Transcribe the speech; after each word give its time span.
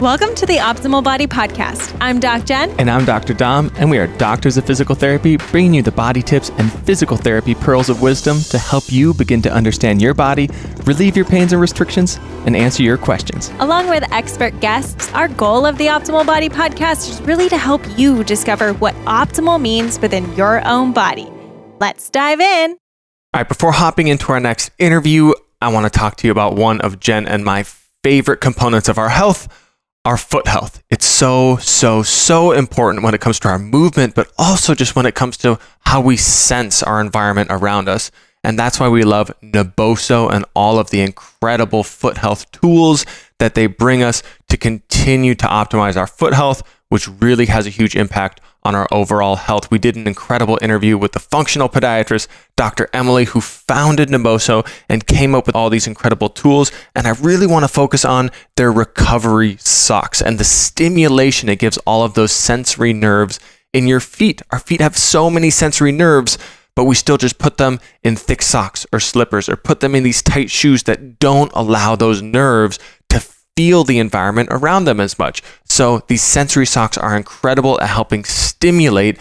Welcome 0.00 0.34
to 0.36 0.46
the 0.46 0.56
Optimal 0.56 1.04
Body 1.04 1.26
Podcast. 1.26 1.94
I'm 2.00 2.20
Doc 2.20 2.46
Jen. 2.46 2.70
And 2.80 2.90
I'm 2.90 3.04
Dr. 3.04 3.34
Dom, 3.34 3.70
and 3.76 3.90
we 3.90 3.98
are 3.98 4.06
doctors 4.16 4.56
of 4.56 4.64
physical 4.64 4.94
therapy, 4.94 5.36
bringing 5.36 5.74
you 5.74 5.82
the 5.82 5.92
body 5.92 6.22
tips 6.22 6.50
and 6.56 6.72
physical 6.72 7.18
therapy 7.18 7.54
pearls 7.54 7.90
of 7.90 8.00
wisdom 8.00 8.40
to 8.44 8.58
help 8.58 8.90
you 8.90 9.12
begin 9.12 9.42
to 9.42 9.52
understand 9.52 10.00
your 10.00 10.14
body, 10.14 10.48
relieve 10.84 11.16
your 11.16 11.26
pains 11.26 11.52
and 11.52 11.60
restrictions, 11.60 12.18
and 12.46 12.56
answer 12.56 12.82
your 12.82 12.96
questions. 12.96 13.52
Along 13.58 13.90
with 13.90 14.10
expert 14.10 14.58
guests, 14.60 15.12
our 15.12 15.28
goal 15.28 15.66
of 15.66 15.76
the 15.76 15.88
Optimal 15.88 16.24
Body 16.24 16.48
Podcast 16.48 17.10
is 17.10 17.20
really 17.20 17.50
to 17.50 17.58
help 17.58 17.82
you 17.98 18.24
discover 18.24 18.72
what 18.72 18.94
optimal 19.04 19.60
means 19.60 20.00
within 20.00 20.34
your 20.34 20.66
own 20.66 20.94
body. 20.94 21.30
Let's 21.78 22.08
dive 22.08 22.40
in. 22.40 22.70
All 22.70 23.40
right, 23.40 23.46
before 23.46 23.72
hopping 23.72 24.08
into 24.08 24.32
our 24.32 24.40
next 24.40 24.70
interview, 24.78 25.34
I 25.60 25.68
want 25.68 25.84
to 25.84 25.90
talk 25.90 26.16
to 26.16 26.26
you 26.26 26.32
about 26.32 26.56
one 26.56 26.80
of 26.80 27.00
Jen 27.00 27.28
and 27.28 27.44
my 27.44 27.64
favorite 28.02 28.40
components 28.40 28.88
of 28.88 28.96
our 28.96 29.10
health 29.10 29.59
our 30.04 30.16
foot 30.16 30.46
health. 30.46 30.82
It's 30.90 31.04
so, 31.04 31.56
so, 31.56 32.02
so 32.02 32.52
important 32.52 33.04
when 33.04 33.14
it 33.14 33.20
comes 33.20 33.38
to 33.40 33.48
our 33.48 33.58
movement, 33.58 34.14
but 34.14 34.32
also 34.38 34.74
just 34.74 34.96
when 34.96 35.06
it 35.06 35.14
comes 35.14 35.36
to 35.38 35.58
how 35.80 36.00
we 36.00 36.16
sense 36.16 36.82
our 36.82 37.00
environment 37.00 37.48
around 37.50 37.88
us. 37.88 38.10
And 38.42 38.58
that's 38.58 38.80
why 38.80 38.88
we 38.88 39.02
love 39.02 39.30
Naboso 39.42 40.32
and 40.32 40.46
all 40.54 40.78
of 40.78 40.90
the 40.90 41.02
incredible 41.02 41.84
foot 41.84 42.16
health 42.16 42.50
tools 42.52 43.04
that 43.38 43.54
they 43.54 43.66
bring 43.66 44.02
us 44.02 44.22
to 44.48 44.56
continue 44.56 45.34
to 45.34 45.46
optimize 45.46 45.96
our 45.96 46.06
foot 46.06 46.32
health, 46.32 46.62
which 46.88 47.06
really 47.06 47.46
has 47.46 47.66
a 47.66 47.70
huge 47.70 47.94
impact 47.94 48.40
on 48.62 48.74
our 48.74 48.86
overall 48.92 49.36
health. 49.36 49.70
We 49.70 49.78
did 49.78 49.96
an 49.96 50.06
incredible 50.06 50.58
interview 50.60 50.98
with 50.98 51.12
the 51.12 51.18
functional 51.18 51.68
podiatrist, 51.68 52.28
Dr. 52.56 52.88
Emily, 52.92 53.24
who 53.24 53.40
founded 53.40 54.08
Naboso 54.08 54.66
and 54.88 55.06
came 55.06 55.34
up 55.34 55.46
with 55.46 55.56
all 55.56 55.70
these 55.70 55.86
incredible 55.86 56.28
tools. 56.28 56.70
And 56.94 57.06
I 57.06 57.10
really 57.10 57.46
want 57.46 57.64
to 57.64 57.68
focus 57.68 58.04
on 58.04 58.30
their 58.56 58.72
recovery 58.72 59.56
socks 59.58 60.20
and 60.20 60.38
the 60.38 60.44
stimulation 60.44 61.48
it 61.48 61.58
gives 61.58 61.78
all 61.78 62.04
of 62.04 62.14
those 62.14 62.32
sensory 62.32 62.92
nerves 62.92 63.40
in 63.72 63.86
your 63.86 64.00
feet. 64.00 64.42
Our 64.50 64.58
feet 64.58 64.80
have 64.80 64.96
so 64.96 65.30
many 65.30 65.50
sensory 65.50 65.92
nerves, 65.92 66.38
but 66.74 66.84
we 66.84 66.94
still 66.94 67.16
just 67.18 67.38
put 67.38 67.56
them 67.56 67.80
in 68.02 68.16
thick 68.16 68.42
socks 68.42 68.86
or 68.92 69.00
slippers 69.00 69.48
or 69.48 69.56
put 69.56 69.80
them 69.80 69.94
in 69.94 70.02
these 70.02 70.22
tight 70.22 70.50
shoes 70.50 70.84
that 70.84 71.18
don't 71.18 71.52
allow 71.54 71.96
those 71.96 72.22
nerves 72.22 72.78
to 73.10 73.20
feel 73.56 73.84
the 73.84 73.98
environment 73.98 74.48
around 74.50 74.84
them 74.84 75.00
as 75.00 75.18
much. 75.18 75.42
So 75.80 76.02
these 76.08 76.22
sensory 76.22 76.66
socks 76.66 76.98
are 76.98 77.16
incredible 77.16 77.80
at 77.80 77.88
helping 77.88 78.22
stimulate, 78.24 79.18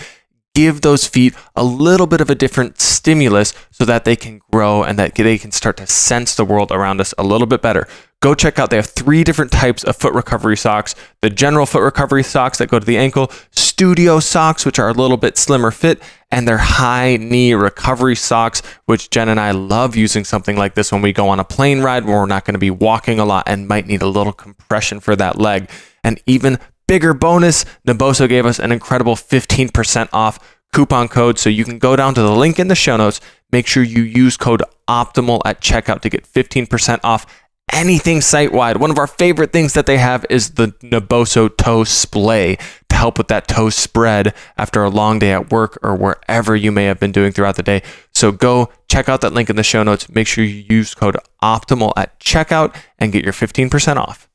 give 0.54 0.82
those 0.82 1.08
feet 1.08 1.34
a 1.56 1.64
little 1.64 2.06
bit 2.06 2.20
of 2.20 2.30
a 2.30 2.36
different 2.36 2.82
stimulus 2.82 3.54
so 3.72 3.86
that 3.86 4.04
they 4.04 4.18
can 4.18 4.42
grow 4.52 4.84
and 4.84 5.00
that 5.00 5.16
they 5.16 5.38
can 5.38 5.54
start 5.54 5.78
to 5.78 5.88
sense 5.88 6.36
the 6.36 6.44
world 6.44 6.70
around 6.74 7.00
us 7.00 7.14
a 7.18 7.24
little 7.24 7.48
bit 7.48 7.62
better. 7.62 7.88
Go 8.22 8.36
check 8.36 8.60
out, 8.60 8.72
they 8.72 8.76
have 8.76 8.88
three 8.88 9.24
different 9.24 9.54
types 9.54 9.86
of 9.86 9.96
foot 9.96 10.14
recovery 10.14 10.58
socks 10.58 10.96
the 11.22 11.30
general 11.30 11.66
foot 11.66 11.82
recovery 11.82 12.24
socks 12.24 12.58
that 12.58 12.68
go 12.68 12.78
to 12.78 12.86
the 12.86 12.98
ankle, 12.98 13.32
studio 13.52 14.20
socks, 14.20 14.66
which 14.66 14.80
are 14.80 14.90
a 14.90 14.94
little 14.94 15.16
bit 15.16 15.38
slimmer 15.38 15.72
fit, 15.72 16.02
and 16.30 16.46
their 16.46 16.58
high 16.58 17.16
knee 17.16 17.54
recovery 17.54 18.18
socks, 18.18 18.62
which 18.84 19.10
Jen 19.10 19.30
and 19.30 19.40
I 19.40 19.52
love 19.52 19.96
using 19.96 20.26
something 20.26 20.58
like 20.58 20.76
this 20.76 20.92
when 20.92 21.02
we 21.02 21.14
go 21.14 21.30
on 21.30 21.40
a 21.40 21.46
plane 21.46 21.80
ride 21.80 22.04
where 22.04 22.18
we're 22.18 22.26
not 22.26 22.44
going 22.44 22.56
to 22.56 22.60
be 22.60 22.70
walking 22.70 23.18
a 23.18 23.24
lot 23.24 23.46
and 23.48 23.70
might 23.70 23.88
need 23.88 24.02
a 24.02 24.08
little 24.08 24.34
compression 24.34 25.00
for 25.00 25.16
that 25.16 25.38
leg. 25.38 25.70
And 26.04 26.22
even 26.26 26.60
bigger 26.88 27.14
bonus, 27.14 27.66
Naboso 27.88 28.28
gave 28.28 28.46
us 28.46 28.60
an 28.60 28.72
incredible 28.72 29.16
15% 29.16 30.10
off 30.14 30.58
coupon 30.74 31.08
code. 31.08 31.40
So 31.40 31.50
you 31.50 31.66
can 31.66 31.80
go 31.80 31.96
down 31.96 32.14
to 32.16 32.22
the 32.22 32.32
link 32.32 32.60
in 32.60 32.68
the 32.68 32.76
show 32.76 32.98
notes. 32.98 33.22
Make 33.52 33.68
sure 33.68 33.84
you 33.84 34.04
use 34.04 34.38
code 34.38 34.64
OPTIMAL 34.88 35.42
at 35.46 35.62
checkout 35.62 36.02
to 36.02 36.10
get 36.10 36.26
15% 36.26 37.00
off 37.04 37.26
anything 37.72 38.22
site 38.22 38.52
wide. 38.52 38.78
One 38.78 38.92
of 38.92 38.98
our 38.98 39.08
favorite 39.08 39.52
things 39.52 39.74
that 39.74 39.86
they 39.86 39.98
have 39.98 40.26
is 40.30 40.52
the 40.52 40.70
Naboso 40.82 41.56
toe 41.56 41.84
splay 41.84 42.58
to 42.90 42.96
help 42.96 43.18
with 43.18 43.28
that 43.28 43.48
toe 43.48 43.70
spread 43.70 44.34
after 44.58 44.84
a 44.84 44.90
long 44.90 45.20
day 45.20 45.32
at 45.32 45.52
work 45.52 45.78
or 45.84 45.96
wherever 45.96 46.56
you 46.56 46.72
may 46.72 46.86
have 46.86 47.00
been 47.00 47.12
doing 47.12 47.32
throughout 47.32 47.56
the 47.56 47.64
day. 47.64 47.82
So 48.14 48.32
go 48.32 48.70
check 48.88 49.10
out 49.10 49.22
that 49.22 49.34
link 49.34 49.50
in 49.50 49.56
the 49.56 49.64
show 49.64 49.84
notes. 49.84 50.10
Make 50.10 50.28
sure 50.28 50.44
you 50.44 50.66
use 50.70 50.96
code 50.96 51.18
OPTIMAL 51.42 51.94
at 51.96 52.20
checkout 52.20 52.76
and 52.98 53.12
get 53.12 53.24
your 53.24 53.34
15% 53.34 53.98
off. 53.98 54.29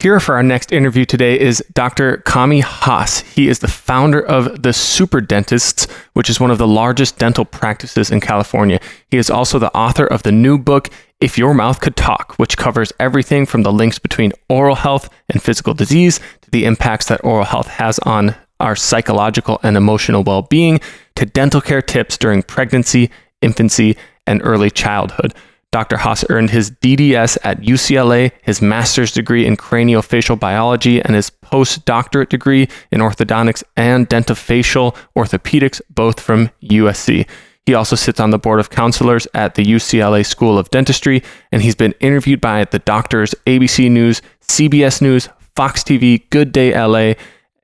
Here 0.00 0.18
for 0.18 0.34
our 0.34 0.42
next 0.42 0.72
interview 0.72 1.04
today 1.04 1.38
is 1.38 1.62
Dr. 1.74 2.18
Kami 2.24 2.60
Hoss. 2.60 3.20
He 3.20 3.48
is 3.48 3.58
the 3.58 3.68
founder 3.68 4.18
of 4.18 4.62
the 4.62 4.72
Super 4.72 5.20
Dentists, 5.20 5.86
which 6.14 6.30
is 6.30 6.40
one 6.40 6.50
of 6.50 6.56
the 6.56 6.66
largest 6.66 7.18
dental 7.18 7.44
practices 7.44 8.10
in 8.10 8.22
California. 8.22 8.80
He 9.10 9.18
is 9.18 9.28
also 9.28 9.58
the 9.58 9.70
author 9.76 10.06
of 10.06 10.22
the 10.22 10.32
new 10.32 10.56
book, 10.56 10.88
If 11.20 11.36
Your 11.36 11.52
Mouth 11.52 11.82
Could 11.82 11.96
Talk, 11.96 12.32
which 12.38 12.56
covers 12.56 12.94
everything 12.98 13.44
from 13.44 13.62
the 13.62 13.72
links 13.72 13.98
between 13.98 14.32
oral 14.48 14.76
health 14.76 15.10
and 15.28 15.42
physical 15.42 15.74
disease 15.74 16.18
to 16.40 16.50
the 16.50 16.64
impacts 16.64 17.08
that 17.08 17.22
oral 17.22 17.44
health 17.44 17.68
has 17.68 17.98
on 17.98 18.34
our 18.58 18.76
psychological 18.76 19.60
and 19.62 19.76
emotional 19.76 20.24
well 20.24 20.40
being 20.40 20.80
to 21.16 21.26
dental 21.26 21.60
care 21.60 21.82
tips 21.82 22.16
during 22.16 22.42
pregnancy, 22.42 23.10
infancy, 23.42 23.98
and 24.26 24.40
early 24.44 24.70
childhood. 24.70 25.34
Dr. 25.72 25.98
Hoss 25.98 26.24
earned 26.30 26.50
his 26.50 26.70
DDS 26.70 27.38
at 27.44 27.60
UCLA, 27.60 28.32
his 28.42 28.60
master's 28.60 29.12
degree 29.12 29.46
in 29.46 29.56
craniofacial 29.56 30.38
biology, 30.38 31.00
and 31.00 31.14
his 31.14 31.30
postdoctorate 31.30 32.28
degree 32.28 32.68
in 32.90 33.00
orthodontics 33.00 33.62
and 33.76 34.08
dentofacial 34.08 34.96
orthopedics, 35.16 35.80
both 35.88 36.18
from 36.18 36.50
USC. 36.64 37.28
He 37.66 37.74
also 37.74 37.94
sits 37.94 38.18
on 38.18 38.30
the 38.30 38.38
board 38.38 38.58
of 38.58 38.70
counselors 38.70 39.28
at 39.32 39.54
the 39.54 39.64
UCLA 39.64 40.26
School 40.26 40.58
of 40.58 40.70
Dentistry, 40.70 41.22
and 41.52 41.62
he's 41.62 41.76
been 41.76 41.94
interviewed 42.00 42.40
by 42.40 42.64
the 42.64 42.80
doctors 42.80 43.32
ABC 43.46 43.88
News, 43.88 44.22
CBS 44.40 45.00
News, 45.00 45.28
Fox 45.54 45.84
TV, 45.84 46.28
Good 46.30 46.50
Day 46.50 46.74
LA, 46.74 47.14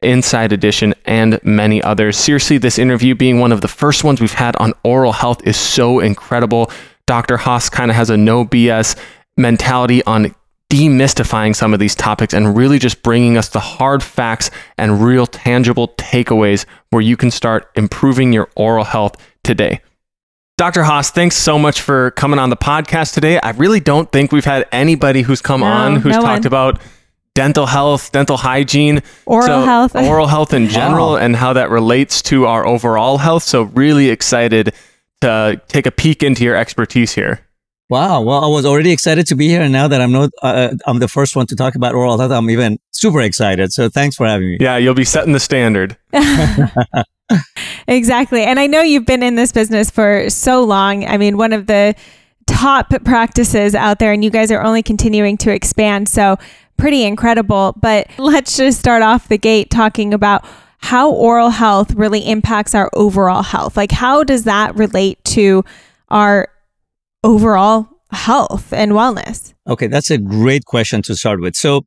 Inside 0.03 0.53
Edition, 0.53 0.95
and 1.07 1.41
many 1.43 1.83
others. 1.83 2.17
Seriously, 2.17 2.59
this 2.59 2.79
interview 2.79 3.17
being 3.17 3.41
one 3.41 3.51
of 3.51 3.63
the 3.63 3.69
first 3.69 4.05
ones 4.05 4.21
we've 4.21 4.33
had 4.33 4.55
on 4.57 4.75
oral 4.85 5.13
health 5.13 5.45
is 5.45 5.57
so 5.57 5.99
incredible. 5.99 6.71
Dr. 7.07 7.37
Hoss 7.37 7.71
kind 7.71 7.91
of 7.91 7.97
has 7.97 8.11
a 8.11 8.17
no 8.17 8.45
BS 8.45 8.97
mentality 9.37 10.03
on 10.05 10.35
demystifying 10.71 11.55
some 11.55 11.73
of 11.73 11.79
these 11.79 11.95
topics 11.95 12.35
and 12.35 12.57
really 12.57 12.79
just 12.79 13.03
bringing 13.03 13.37
us 13.37 13.49
the 13.49 13.61
hard 13.61 14.03
facts 14.03 14.51
and 14.77 15.03
real 15.03 15.27
tangible 15.27 15.89
takeaways 15.97 16.67
where 16.91 17.03
you 17.03 17.17
can 17.17 17.31
start 17.31 17.71
improving 17.77 18.33
your 18.33 18.51
oral 18.57 18.85
health 18.85 19.17
today. 19.45 19.81
Dr. 20.57 20.83
Hoss, 20.83 21.11
thanks 21.11 21.37
so 21.37 21.59
much 21.59 21.83
for 21.83 22.11
coming 22.13 22.39
on 22.39 22.51
the 22.51 22.57
podcast 22.57 23.15
today. 23.15 23.39
I 23.41 23.51
really 23.51 23.79
don't 23.79 24.11
think 24.11 24.33
we've 24.33 24.45
had 24.45 24.67
anybody 24.73 25.23
who's 25.23 25.43
come 25.43 25.61
no, 25.61 25.67
on 25.67 25.97
who's 25.97 26.17
no 26.17 26.23
talked 26.23 26.41
one. 26.41 26.47
about 26.47 26.81
dental 27.35 27.67
health, 27.67 28.11
dental 28.11 28.39
hygiene, 28.39 29.03
oral 29.27 29.47
so 29.47 29.65
health, 29.65 29.95
oral 29.95 30.27
health 30.27 30.55
in 30.55 30.69
general, 30.69 31.11
wow. 31.11 31.17
and 31.17 31.37
how 31.37 31.53
that 31.53 31.69
relates 31.69 32.23
to 32.23 32.47
our 32.47 32.67
overall 32.67 33.19
health. 33.19 33.43
So, 33.43 33.65
really 33.65 34.09
excited 34.09 34.73
to 35.21 35.61
take 35.69 35.87
a 35.87 35.91
peek 35.91 36.23
into 36.23 36.45
your 36.45 36.57
expertise 36.57 37.15
here. 37.15 37.41
Wow. 37.89 38.23
Well, 38.23 38.45
I 38.45 38.49
was 38.49 38.67
already 38.67 38.91
excited 38.91 39.29
to 39.29 39.37
be 39.37 39.47
here. 39.49 39.63
And 39.63 39.73
now 39.73 39.87
that 39.87 40.01
I'm 40.01 40.11
not, 40.11 40.31
uh, 40.43 40.75
I'm 40.87 40.99
the 40.99 41.07
first 41.07 41.37
one 41.37 41.47
to 41.47 41.57
talk 41.57 41.77
about 41.77 41.95
oral 41.95 42.19
health, 42.19 42.33
I'm 42.33 42.51
even 42.51 42.79
super 42.91 43.21
excited. 43.21 43.73
So 43.73 43.89
thanks 43.89 44.17
for 44.17 44.27
having 44.27 44.49
me. 44.49 44.59
Yeah. 44.61 44.77
You'll 44.77 44.95
be 44.95 45.05
setting 45.05 45.33
the 45.33 45.41
standard. 45.41 45.97
exactly. 47.89 48.43
And 48.43 48.59
I 48.59 48.67
know 48.67 48.83
you've 48.83 49.07
been 49.07 49.23
in 49.23 49.37
this 49.37 49.53
business 49.53 49.89
for 49.89 50.29
so 50.31 50.65
long. 50.65 51.05
I 51.05 51.17
mean, 51.17 51.37
one 51.37 51.53
of 51.53 51.67
the 51.67 51.95
top 52.47 52.93
practices 53.05 53.75
out 53.75 53.99
there, 53.99 54.13
and 54.13 54.25
you 54.25 54.31
guys 54.31 54.51
are 54.51 54.63
only 54.63 54.83
continuing 54.83 55.37
to 55.39 55.53
expand. 55.53 56.09
So 56.09 56.39
pretty 56.77 57.05
incredible. 57.05 57.75
But 57.81 58.09
let's 58.19 58.57
just 58.57 58.79
start 58.79 59.03
off 59.03 59.29
the 59.29 59.39
gate 59.39 59.71
talking 59.71 60.13
about 60.13 60.45
how 60.79 61.11
oral 61.11 61.51
health 61.51 61.95
really 61.95 62.21
impacts 62.21 62.75
our 62.75 62.91
overall 62.93 63.43
health. 63.43 63.77
Like, 63.77 63.93
how 63.93 64.25
does 64.25 64.45
that 64.45 64.77
relate 64.77 65.23
to 65.25 65.65
our 66.11 66.49
overall 67.25 67.89
health 68.13 68.73
and 68.73 68.93
wellness? 68.93 69.55
Okay, 69.67 69.87
that's 69.87 70.11
a 70.11 70.19
great 70.19 70.65
question 70.65 71.03
to 71.03 71.17
start 71.17 71.41
with. 71.41 71.57
So, 71.57 71.87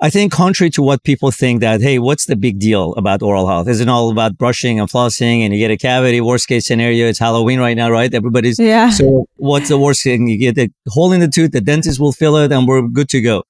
I 0.00 0.10
think 0.10 0.32
contrary 0.32 0.70
to 0.70 0.82
what 0.82 1.02
people 1.04 1.30
think 1.30 1.60
that, 1.60 1.80
hey, 1.80 1.98
what's 1.98 2.26
the 2.26 2.36
big 2.36 2.58
deal 2.58 2.92
about 2.94 3.22
oral 3.22 3.46
health? 3.46 3.68
Isn't 3.68 3.88
all 3.88 4.10
about 4.10 4.36
brushing 4.36 4.80
and 4.80 4.90
flossing 4.90 5.40
and 5.40 5.54
you 5.54 5.58
get 5.58 5.70
a 5.70 5.76
cavity? 5.76 6.20
Worst 6.20 6.48
case 6.48 6.66
scenario, 6.66 7.06
it's 7.06 7.18
Halloween 7.18 7.60
right 7.60 7.76
now, 7.76 7.90
right? 7.90 8.12
Everybody's, 8.12 8.58
yeah. 8.58 8.90
So 8.90 9.26
what's 9.36 9.68
the 9.68 9.78
worst 9.78 10.02
thing? 10.02 10.26
You 10.28 10.36
get 10.36 10.58
a 10.58 10.68
hole 10.88 11.12
in 11.12 11.20
the 11.20 11.28
tooth, 11.28 11.52
the 11.52 11.60
dentist 11.60 12.00
will 12.00 12.12
fill 12.12 12.36
it 12.36 12.50
and 12.52 12.66
we're 12.66 12.82
good 12.82 13.08
to 13.10 13.20
go. 13.20 13.44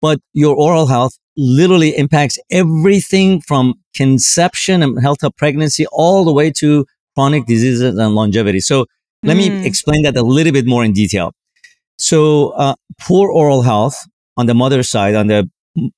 But 0.00 0.20
your 0.32 0.56
oral 0.56 0.86
health 0.86 1.18
literally 1.36 1.96
impacts 1.96 2.38
everything 2.50 3.40
from 3.40 3.74
conception 3.94 4.82
and 4.82 5.00
health 5.00 5.22
of 5.22 5.36
pregnancy 5.36 5.86
all 5.92 6.24
the 6.24 6.32
way 6.32 6.50
to 6.52 6.86
chronic 7.14 7.46
diseases 7.46 7.98
and 7.98 8.14
longevity. 8.14 8.60
So 8.60 8.86
let 9.22 9.36
mm. 9.36 9.60
me 9.60 9.66
explain 9.66 10.02
that 10.04 10.16
a 10.16 10.22
little 10.22 10.52
bit 10.52 10.66
more 10.66 10.84
in 10.84 10.92
detail. 10.92 11.32
So 11.96 12.50
uh, 12.50 12.74
poor 12.98 13.30
oral 13.30 13.62
health 13.62 13.96
on 14.36 14.46
the 14.46 14.54
mother's 14.54 14.88
side, 14.88 15.14
on 15.14 15.26
the 15.26 15.50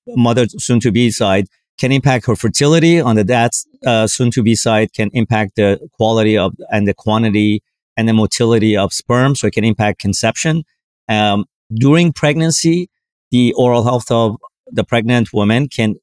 mother 0.09 0.47
soon 0.49 0.81
to 0.81 0.91
be 0.91 1.11
side, 1.11 1.47
can 1.79 1.93
impact 1.93 2.27
her 2.27 2.37
fertility. 2.37 3.01
On 3.01 3.17
the 3.17 3.25
dad's 3.25 3.67
uh, 3.87 4.07
soon 4.07 4.31
to 4.33 4.43
be 4.43 4.55
side, 4.55 4.93
can 4.93 5.11
impact 5.13 5.57
the 5.57 5.79
quality 5.93 6.37
of 6.37 6.55
and 6.71 6.87
the 6.87 6.95
quantity 6.95 7.63
and 7.97 8.09
the 8.09 8.13
motility 8.13 8.77
of 8.77 8.93
sperm. 8.93 9.35
So 9.35 9.47
it 9.47 9.53
can 9.53 9.65
impact 9.65 10.01
conception. 10.01 10.65
Um, 11.09 11.45
during 11.75 12.13
pregnancy, 12.13 12.89
the 13.33 13.53
oral 13.55 13.83
health 13.83 14.11
of 14.11 14.37
the 14.71 14.85
pregnant 14.85 15.33
woman 15.33 15.69
can, 15.69 15.97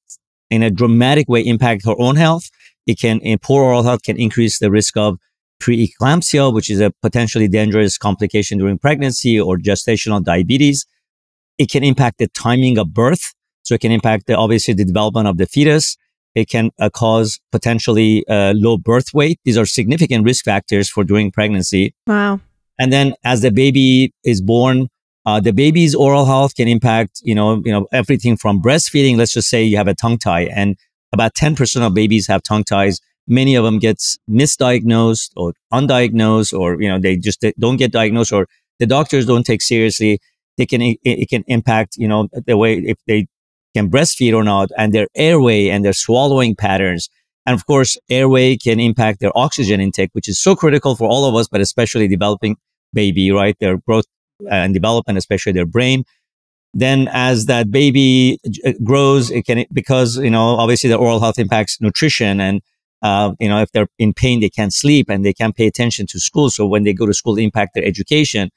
in 0.50 0.62
a 0.64 0.70
dramatic 0.70 1.30
way, 1.30 1.42
impact 1.42 1.86
her 1.86 1.96
own 1.98 2.18
health. 2.18 2.50
It 2.86 3.00
can, 3.00 3.20
in 3.20 3.40
poor 3.40 3.64
oral 3.64 3.84
health, 3.84 4.04
can 4.04 4.18
increase 4.18 4.60
the 4.60 4.70
risk 4.70 4.98
of 4.98 5.18
preeclampsia, 5.62 6.54
which 6.54 6.70
is 6.70 6.82
a 6.82 6.92
potentially 7.02 7.48
dangerous 7.48 7.98
complication 7.98 8.58
during 8.58 8.78
pregnancy 8.78 9.40
or 9.40 9.58
gestational 9.58 10.24
diabetes. 10.24 10.86
It 11.58 11.70
can 11.70 11.84
impact 11.84 12.18
the 12.18 12.28
timing 12.28 12.78
of 12.78 12.94
birth. 12.94 13.34
So 13.64 13.76
it 13.76 13.82
can 13.82 13.92
impact 13.92 14.26
the, 14.28 14.36
obviously 14.36 14.74
the 14.74 14.86
development 14.86 15.28
of 15.28 15.38
the 15.38 15.46
fetus. 15.46 15.98
It 16.34 16.48
can 16.50 16.72
uh, 16.80 16.90
cause 16.90 17.40
potentially 17.52 18.26
uh, 18.28 18.54
low 18.56 18.78
birth 18.78 19.14
weight. 19.14 19.40
These 19.46 19.58
are 19.58 19.66
significant 19.66 20.26
risk 20.26 20.46
factors 20.46 20.90
for 20.90 21.04
during 21.04 21.32
pregnancy. 21.32 21.94
Wow. 22.08 22.40
And 22.80 22.94
then 22.94 23.14
as 23.24 23.42
the 23.42 23.52
baby 23.52 24.14
is 24.24 24.42
born, 24.42 24.88
uh, 25.26 25.40
the 25.40 25.54
baby's 25.54 25.94
oral 25.94 26.26
health 26.26 26.56
can 26.56 26.68
impact, 26.68 27.22
you 27.24 27.36
know, 27.36 27.62
you 27.66 27.72
know, 27.72 27.88
everything 27.92 28.38
from 28.38 28.62
breastfeeding. 28.62 29.18
Let's 29.18 29.34
just 29.34 29.50
say 29.50 29.64
you 29.64 29.78
have 29.78 29.88
a 29.88 29.94
tongue 29.94 30.18
tie 30.18 30.46
and 30.46 30.78
about 31.12 31.34
10% 31.36 31.86
of 31.86 31.94
babies 31.94 32.28
have 32.28 32.44
tongue 32.44 32.64
ties. 32.64 33.00
Many 33.28 33.56
of 33.56 33.64
them 33.64 33.80
gets 33.80 34.18
misdiagnosed 34.30 35.32
or 35.36 35.54
undiagnosed, 35.72 36.58
or, 36.58 36.82
you 36.82 36.88
know, 36.88 37.00
they 37.00 37.18
just 37.18 37.42
they 37.42 37.54
don't 37.60 37.78
get 37.78 37.92
diagnosed 37.92 38.32
or 38.32 38.48
the 38.80 38.88
doctors 38.88 39.26
don't 39.26 39.46
take 39.46 39.62
seriously. 39.62 40.20
They 40.58 40.66
can, 40.66 40.82
it, 40.82 40.98
it 41.04 41.30
can 41.30 41.44
impact, 41.48 41.96
you 41.98 42.08
know, 42.08 42.28
the 42.48 42.58
way 42.58 42.76
if 42.78 42.98
they 43.06 43.28
can 43.76 43.90
breastfeed 43.90 44.34
or 44.34 44.44
not 44.44 44.70
and 44.78 44.94
their 44.94 45.08
airway 45.16 45.68
and 45.68 45.86
their 45.86 45.94
swallowing 45.94 46.56
patterns. 46.56 47.10
And 47.46 47.54
of 47.56 47.66
course, 47.66 47.98
airway 48.10 48.58
can 48.58 48.80
impact 48.80 49.20
their 49.20 49.36
oxygen 49.38 49.80
intake, 49.80 50.10
which 50.14 50.28
is 50.28 50.40
so 50.40 50.56
critical 50.56 50.96
for 50.96 51.08
all 51.08 51.26
of 51.26 51.36
us, 51.36 51.48
but 51.48 51.62
especially 51.62 52.08
developing 52.08 52.58
baby, 52.94 53.32
right? 53.32 53.56
Their 53.60 53.78
growth 53.78 54.06
and 54.50 54.74
development, 54.74 55.18
especially 55.18 55.52
their 55.52 55.66
brain. 55.66 56.04
Then 56.74 57.08
as 57.12 57.48
that 57.48 57.72
baby 57.72 58.40
uh, 58.66 58.74
grows, 58.84 59.32
it 59.32 59.46
can, 59.46 59.66
because, 59.74 60.18
you 60.18 60.30
know, 60.30 60.56
obviously 60.58 60.90
the 60.90 60.98
oral 60.98 61.20
health 61.20 61.40
impacts 61.40 61.82
nutrition 61.82 62.40
and, 62.40 62.62
uh, 63.02 63.34
you 63.40 63.50
know, 63.50 63.62
if 63.62 63.72
they're 63.72 63.88
in 63.98 64.14
pain, 64.14 64.40
they 64.40 64.50
can't 64.50 64.74
sleep 64.74 65.10
and 65.10 65.26
they 65.26 65.34
can't 65.34 65.56
pay 65.56 65.68
attention 65.68 66.06
to 66.08 66.20
school. 66.20 66.50
So 66.50 66.68
when 66.68 66.84
they 66.84 66.94
go 66.94 67.06
to 67.06 67.14
school, 67.14 67.38
impact 67.38 67.74
their 67.74 67.86
education 67.86 68.52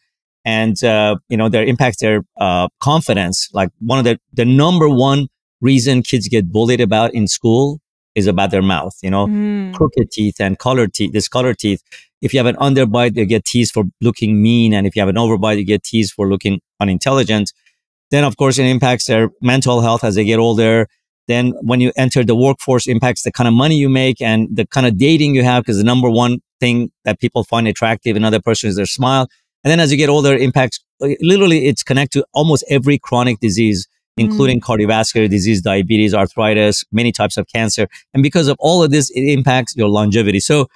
and, 0.45 0.83
uh, 0.85 1.17
you 1.29 1.37
know, 1.37 1.49
their 1.49 1.65
impact 1.65 2.01
their, 2.01 2.23
uh, 2.37 2.69
confidence. 2.81 3.49
Like 3.53 3.71
one 3.79 3.99
of 3.99 4.05
the, 4.05 4.19
the 4.33 4.45
number 4.45 4.89
one 4.89 5.29
reason 5.61 6.03
kids 6.03 6.29
get 6.29 6.51
bullied 6.53 6.81
about 6.81 7.15
in 7.15 7.29
school 7.29 7.81
is 8.15 8.27
about 8.27 8.51
their 8.51 8.63
mouth, 8.63 8.97
you 9.03 9.11
know, 9.11 9.27
mm. 9.27 9.73
crooked 9.75 10.11
teeth 10.11 10.41
and 10.41 10.59
colored 10.59 10.93
teeth, 10.93 11.13
this 11.13 11.25
discolored 11.25 11.59
teeth. 11.59 11.83
If 12.21 12.33
you 12.33 12.39
have 12.39 12.47
an 12.47 12.57
underbite, 12.57 13.17
you 13.17 13.25
get 13.25 13.45
teased 13.45 13.73
for 13.73 13.85
looking 14.01 14.43
mean. 14.43 14.73
And 14.73 14.87
if 14.87 14.95
you 14.95 15.01
have 15.01 15.09
an 15.09 15.17
overbite, 15.17 15.59
you 15.59 15.65
get 15.65 15.83
teased 15.83 16.13
for 16.13 16.29
looking 16.29 16.61
unintelligent. 16.81 17.53
Then, 18.11 18.25
of 18.25 18.37
course, 18.37 18.59
it 18.59 18.67
impacts 18.67 19.07
their 19.07 19.31
mental 19.41 19.81
health 19.81 20.05
as 20.05 20.15
they 20.15 20.25
get 20.25 20.39
older. 20.39 20.87
Then 21.29 21.55
when 21.63 21.81
you 21.81 21.93
enter 21.97 22.23
the 22.25 22.37
workforce, 22.37 22.87
impacts 22.87 23.23
the 23.23 23.33
kind 23.33 23.49
of 23.49 23.55
money 23.55 23.77
you 23.77 23.89
make 23.89 24.21
and 24.21 24.49
the 24.55 24.67
kind 24.67 24.87
of 24.87 24.99
dating 24.99 25.35
you 25.35 25.43
have. 25.43 25.65
Cause 25.65 25.79
the 25.79 25.85
number 25.85 26.11
one 26.11 26.41
thing 26.61 26.91
that 27.05 27.21
people 27.21 27.45
find 27.45 27.67
attractive 27.67 28.17
in 28.17 28.23
another 28.23 28.41
person 28.41 28.69
is 28.69 28.77
their 28.77 28.87
smile. 28.87 29.29
And 29.65 29.71
then 29.71 29.81
as 29.81 29.91
you 29.91 29.97
get 29.97 30.09
older, 30.09 30.37
impacts 30.37 30.81
literally 31.21 31.67
it's 31.67 31.83
connected 31.83 32.21
to 32.21 32.27
almost 32.33 32.65
every 32.69 32.99
chronic 32.99 33.41
disease 33.41 33.89
including 34.17 34.61
mm. 34.61 34.65
cardiovascular 34.65 35.29
disease, 35.29 35.63
diabetes, 35.63 36.15
arthritis, 36.15 36.85
many 36.93 37.13
types 37.13 37.37
of 37.37 37.47
cancer. 37.49 37.89
And 38.13 38.23
because 38.23 38.49
of 38.49 38.57
all 38.59 38.83
of 38.83 38.91
this, 38.91 39.11
it 39.11 39.23
impacts 39.23 39.75
your 39.77 39.89
longevity. 39.89 40.41
So 40.41 40.69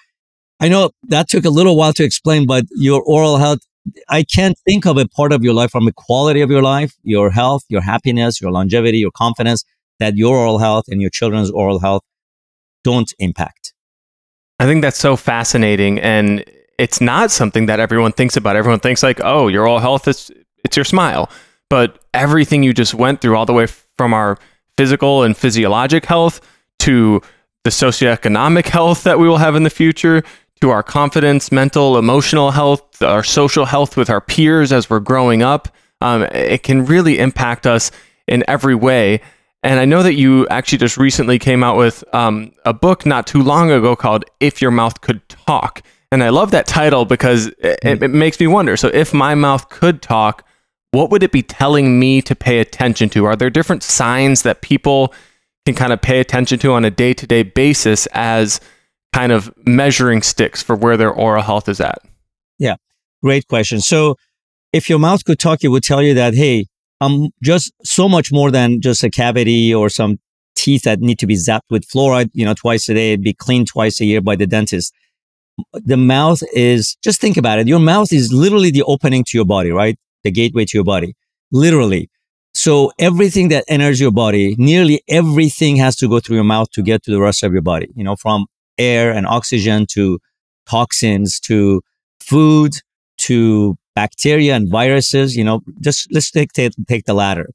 I 0.61 0.69
know 0.69 0.91
that 1.09 1.29
took 1.29 1.45
a 1.45 1.51
little 1.51 1.77
while 1.77 1.93
to 1.95 2.05
explain, 2.05 2.47
but 2.47 2.65
your 2.71 3.03
oral 3.03 3.37
health, 3.37 3.61
I 4.09 4.23
can't 4.23 4.59
think 4.61 4.87
of 4.87 4.97
a 4.97 5.07
part 5.07 5.33
of 5.33 5.45
your 5.45 5.55
life 5.55 5.71
from 5.71 5.85
the 5.85 5.93
quality 5.93 6.41
of 6.41 6.51
your 6.51 6.63
life, 6.63 6.95
your 7.03 7.31
health, 7.31 7.63
your 7.69 7.83
happiness, 7.83 8.41
your 8.41 8.51
longevity, 8.51 8.99
your 8.99 9.11
confidence 9.11 9.65
that 9.99 10.17
your 10.17 10.37
oral 10.37 10.59
health 10.59 10.87
and 10.89 11.01
your 11.01 11.11
children's 11.11 11.51
oral 11.51 11.79
health 11.79 12.03
don't 12.85 13.13
impact. 13.19 13.75
I 14.59 14.65
think 14.65 14.83
that's 14.83 14.99
so 14.99 15.17
fascinating. 15.17 16.01
And 16.01 16.45
it's 16.79 17.01
not 17.01 17.31
something 17.31 17.67
that 17.67 17.81
everyone 17.81 18.13
thinks 18.13 18.37
about. 18.37 18.57
Everyone 18.57 18.81
thinks 18.81 19.03
like, 19.03 19.21
oh, 19.23 19.49
your 19.49 19.63
oral 19.63 19.79
health 19.79 20.09
is, 20.09 20.31
it's 20.65 20.77
your 20.77 20.85
smile 20.85 21.31
but 21.69 22.05
everything 22.15 22.63
you 22.63 22.73
just 22.73 22.95
went 22.95 23.21
through, 23.21 23.37
all 23.37 23.47
the 23.47 23.53
way 23.53 23.67
from 23.97 24.13
our 24.13 24.39
physical 24.77 25.23
and 25.23 25.37
physiologic 25.37 26.05
health 26.05 26.41
to 26.81 27.21
the 27.65 27.71
socioeconomic 27.71 28.67
health 28.67 29.03
that 29.05 29.19
we 29.19 29.29
will 29.29 29.39
have 29.39 29.57
in 29.57 29.63
the 29.65 29.71
future, 29.71 30.23
to 30.61 30.71
our 30.71 30.83
confidence, 30.83 31.53
mental, 31.53 31.99
emotional 31.99 32.51
health, 32.51 33.03
our 33.03 33.23
social 33.23 33.65
health 33.65 33.97
with 33.97 34.09
our 34.09 34.21
peers 34.21 34.73
as 34.73 34.89
we're 34.89 35.01
growing 35.01 35.43
up, 35.43 35.69
um, 36.01 36.23
it 36.33 36.63
can 36.63 36.85
really 36.85 37.19
impact 37.19 37.67
us 37.67 37.91
in 38.27 38.45
every 38.49 38.75
way. 38.75 39.21
And 39.63 39.81
I 39.81 39.85
know 39.85 40.03
that 40.03 40.15
you 40.15 40.47
actually 40.49 40.79
just 40.79 40.97
recently 40.97 41.39
came 41.39 41.65
out 41.65 41.77
with 41.77 42.05
um, 42.15 42.53
a 42.65 42.73
book 42.73 43.05
not 43.05 43.27
too 43.27 43.43
long 43.43 43.71
ago 43.71 43.97
called 43.97 44.25
If 44.41 44.63
Your 44.63 44.71
Mouth 44.71 45.01
Could 45.01 45.29
Talk. 45.29 45.83
And 46.13 46.23
I 46.23 46.29
love 46.29 46.53
that 46.53 46.67
title 46.67 47.05
because 47.05 47.47
it, 47.59 47.79
it 47.83 48.11
makes 48.11 48.39
me 48.39 48.47
wonder. 48.47 48.77
So, 48.77 48.89
if 48.89 49.13
my 49.13 49.35
mouth 49.35 49.69
could 49.69 50.03
talk, 50.03 50.47
what 50.93 51.11
would 51.11 51.23
it 51.23 51.33
be 51.33 51.43
telling 51.43 51.99
me 51.99 52.23
to 52.23 52.35
pay 52.35 52.59
attention 52.61 53.09
to? 53.11 53.25
Are 53.25 53.37
there 53.37 53.51
different 53.51 53.83
signs 53.83 54.43
that 54.43 54.63
people 54.63 55.13
can 55.67 55.75
kind 55.75 55.93
of 55.93 56.01
pay 56.01 56.21
attention 56.21 56.59
to 56.61 56.73
on 56.73 56.85
a 56.85 56.91
day 56.91 57.13
to 57.13 57.27
day 57.27 57.43
basis 57.43 58.07
as 58.13 58.61
kind 59.13 59.33
of 59.33 59.53
measuring 59.67 60.23
sticks 60.23 60.63
for 60.63 60.77
where 60.77 60.97
their 60.97 61.11
oral 61.11 61.43
health 61.43 61.69
is 61.69 61.81
at? 61.81 61.99
Yeah, 62.59 62.77
great 63.23 63.47
question. 63.49 63.81
So, 63.81 64.17
if 64.73 64.89
your 64.91 64.99
mouth 64.99 65.25
could 65.25 65.39
talk, 65.39 65.65
it 65.65 65.69
would 65.69 65.83
tell 65.83 66.03
you 66.03 66.15
that, 66.15 66.35
hey, 66.35 66.67
I'm 67.01 67.31
just 67.43 67.73
so 67.83 68.09
much 68.09 68.33
more 68.33 68.51
than 68.51 68.81
just 68.81 69.03
a 69.05 69.11
cavity 69.11 69.75
or 69.75 69.89
some 69.89 70.19
teeth 70.55 70.83
that 70.83 71.01
need 71.01 71.19
to 71.21 71.27
be 71.27 71.35
zapped 71.35 71.69
with 71.71 71.87
fluoride, 71.89 72.31
you 72.33 72.45
know, 72.45 72.55
twice 72.55 72.89
a 72.89 72.95
day, 72.95 73.17
be 73.17 73.33
cleaned 73.33 73.69
twice 73.69 74.01
a 74.01 74.05
year 74.05 74.21
by 74.21 74.37
the 74.37 74.47
dentist. 74.47 74.93
The 75.73 75.97
mouth 75.97 76.41
is, 76.53 76.97
just 77.03 77.21
think 77.21 77.37
about 77.37 77.59
it. 77.59 77.69
Your 77.69 77.79
mouth 77.79 78.13
is 78.13 78.33
literally 78.33 78.71
the 78.71 78.83
opening 78.83 79.25
to 79.25 79.39
your 79.39 79.45
body, 79.45 79.71
right? 79.71 79.99
The 80.27 80.33
gateway 80.33 80.65
to 80.67 80.77
your 80.79 80.85
body, 80.85 81.15
literally. 81.53 82.11
So 82.53 82.91
everything 82.99 83.49
that 83.49 83.65
enters 83.69 84.01
your 84.01 84.11
body, 84.11 84.57
nearly 84.59 85.03
everything 85.09 85.77
has 85.77 85.95
to 85.97 86.09
go 86.09 86.19
through 86.21 86.37
your 86.37 86.51
mouth 86.55 86.71
to 86.73 86.83
get 86.83 87.03
to 87.05 87.11
the 87.11 87.21
rest 87.21 87.43
of 87.45 87.53
your 87.53 87.63
body, 87.63 87.89
you 87.95 88.05
know, 88.05 88.17
from 88.17 88.47
air 88.79 89.13
and 89.13 89.27
oxygen 89.27 89.87
to 89.91 90.19
toxins 90.67 91.39
to 91.41 91.81
food 92.21 92.73
to 93.19 93.77
bacteria 93.95 94.55
and 94.55 94.69
viruses, 94.69 95.37
you 95.37 95.45
know, 95.45 95.63
just 95.81 96.09
let's 96.13 96.31
take, 96.31 96.53
take, 96.53 96.73
take 96.89 97.05
the 97.05 97.15
latter. 97.15 97.49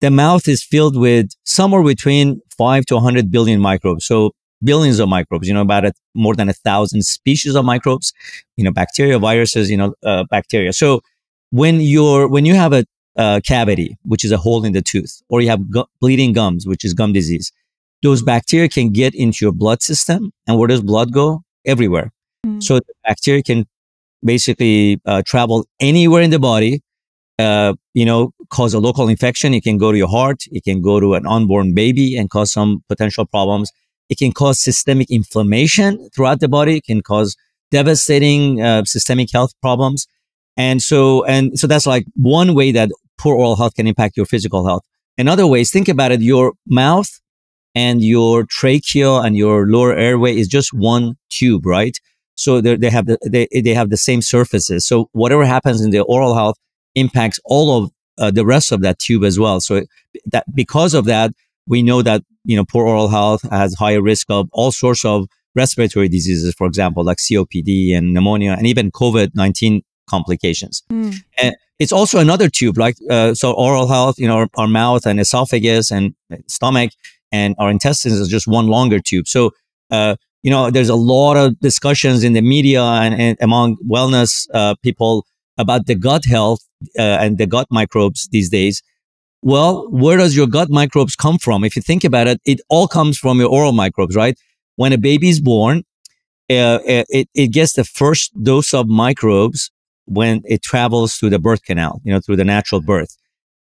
The 0.00 0.10
mouth 0.10 0.48
is 0.48 0.64
filled 0.64 0.96
with 0.96 1.26
somewhere 1.44 1.84
between 1.84 2.40
five 2.56 2.86
to 2.86 2.94
100 2.94 3.30
billion 3.30 3.60
microbes. 3.60 4.06
So 4.06 4.32
billions 4.64 4.98
of 4.98 5.08
microbes, 5.08 5.46
you 5.48 5.54
know, 5.54 5.62
about 5.62 5.84
a, 5.84 5.92
more 6.14 6.34
than 6.34 6.48
a 6.48 6.52
thousand 6.52 7.02
species 7.02 7.54
of 7.54 7.64
microbes, 7.64 8.12
you 8.56 8.64
know, 8.64 8.72
bacteria, 8.72 9.18
viruses, 9.18 9.70
you 9.70 9.76
know, 9.76 9.94
uh, 10.04 10.24
bacteria. 10.30 10.72
So 10.72 11.00
when 11.52 11.80
you're 11.80 12.26
when 12.26 12.44
you 12.44 12.54
have 12.54 12.72
a, 12.72 12.84
cavity, 13.44 13.98
which 14.04 14.24
is 14.24 14.32
a 14.32 14.38
hole 14.38 14.64
in 14.64 14.72
the 14.72 14.80
tooth, 14.80 15.22
or 15.28 15.42
you 15.42 15.50
have 15.50 15.70
gu- 15.70 15.84
bleeding 16.00 16.32
gums, 16.32 16.66
which 16.66 16.82
is 16.82 16.94
gum 16.94 17.12
disease, 17.12 17.52
those 18.02 18.22
bacteria 18.22 18.70
can 18.70 18.90
get 18.90 19.14
into 19.14 19.44
your 19.44 19.52
blood 19.52 19.82
system, 19.82 20.32
and 20.46 20.58
where 20.58 20.66
does 20.66 20.80
blood 20.80 21.12
go? 21.12 21.42
Everywhere. 21.66 22.10
Mm. 22.46 22.62
So 22.62 22.76
the 22.76 22.94
bacteria 23.04 23.42
can 23.42 23.66
basically 24.24 24.98
uh, 25.04 25.22
travel 25.26 25.66
anywhere 25.78 26.22
in 26.22 26.30
the 26.30 26.38
body. 26.38 26.80
Uh, 27.38 27.74
you 27.92 28.06
know, 28.06 28.32
cause 28.48 28.72
a 28.72 28.78
local 28.78 29.08
infection. 29.08 29.52
It 29.52 29.62
can 29.62 29.76
go 29.76 29.92
to 29.92 29.98
your 29.98 30.08
heart. 30.08 30.44
It 30.50 30.64
can 30.64 30.80
go 30.80 30.98
to 30.98 31.14
an 31.14 31.26
unborn 31.26 31.74
baby 31.74 32.16
and 32.16 32.30
cause 32.30 32.50
some 32.50 32.82
potential 32.88 33.26
problems. 33.26 33.70
It 34.08 34.18
can 34.18 34.32
cause 34.32 34.58
systemic 34.58 35.10
inflammation 35.10 36.08
throughout 36.14 36.40
the 36.40 36.48
body. 36.48 36.78
It 36.78 36.84
can 36.84 37.02
cause 37.02 37.36
devastating 37.70 38.62
uh, 38.62 38.84
systemic 38.84 39.30
health 39.32 39.52
problems. 39.60 40.06
And 40.56 40.82
so, 40.82 41.24
and 41.24 41.58
so 41.58 41.66
that's 41.66 41.86
like 41.86 42.04
one 42.14 42.54
way 42.54 42.72
that 42.72 42.90
poor 43.18 43.34
oral 43.34 43.56
health 43.56 43.74
can 43.74 43.86
impact 43.86 44.16
your 44.16 44.26
physical 44.26 44.66
health. 44.66 44.82
In 45.16 45.28
other 45.28 45.46
ways, 45.46 45.70
think 45.70 45.88
about 45.88 46.12
it. 46.12 46.20
Your 46.20 46.52
mouth 46.66 47.08
and 47.74 48.02
your 48.02 48.44
trachea 48.44 49.12
and 49.14 49.36
your 49.36 49.66
lower 49.66 49.94
airway 49.94 50.36
is 50.36 50.48
just 50.48 50.72
one 50.72 51.14
tube, 51.30 51.64
right? 51.64 51.96
So 52.34 52.60
they 52.60 52.90
have 52.90 53.06
the, 53.06 53.18
they, 53.24 53.46
they 53.60 53.74
have 53.74 53.90
the 53.90 53.96
same 53.96 54.22
surfaces. 54.22 54.86
So 54.86 55.08
whatever 55.12 55.44
happens 55.44 55.80
in 55.82 55.90
the 55.90 56.00
oral 56.00 56.34
health 56.34 56.56
impacts 56.94 57.38
all 57.44 57.84
of 57.84 57.90
uh, 58.18 58.30
the 58.30 58.44
rest 58.44 58.72
of 58.72 58.80
that 58.82 58.98
tube 58.98 59.24
as 59.24 59.38
well. 59.38 59.60
So 59.60 59.82
that 60.26 60.44
because 60.54 60.94
of 60.94 61.04
that, 61.06 61.32
we 61.66 61.82
know 61.82 62.02
that, 62.02 62.22
you 62.44 62.56
know, 62.56 62.64
poor 62.64 62.86
oral 62.86 63.08
health 63.08 63.42
has 63.50 63.74
higher 63.74 64.02
risk 64.02 64.26
of 64.30 64.48
all 64.52 64.72
sorts 64.72 65.04
of 65.04 65.26
respiratory 65.54 66.08
diseases, 66.08 66.54
for 66.54 66.66
example, 66.66 67.04
like 67.04 67.18
COPD 67.18 67.94
and 67.96 68.12
pneumonia 68.12 68.52
and 68.52 68.66
even 68.66 68.90
COVID-19 68.90 69.82
complications. 70.14 70.82
Mm. 70.90 71.16
And 71.42 71.54
it's 71.82 71.94
also 72.00 72.16
another 72.26 72.48
tube, 72.58 72.76
like 72.78 72.96
uh, 73.10 73.34
so 73.34 73.52
oral 73.52 73.86
health, 73.88 74.16
you 74.18 74.28
know, 74.28 74.38
our, 74.40 74.48
our, 74.56 74.68
mouth 74.68 75.04
and 75.06 75.18
esophagus 75.18 75.90
and 75.90 76.14
stomach 76.46 76.90
and 77.32 77.56
our 77.58 77.70
intestines 77.70 78.18
is 78.22 78.28
just 78.28 78.46
one 78.46 78.68
longer 78.76 79.00
tube. 79.00 79.26
So, 79.26 79.50
uh, 79.90 80.14
you 80.44 80.50
know, 80.50 80.70
there's 80.70 80.92
a 80.98 81.02
lot 81.16 81.36
of 81.36 81.58
discussions 81.60 82.22
in 82.22 82.32
the 82.34 82.42
media 82.54 82.82
and, 83.04 83.14
and 83.24 83.36
among 83.40 83.78
wellness 83.94 84.46
uh, 84.54 84.74
people 84.82 85.24
about 85.58 85.86
the 85.86 85.96
gut 86.08 86.24
health 86.24 86.60
uh, 86.98 87.22
and 87.22 87.38
the 87.38 87.46
gut 87.46 87.66
microbes 87.70 88.28
these 88.30 88.48
days. 88.50 88.82
Well, 89.42 89.90
where 89.90 90.18
does 90.18 90.36
your 90.36 90.46
gut 90.46 90.70
microbes 90.70 91.16
come 91.16 91.38
from? 91.38 91.64
If 91.64 91.74
you 91.74 91.82
think 91.82 92.04
about 92.04 92.28
it, 92.28 92.40
it 92.44 92.60
all 92.68 92.86
comes 92.86 93.18
from 93.18 93.40
your 93.40 93.50
oral 93.50 93.72
microbes, 93.72 94.14
right? 94.14 94.38
When 94.76 94.92
a 94.92 94.98
baby 94.98 95.28
is 95.28 95.40
born, 95.40 95.82
uh, 96.48 96.78
it, 96.84 97.28
it 97.34 97.48
gets 97.48 97.72
the 97.72 97.84
first 97.84 98.30
dose 98.40 98.72
of 98.72 98.86
microbes 98.86 99.71
when 100.06 100.42
it 100.44 100.62
travels 100.62 101.14
through 101.14 101.30
the 101.30 101.38
birth 101.38 101.62
canal, 101.62 102.00
you 102.04 102.12
know, 102.12 102.20
through 102.20 102.36
the 102.36 102.44
natural 102.44 102.80
birth. 102.80 103.16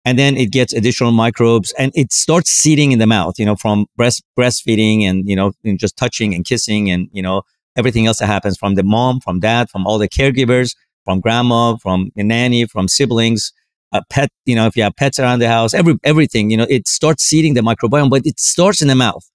And 0.04 0.18
then 0.18 0.36
it 0.36 0.52
gets 0.52 0.72
additional 0.72 1.10
microbes 1.10 1.72
and 1.78 1.90
it 1.94 2.12
starts 2.12 2.50
seeding 2.50 2.92
in 2.92 3.00
the 3.00 3.06
mouth, 3.06 3.38
you 3.38 3.44
know, 3.44 3.56
from 3.56 3.86
breast, 3.96 4.22
breastfeeding 4.38 5.02
and, 5.02 5.28
you 5.28 5.34
know, 5.34 5.52
and 5.64 5.78
just 5.78 5.96
touching 5.96 6.32
and 6.34 6.44
kissing 6.44 6.90
and, 6.90 7.08
you 7.12 7.22
know, 7.22 7.42
everything 7.76 8.06
else 8.06 8.20
that 8.20 8.26
happens 8.26 8.56
from 8.56 8.76
the 8.76 8.84
mom, 8.84 9.20
from 9.20 9.40
dad, 9.40 9.68
from 9.68 9.84
all 9.86 9.98
the 9.98 10.08
caregivers, 10.08 10.76
from 11.04 11.20
grandma, 11.20 11.76
from 11.76 12.10
nanny, 12.14 12.66
from 12.66 12.86
siblings, 12.86 13.52
a 13.92 14.02
pet, 14.08 14.28
you 14.44 14.54
know, 14.54 14.66
if 14.66 14.76
you 14.76 14.82
have 14.84 14.94
pets 14.96 15.18
around 15.18 15.40
the 15.40 15.48
house, 15.48 15.74
every, 15.74 15.94
everything, 16.04 16.50
you 16.50 16.56
know, 16.56 16.66
it 16.68 16.86
starts 16.86 17.24
seeding 17.24 17.54
the 17.54 17.60
microbiome, 17.60 18.10
but 18.10 18.22
it 18.24 18.38
starts 18.38 18.82
in 18.82 18.88
the 18.88 18.94
mouth. 18.94 19.28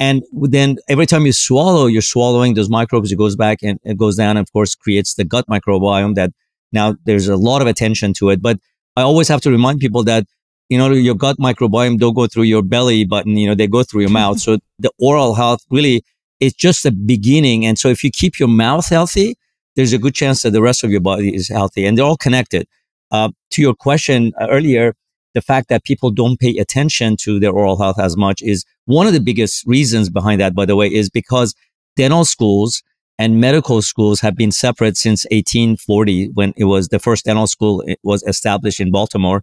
And 0.00 0.22
then 0.32 0.76
every 0.88 1.06
time 1.06 1.26
you 1.26 1.32
swallow, 1.32 1.86
you're 1.86 2.02
swallowing 2.02 2.54
those 2.54 2.70
microbes. 2.70 3.10
It 3.10 3.16
goes 3.16 3.34
back 3.34 3.58
and 3.62 3.80
it 3.82 3.96
goes 3.96 4.16
down. 4.16 4.36
And 4.36 4.46
of 4.46 4.52
course, 4.52 4.74
creates 4.74 5.14
the 5.14 5.24
gut 5.24 5.46
microbiome 5.48 6.14
that 6.14 6.30
now 6.72 6.96
there's 7.04 7.28
a 7.28 7.36
lot 7.36 7.62
of 7.62 7.68
attention 7.68 8.14
to 8.14 8.30
it. 8.30 8.40
But 8.40 8.58
I 8.96 9.02
always 9.02 9.28
have 9.28 9.40
to 9.42 9.50
remind 9.50 9.80
people 9.80 10.04
that, 10.04 10.26
you 10.68 10.78
know, 10.78 10.90
your 10.92 11.14
gut 11.14 11.38
microbiome 11.38 11.98
don't 11.98 12.14
go 12.14 12.26
through 12.26 12.44
your 12.44 12.62
belly 12.62 13.04
button. 13.04 13.36
You 13.36 13.48
know, 13.48 13.54
they 13.54 13.66
go 13.66 13.82
through 13.82 14.02
your 14.02 14.10
mouth. 14.10 14.40
So 14.48 14.58
the 14.78 14.92
oral 15.00 15.34
health 15.34 15.64
really 15.70 16.04
is 16.38 16.54
just 16.54 16.84
the 16.84 16.92
beginning. 16.92 17.66
And 17.66 17.78
so 17.78 17.88
if 17.88 18.04
you 18.04 18.10
keep 18.10 18.38
your 18.38 18.48
mouth 18.48 18.88
healthy, 18.88 19.36
there's 19.74 19.92
a 19.92 19.98
good 19.98 20.14
chance 20.14 20.42
that 20.42 20.50
the 20.50 20.62
rest 20.62 20.84
of 20.84 20.90
your 20.90 21.00
body 21.00 21.34
is 21.34 21.48
healthy 21.48 21.84
and 21.84 21.96
they're 21.96 22.04
all 22.04 22.16
connected. 22.16 22.66
Uh, 23.10 23.30
to 23.50 23.62
your 23.62 23.74
question 23.74 24.32
uh, 24.40 24.46
earlier, 24.50 24.94
the 25.34 25.42
fact 25.42 25.68
that 25.68 25.84
people 25.84 26.10
don't 26.10 26.40
pay 26.40 26.56
attention 26.58 27.16
to 27.16 27.38
their 27.38 27.52
oral 27.52 27.76
health 27.76 27.98
as 27.98 28.16
much 28.16 28.42
is 28.42 28.64
one 28.86 29.06
of 29.06 29.12
the 29.12 29.20
biggest 29.20 29.66
reasons 29.66 30.08
behind 30.08 30.40
that, 30.40 30.54
by 30.54 30.64
the 30.64 30.76
way, 30.76 30.86
is 30.86 31.10
because 31.10 31.54
dental 31.96 32.24
schools 32.24 32.82
and 33.18 33.40
medical 33.40 33.82
schools 33.82 34.20
have 34.20 34.36
been 34.36 34.52
separate 34.52 34.96
since 34.96 35.24
1840 35.26 36.30
when 36.34 36.54
it 36.56 36.64
was 36.64 36.88
the 36.88 36.98
first 36.98 37.24
dental 37.24 37.46
school 37.46 37.84
was 38.02 38.22
established 38.22 38.80
in 38.80 38.92
Baltimore. 38.92 39.42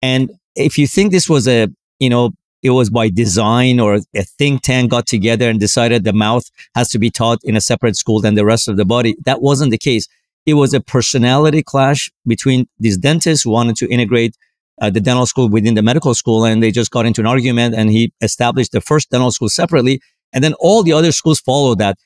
And 0.00 0.30
if 0.54 0.78
you 0.78 0.86
think 0.86 1.10
this 1.10 1.28
was 1.28 1.48
a, 1.48 1.68
you 1.98 2.08
know, 2.08 2.30
it 2.62 2.70
was 2.70 2.90
by 2.90 3.08
design 3.08 3.78
or 3.78 4.00
a 4.14 4.22
think 4.22 4.62
tank 4.62 4.90
got 4.90 5.06
together 5.06 5.48
and 5.48 5.60
decided 5.60 6.04
the 6.04 6.12
mouth 6.12 6.50
has 6.74 6.88
to 6.90 6.98
be 6.98 7.10
taught 7.10 7.38
in 7.44 7.56
a 7.56 7.60
separate 7.60 7.96
school 7.96 8.20
than 8.20 8.34
the 8.34 8.44
rest 8.44 8.68
of 8.68 8.76
the 8.76 8.84
body. 8.84 9.16
That 9.24 9.42
wasn't 9.42 9.70
the 9.70 9.78
case. 9.78 10.08
It 10.46 10.54
was 10.54 10.72
a 10.74 10.80
personality 10.80 11.62
clash 11.62 12.10
between 12.26 12.68
these 12.78 12.96
dentists 12.96 13.44
who 13.44 13.50
wanted 13.50 13.76
to 13.76 13.88
integrate 13.88 14.36
uh, 14.80 14.90
the 14.90 15.00
dental 15.00 15.26
school 15.26 15.48
within 15.48 15.74
the 15.74 15.82
medical 15.82 16.14
school 16.14 16.44
and 16.44 16.62
they 16.62 16.70
just 16.70 16.90
got 16.90 17.06
into 17.06 17.20
an 17.20 17.26
argument 17.26 17.74
and 17.74 17.90
he 17.90 18.12
established 18.20 18.72
the 18.72 18.80
first 18.80 19.10
dental 19.10 19.30
school 19.30 19.48
separately 19.48 20.00
and 20.32 20.44
then 20.44 20.54
all 20.60 20.82
the 20.82 20.92
other 20.92 21.12
schools 21.12 21.40
followed 21.40 21.78
that 21.78 21.96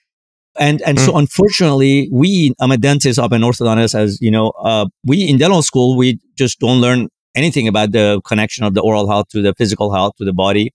and 0.59 0.83
and 0.83 0.99
mm. 0.99 1.05
so 1.05 1.17
unfortunately 1.17 2.09
we 2.13 2.55
i'm 2.61 2.71
a 2.71 2.77
dentist 2.77 3.19
i'm 3.19 3.33
an 3.33 3.43
orthodontist 3.43 3.95
as 3.95 4.21
you 4.21 4.31
know 4.31 4.51
uh, 4.61 4.87
we 5.05 5.29
in 5.29 5.39
dental 5.39 5.63
school 5.63 5.97
we 5.97 6.19
just 6.37 6.61
don't 6.61 6.81
learn 6.81 7.09
anything 7.35 7.67
about 7.67 7.93
the 7.93 8.21
connection 8.27 8.65
of 8.65 8.75
the 8.75 8.81
oral 8.81 9.09
health 9.09 9.29
to 9.29 9.41
the 9.41 9.55
physical 9.55 9.93
health 9.93 10.13
to 10.19 10.25
the 10.25 10.33
body 10.33 10.73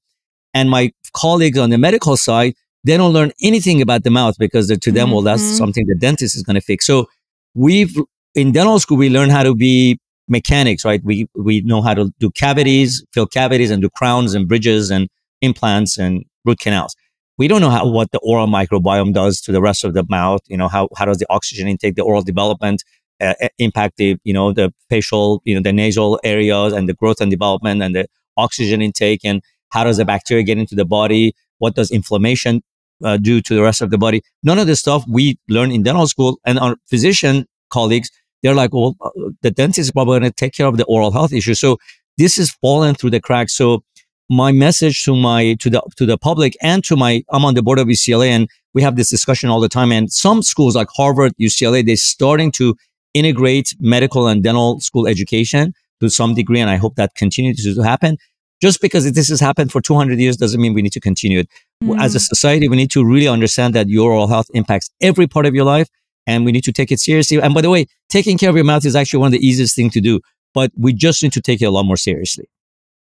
and 0.53 0.69
my 0.69 0.91
colleagues 1.13 1.57
on 1.57 1.69
the 1.69 1.77
medical 1.77 2.17
side 2.17 2.53
they 2.83 2.97
don't 2.97 3.13
learn 3.13 3.31
anything 3.41 3.81
about 3.81 4.03
the 4.03 4.09
mouth 4.09 4.35
because 4.39 4.67
to 4.67 4.91
them 4.91 5.07
mm-hmm. 5.07 5.13
well 5.13 5.21
that's 5.21 5.43
mm-hmm. 5.43 5.55
something 5.55 5.85
the 5.87 5.95
dentist 5.95 6.35
is 6.35 6.43
going 6.43 6.55
to 6.55 6.61
fix 6.61 6.85
so 6.85 7.05
we've 7.53 7.95
in 8.33 8.51
dental 8.51 8.79
school 8.79 8.97
we 8.97 9.09
learn 9.09 9.29
how 9.29 9.43
to 9.43 9.53
be 9.55 9.99
mechanics, 10.27 10.83
right? 10.85 11.01
We, 11.03 11.27
we 11.35 11.61
know 11.61 11.81
how 11.81 11.93
to 11.93 12.11
do 12.19 12.29
cavities, 12.31 13.03
fill 13.13 13.27
cavities 13.27 13.71
and 13.71 13.81
do 13.81 13.89
crowns 13.89 14.33
and 14.33 14.47
bridges 14.47 14.91
and 14.91 15.09
implants 15.41 15.97
and 15.97 16.23
root 16.45 16.59
canals. 16.59 16.95
We 17.37 17.47
don't 17.47 17.61
know 17.61 17.69
how, 17.69 17.87
what 17.87 18.11
the 18.11 18.19
oral 18.19 18.47
microbiome 18.47 19.13
does 19.13 19.39
to 19.41 19.51
the 19.51 19.61
rest 19.61 19.83
of 19.83 19.93
the 19.93 20.03
mouth. 20.09 20.41
You 20.47 20.57
know, 20.57 20.67
how, 20.67 20.89
how 20.97 21.05
does 21.05 21.17
the 21.17 21.27
oxygen 21.29 21.67
intake, 21.67 21.95
the 21.95 22.03
oral 22.03 22.23
development, 22.23 22.83
uh, 23.21 23.33
impact 23.57 23.97
the, 23.97 24.17
you 24.23 24.33
know, 24.33 24.53
the 24.53 24.73
facial, 24.89 25.41
you 25.45 25.55
know, 25.55 25.61
the 25.61 25.73
nasal 25.73 26.19
areas 26.23 26.73
and 26.73 26.89
the 26.89 26.93
growth 26.93 27.21
and 27.21 27.31
development 27.31 27.81
and 27.81 27.95
the 27.95 28.07
oxygen 28.37 28.81
intake 28.81 29.21
and 29.23 29.41
how 29.69 29.83
does 29.83 29.97
the 29.97 30.05
bacteria 30.05 30.43
get 30.43 30.57
into 30.57 30.75
the 30.75 30.85
body? 30.85 31.33
What 31.57 31.75
does 31.75 31.91
inflammation 31.91 32.61
uh, 33.03 33.17
do 33.17 33.41
to 33.41 33.55
the 33.55 33.61
rest 33.61 33.81
of 33.81 33.89
the 33.89 33.97
body? 33.97 34.21
None 34.43 34.59
of 34.59 34.67
this 34.67 34.79
stuff 34.79 35.03
we 35.07 35.37
learn 35.49 35.71
in 35.71 35.83
dental 35.83 36.07
school 36.07 36.39
and 36.45 36.59
our 36.59 36.77
physician 36.89 37.45
colleagues 37.69 38.09
they're 38.47 38.55
like, 38.55 38.73
well, 38.73 38.95
uh, 39.01 39.09
the 39.41 39.51
dentist 39.51 39.79
is 39.79 39.91
probably 39.91 40.19
going 40.19 40.31
to 40.31 40.35
take 40.35 40.53
care 40.53 40.67
of 40.67 40.77
the 40.77 40.85
oral 40.85 41.11
health 41.11 41.33
issue. 41.33 41.53
So 41.53 41.77
this 42.17 42.37
is 42.37 42.51
fallen 42.61 42.95
through 42.95 43.09
the 43.09 43.19
cracks. 43.19 43.53
So 43.53 43.83
my 44.29 44.53
message 44.53 45.03
to 45.03 45.15
my 45.15 45.55
to 45.59 45.69
the 45.69 45.81
to 45.97 46.05
the 46.05 46.17
public 46.17 46.55
and 46.61 46.81
to 46.85 46.95
my 46.95 47.23
I'm 47.29 47.43
on 47.43 47.55
the 47.55 47.61
board 47.61 47.77
of 47.77 47.87
UCLA 47.87 48.29
and 48.29 48.47
we 48.73 48.81
have 48.83 48.95
this 48.95 49.09
discussion 49.09 49.49
all 49.49 49.59
the 49.59 49.67
time. 49.67 49.91
And 49.91 50.09
some 50.11 50.41
schools 50.43 50.77
like 50.77 50.87
Harvard, 50.95 51.33
UCLA, 51.41 51.85
they're 51.85 51.97
starting 51.97 52.53
to 52.53 52.75
integrate 53.13 53.75
medical 53.79 54.27
and 54.27 54.41
dental 54.41 54.79
school 54.79 55.07
education 55.07 55.73
to 55.99 56.09
some 56.09 56.33
degree, 56.33 56.61
and 56.61 56.69
I 56.69 56.77
hope 56.77 56.95
that 56.95 57.15
continues 57.15 57.63
to 57.63 57.81
happen. 57.81 58.17
Just 58.61 58.81
because 58.81 59.11
this 59.11 59.29
has 59.29 59.39
happened 59.39 59.71
for 59.71 59.81
200 59.81 60.19
years 60.19 60.37
doesn't 60.37 60.61
mean 60.61 60.73
we 60.73 60.81
need 60.81 60.93
to 60.93 60.99
continue 60.99 61.39
it. 61.39 61.49
Mm. 61.83 61.99
As 61.99 62.15
a 62.15 62.19
society, 62.19 62.67
we 62.67 62.75
need 62.75 62.91
to 62.91 63.03
really 63.05 63.27
understand 63.27 63.75
that 63.75 63.87
your 63.89 64.11
oral 64.11 64.27
health 64.27 64.47
impacts 64.53 64.89
every 65.01 65.27
part 65.27 65.45
of 65.45 65.53
your 65.53 65.65
life 65.65 65.89
and 66.27 66.45
we 66.45 66.51
need 66.51 66.65
to 66.65 66.71
take 66.71 66.91
it 66.91 66.99
seriously. 66.99 67.41
And 67.41 67.53
by 67.53 67.61
the 67.61 67.69
way, 67.69 67.87
taking 68.09 68.37
care 68.37 68.49
of 68.49 68.55
your 68.55 68.65
mouth 68.65 68.85
is 68.85 68.95
actually 68.95 69.19
one 69.19 69.27
of 69.27 69.39
the 69.39 69.47
easiest 69.47 69.75
things 69.75 69.93
to 69.93 70.01
do, 70.01 70.19
but 70.53 70.71
we 70.77 70.93
just 70.93 71.23
need 71.23 71.33
to 71.33 71.41
take 71.41 71.61
it 71.61 71.65
a 71.65 71.71
lot 71.71 71.83
more 71.83 71.97
seriously. 71.97 72.49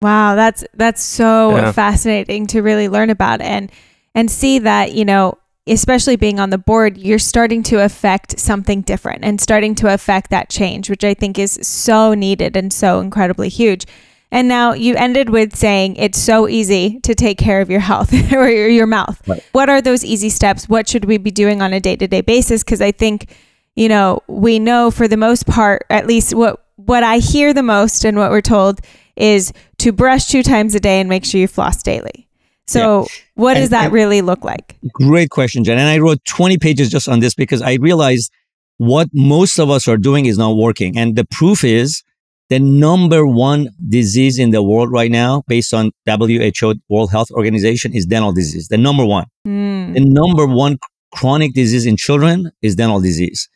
Wow, 0.02 0.34
that's 0.34 0.64
that's 0.74 1.02
so 1.02 1.56
yeah. 1.56 1.72
fascinating 1.72 2.46
to 2.48 2.62
really 2.62 2.88
learn 2.88 3.10
about 3.10 3.42
and 3.42 3.70
and 4.14 4.30
see 4.30 4.58
that, 4.60 4.94
you 4.94 5.04
know, 5.04 5.34
especially 5.66 6.16
being 6.16 6.40
on 6.40 6.50
the 6.50 6.58
board, 6.58 6.96
you're 6.96 7.18
starting 7.18 7.62
to 7.64 7.84
affect 7.84 8.38
something 8.40 8.80
different 8.80 9.24
and 9.24 9.40
starting 9.40 9.74
to 9.76 9.92
affect 9.92 10.30
that 10.30 10.48
change, 10.48 10.88
which 10.88 11.04
I 11.04 11.14
think 11.14 11.38
is 11.38 11.58
so 11.62 12.14
needed 12.14 12.56
and 12.56 12.72
so 12.72 13.00
incredibly 13.00 13.50
huge. 13.50 13.86
And 14.32 14.46
now 14.46 14.74
you 14.74 14.94
ended 14.94 15.30
with 15.30 15.56
saying 15.56 15.96
it's 15.96 16.18
so 16.18 16.48
easy 16.48 17.00
to 17.00 17.14
take 17.14 17.36
care 17.36 17.60
of 17.60 17.70
your 17.70 17.80
health 17.80 18.12
or 18.32 18.48
your, 18.48 18.68
your 18.68 18.86
mouth. 18.86 19.20
Right. 19.26 19.44
What 19.52 19.68
are 19.68 19.80
those 19.80 20.04
easy 20.04 20.28
steps? 20.28 20.68
What 20.68 20.88
should 20.88 21.04
we 21.04 21.18
be 21.18 21.30
doing 21.30 21.62
on 21.62 21.72
a 21.72 21.80
day 21.80 21.96
to 21.96 22.06
day 22.06 22.20
basis? 22.20 22.62
Because 22.62 22.80
I 22.80 22.92
think, 22.92 23.34
you 23.74 23.88
know, 23.88 24.22
we 24.28 24.58
know 24.58 24.90
for 24.90 25.08
the 25.08 25.16
most 25.16 25.46
part, 25.46 25.84
at 25.90 26.06
least 26.06 26.34
what 26.34 26.64
what 26.76 27.02
I 27.02 27.18
hear 27.18 27.52
the 27.52 27.62
most 27.62 28.04
and 28.04 28.16
what 28.16 28.30
we're 28.30 28.40
told 28.40 28.80
is 29.16 29.52
to 29.78 29.92
brush 29.92 30.28
two 30.28 30.42
times 30.42 30.74
a 30.74 30.80
day 30.80 31.00
and 31.00 31.08
make 31.08 31.24
sure 31.24 31.40
you 31.40 31.48
floss 31.48 31.82
daily. 31.82 32.26
So, 32.66 33.00
yeah. 33.00 33.06
what 33.34 33.56
and, 33.56 33.62
does 33.64 33.70
that 33.70 33.92
really 33.92 34.22
look 34.22 34.44
like? 34.44 34.76
Great 34.92 35.30
question, 35.30 35.64
Jen. 35.64 35.78
And 35.78 35.88
I 35.88 35.98
wrote 35.98 36.24
20 36.24 36.56
pages 36.58 36.88
just 36.88 37.08
on 37.08 37.20
this 37.20 37.34
because 37.34 37.60
I 37.60 37.74
realized 37.74 38.30
what 38.78 39.08
most 39.12 39.58
of 39.58 39.68
us 39.68 39.88
are 39.88 39.96
doing 39.96 40.26
is 40.26 40.38
not 40.38 40.56
working. 40.56 40.96
And 40.96 41.16
the 41.16 41.24
proof 41.24 41.64
is 41.64 42.02
the 42.50 42.58
number 42.58 43.24
one 43.24 43.68
disease 43.88 44.38
in 44.38 44.50
the 44.50 44.62
world 44.62 44.90
right 44.90 45.10
now, 45.10 45.44
based 45.46 45.72
on 45.72 45.92
WHO, 46.04 46.74
World 46.88 47.12
Health 47.12 47.30
Organization, 47.30 47.94
is 47.94 48.04
dental 48.06 48.32
disease. 48.32 48.66
The 48.66 48.76
number 48.76 49.06
one. 49.06 49.26
Mm. 49.46 49.94
The 49.94 50.00
number 50.00 50.46
one 50.46 50.78
chronic 51.12 51.54
disease 51.54 51.86
in 51.86 51.96
children 51.96 52.50
is 52.60 52.74
dental 52.74 53.00
disease. 53.00 53.48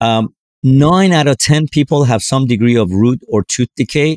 Um, 0.00 0.34
nine 0.62 1.12
out 1.12 1.26
of 1.26 1.36
10 1.36 1.68
people 1.70 2.04
have 2.04 2.22
some 2.22 2.46
degree 2.46 2.74
of 2.74 2.90
root 2.90 3.20
or 3.28 3.44
tooth 3.44 3.68
decay, 3.76 4.16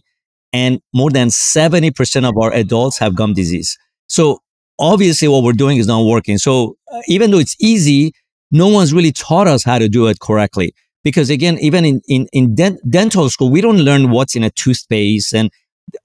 and 0.53 0.79
more 0.93 1.11
than 1.11 1.27
70% 1.27 2.27
of 2.27 2.37
our 2.37 2.53
adults 2.53 2.99
have 2.99 3.15
gum 3.15 3.33
disease. 3.33 3.77
So 4.07 4.39
obviously 4.79 5.27
what 5.27 5.43
we're 5.43 5.51
doing 5.53 5.77
is 5.77 5.87
not 5.87 6.05
working. 6.05 6.37
So 6.37 6.77
uh, 6.91 7.01
even 7.07 7.31
though 7.31 7.39
it's 7.39 7.57
easy, 7.59 8.13
no 8.49 8.69
one's 8.69 8.93
really 8.93 9.11
taught 9.11 9.47
us 9.47 9.65
how 9.65 9.77
to 9.77 9.89
do 9.89 10.07
it 10.07 10.19
correctly 10.21 10.73
because 11.03 11.29
again 11.29 11.57
even 11.59 11.85
in 11.85 12.01
in, 12.07 12.27
in 12.31 12.55
dent- 12.55 12.79
dental 12.89 13.29
school 13.29 13.49
we 13.49 13.61
don't 13.61 13.79
learn 13.79 14.09
what's 14.09 14.35
in 14.35 14.43
a 14.43 14.49
toothpaste 14.51 15.33
and 15.33 15.51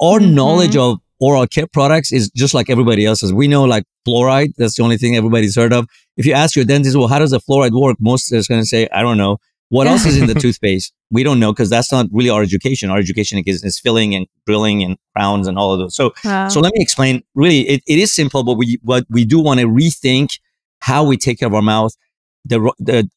our 0.00 0.18
mm-hmm. 0.18 0.34
knowledge 0.34 0.76
of 0.76 0.98
oral 1.20 1.46
care 1.46 1.66
products 1.66 2.12
is 2.12 2.30
just 2.30 2.52
like 2.52 2.68
everybody 2.68 3.06
else's. 3.06 3.32
We 3.32 3.48
know 3.48 3.64
like 3.64 3.84
fluoride 4.06 4.52
that's 4.56 4.76
the 4.76 4.82
only 4.82 4.98
thing 4.98 5.16
everybody's 5.16 5.56
heard 5.56 5.72
of. 5.72 5.86
If 6.16 6.26
you 6.26 6.32
ask 6.32 6.56
your 6.56 6.64
dentist 6.64 6.96
well 6.96 7.08
how 7.08 7.18
does 7.18 7.30
the 7.30 7.40
fluoride 7.40 7.78
work? 7.78 7.96
most 8.00 8.32
is 8.32 8.48
going 8.48 8.60
to 8.60 8.66
say 8.66 8.88
i 8.92 9.02
don't 9.02 9.18
know. 9.18 9.38
What 9.68 9.88
else 9.88 10.06
is 10.06 10.16
in 10.16 10.28
the 10.28 10.34
toothpaste? 10.44 10.94
We 11.10 11.24
don't 11.24 11.40
know 11.40 11.52
because 11.52 11.68
that's 11.68 11.90
not 11.90 12.06
really 12.12 12.30
our 12.30 12.40
education. 12.40 12.88
Our 12.88 12.98
education 12.98 13.42
is, 13.44 13.64
is 13.64 13.80
filling 13.80 14.14
and 14.14 14.28
drilling 14.46 14.84
and 14.84 14.96
crowns 15.16 15.48
and 15.48 15.58
all 15.58 15.72
of 15.72 15.80
those. 15.80 15.96
So 15.96 16.14
wow. 16.24 16.48
so 16.48 16.60
let 16.60 16.72
me 16.74 16.82
explain. 16.82 17.22
Really 17.34 17.68
it, 17.68 17.82
it 17.86 17.98
is 17.98 18.12
simple 18.12 18.44
but 18.44 18.54
we 18.54 18.78
what 18.82 19.04
we 19.10 19.24
do 19.24 19.40
want 19.40 19.60
to 19.60 19.66
rethink 19.66 20.38
how 20.80 21.04
we 21.04 21.16
take 21.16 21.40
care 21.40 21.48
of 21.48 21.54
our 21.54 21.62
mouth 21.62 21.96
the, 22.48 22.72
the, 22.78 23.08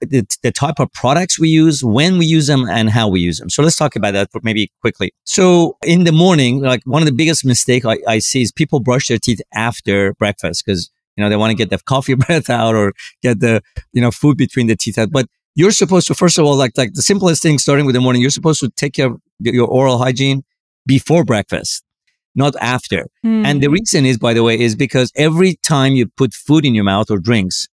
the, 0.00 0.26
the, 0.42 0.52
type 0.52 0.78
of 0.78 0.92
products 0.92 1.38
we 1.38 1.48
use, 1.48 1.82
when 1.82 2.18
we 2.18 2.26
use 2.26 2.46
them, 2.46 2.68
and 2.68 2.90
how 2.90 3.08
we 3.08 3.20
use 3.20 3.38
them. 3.38 3.50
So 3.50 3.62
let's 3.62 3.76
talk 3.76 3.96
about 3.96 4.12
that 4.12 4.28
maybe 4.42 4.70
quickly. 4.80 5.12
So 5.24 5.76
in 5.82 6.04
the 6.04 6.12
morning, 6.12 6.60
like 6.60 6.82
one 6.84 7.02
of 7.02 7.06
the 7.06 7.14
biggest 7.14 7.44
mistake 7.44 7.84
I, 7.84 7.98
I 8.06 8.18
see 8.18 8.42
is 8.42 8.52
people 8.52 8.80
brush 8.80 9.08
their 9.08 9.18
teeth 9.18 9.40
after 9.54 10.14
breakfast 10.14 10.64
because 10.64 10.90
you 11.16 11.22
know 11.22 11.30
they 11.30 11.36
want 11.36 11.50
to 11.50 11.56
get 11.56 11.70
the 11.70 11.78
coffee 11.84 12.14
breath 12.14 12.50
out 12.50 12.74
or 12.74 12.92
get 13.22 13.40
the 13.40 13.62
you 13.92 14.00
know 14.00 14.10
food 14.10 14.36
between 14.36 14.66
the 14.66 14.76
teeth 14.76 14.98
out. 14.98 15.10
But 15.10 15.26
you're 15.54 15.70
supposed 15.70 16.06
to 16.08 16.14
first 16.14 16.38
of 16.38 16.44
all 16.44 16.56
like 16.56 16.72
like 16.76 16.94
the 16.94 17.02
simplest 17.02 17.42
thing 17.42 17.58
starting 17.58 17.86
with 17.86 17.94
the 17.94 18.00
morning, 18.00 18.22
you're 18.22 18.30
supposed 18.30 18.60
to 18.60 18.68
take 18.70 18.94
care 18.94 19.06
of 19.06 19.20
your 19.40 19.68
oral 19.68 19.98
hygiene 19.98 20.44
before 20.86 21.24
breakfast, 21.24 21.84
not 22.34 22.54
after. 22.60 23.06
Mm. 23.24 23.46
And 23.46 23.62
the 23.62 23.68
reason 23.68 24.04
is, 24.06 24.18
by 24.18 24.34
the 24.34 24.42
way, 24.42 24.58
is 24.58 24.74
because 24.74 25.12
every 25.16 25.56
time 25.62 25.92
you 25.92 26.06
put 26.06 26.34
food 26.34 26.64
in 26.64 26.74
your 26.74 26.84
mouth 26.84 27.10
or 27.10 27.18
drinks, 27.18 27.68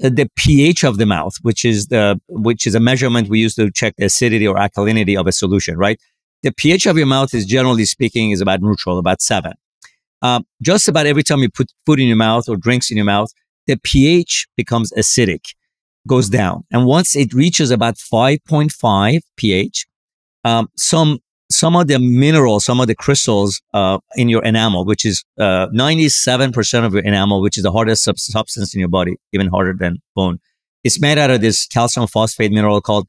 the 0.00 0.28
pH 0.36 0.84
of 0.84 0.98
the 0.98 1.06
mouth, 1.06 1.34
which 1.42 1.64
is 1.64 1.88
the, 1.88 2.20
which 2.28 2.66
is 2.66 2.74
a 2.74 2.80
measurement 2.80 3.28
we 3.28 3.40
use 3.40 3.54
to 3.56 3.70
check 3.70 3.94
the 3.96 4.06
acidity 4.06 4.46
or 4.46 4.56
alkalinity 4.56 5.18
of 5.18 5.26
a 5.26 5.32
solution, 5.32 5.76
right? 5.76 6.00
The 6.42 6.52
pH 6.52 6.86
of 6.86 6.96
your 6.96 7.06
mouth 7.06 7.34
is 7.34 7.46
generally 7.46 7.84
speaking 7.84 8.30
is 8.30 8.40
about 8.40 8.62
neutral, 8.62 8.98
about 8.98 9.20
seven. 9.20 9.52
Uh, 10.22 10.40
just 10.60 10.88
about 10.88 11.06
every 11.06 11.22
time 11.22 11.40
you 11.40 11.50
put 11.50 11.72
food 11.84 12.00
in 12.00 12.06
your 12.06 12.16
mouth 12.16 12.48
or 12.48 12.56
drinks 12.56 12.90
in 12.90 12.96
your 12.96 13.06
mouth, 13.06 13.28
the 13.66 13.76
pH 13.76 14.46
becomes 14.56 14.92
acidic, 14.92 15.54
goes 16.08 16.28
down. 16.28 16.64
And 16.70 16.86
once 16.86 17.14
it 17.16 17.32
reaches 17.32 17.70
about 17.70 17.96
5.5 17.96 19.20
pH, 19.36 19.86
um, 20.44 20.68
some 20.76 21.18
some 21.52 21.76
of 21.76 21.86
the 21.86 21.98
minerals, 21.98 22.64
some 22.64 22.80
of 22.80 22.86
the 22.86 22.94
crystals 22.94 23.60
uh, 23.74 23.98
in 24.16 24.28
your 24.28 24.44
enamel, 24.44 24.84
which 24.84 25.04
is 25.04 25.24
uh, 25.38 25.68
97% 25.68 26.84
of 26.84 26.94
your 26.94 27.02
enamel, 27.02 27.40
which 27.40 27.56
is 27.56 27.62
the 27.62 27.72
hardest 27.72 28.04
sub- 28.04 28.18
substance 28.18 28.74
in 28.74 28.80
your 28.80 28.88
body, 28.88 29.16
even 29.32 29.48
harder 29.48 29.74
than 29.78 29.98
bone. 30.14 30.38
It's 30.84 31.00
made 31.00 31.18
out 31.18 31.30
of 31.30 31.40
this 31.40 31.66
calcium 31.66 32.06
phosphate 32.06 32.52
mineral 32.52 32.80
called 32.80 33.06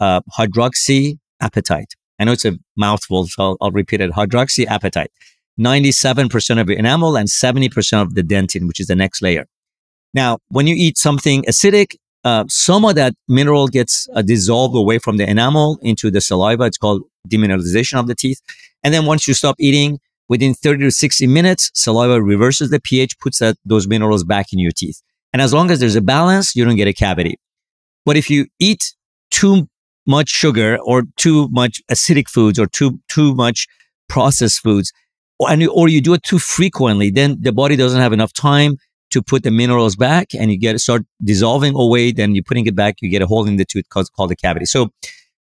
uh, 0.00 0.20
hydroxyapatite. 0.38 1.92
I 2.18 2.24
know 2.24 2.32
it's 2.32 2.44
a 2.44 2.58
mouthful, 2.76 3.26
so 3.26 3.42
I'll, 3.42 3.56
I'll 3.60 3.70
repeat 3.70 4.00
it. 4.00 4.10
Hydroxyapatite. 4.12 5.08
97% 5.60 6.60
of 6.60 6.68
your 6.68 6.78
enamel 6.78 7.16
and 7.16 7.28
70% 7.28 8.02
of 8.02 8.14
the 8.14 8.22
dentin, 8.22 8.66
which 8.66 8.80
is 8.80 8.86
the 8.86 8.96
next 8.96 9.22
layer. 9.22 9.46
Now, 10.14 10.38
when 10.48 10.66
you 10.66 10.74
eat 10.76 10.98
something 10.98 11.42
acidic, 11.44 11.96
uh, 12.24 12.44
some 12.48 12.84
of 12.84 12.94
that 12.94 13.14
mineral 13.28 13.68
gets 13.68 14.08
uh, 14.14 14.22
dissolved 14.22 14.76
away 14.76 14.98
from 14.98 15.16
the 15.16 15.28
enamel 15.28 15.78
into 15.82 16.10
the 16.10 16.20
saliva. 16.20 16.64
It's 16.64 16.78
called 16.78 17.02
demineralization 17.28 17.98
of 17.98 18.06
the 18.06 18.14
teeth. 18.14 18.40
And 18.82 18.92
then 18.92 19.06
once 19.06 19.28
you 19.28 19.34
stop 19.34 19.56
eating, 19.58 20.00
within 20.28 20.54
30 20.54 20.84
to 20.84 20.90
60 20.90 21.26
minutes, 21.26 21.70
saliva 21.74 22.22
reverses 22.22 22.70
the 22.70 22.80
pH, 22.80 23.18
puts 23.18 23.38
that, 23.38 23.56
those 23.64 23.86
minerals 23.86 24.24
back 24.24 24.52
in 24.52 24.58
your 24.58 24.72
teeth. 24.72 25.02
And 25.32 25.40
as 25.40 25.52
long 25.52 25.70
as 25.70 25.80
there's 25.80 25.96
a 25.96 26.00
balance, 26.00 26.54
you 26.54 26.64
don't 26.64 26.76
get 26.76 26.88
a 26.88 26.92
cavity. 26.92 27.38
But 28.04 28.16
if 28.16 28.28
you 28.28 28.46
eat 28.58 28.94
too 29.30 29.68
much 30.06 30.28
sugar 30.28 30.78
or 30.84 31.04
too 31.16 31.48
much 31.50 31.80
acidic 31.90 32.28
foods 32.28 32.58
or 32.58 32.66
too, 32.66 32.98
too 33.08 33.34
much 33.34 33.66
processed 34.08 34.60
foods, 34.60 34.92
or, 35.38 35.50
and, 35.50 35.66
or 35.68 35.88
you 35.88 36.00
do 36.00 36.14
it 36.14 36.22
too 36.22 36.38
frequently, 36.38 37.10
then 37.10 37.36
the 37.40 37.52
body 37.52 37.76
doesn't 37.76 38.00
have 38.00 38.12
enough 38.12 38.32
time 38.32 38.76
to 39.10 39.22
put 39.22 39.42
the 39.42 39.50
minerals 39.50 39.94
back 39.94 40.34
and 40.34 40.50
you 40.50 40.58
get 40.58 40.80
start 40.80 41.02
dissolving 41.22 41.74
away. 41.74 42.12
Then 42.12 42.34
you're 42.34 42.44
putting 42.44 42.66
it 42.66 42.74
back, 42.74 42.96
you 43.00 43.10
get 43.10 43.22
a 43.22 43.26
hole 43.26 43.46
in 43.46 43.56
the 43.56 43.64
tooth 43.64 43.88
called, 43.90 44.10
called 44.14 44.32
a 44.32 44.36
cavity. 44.36 44.64
So 44.64 44.90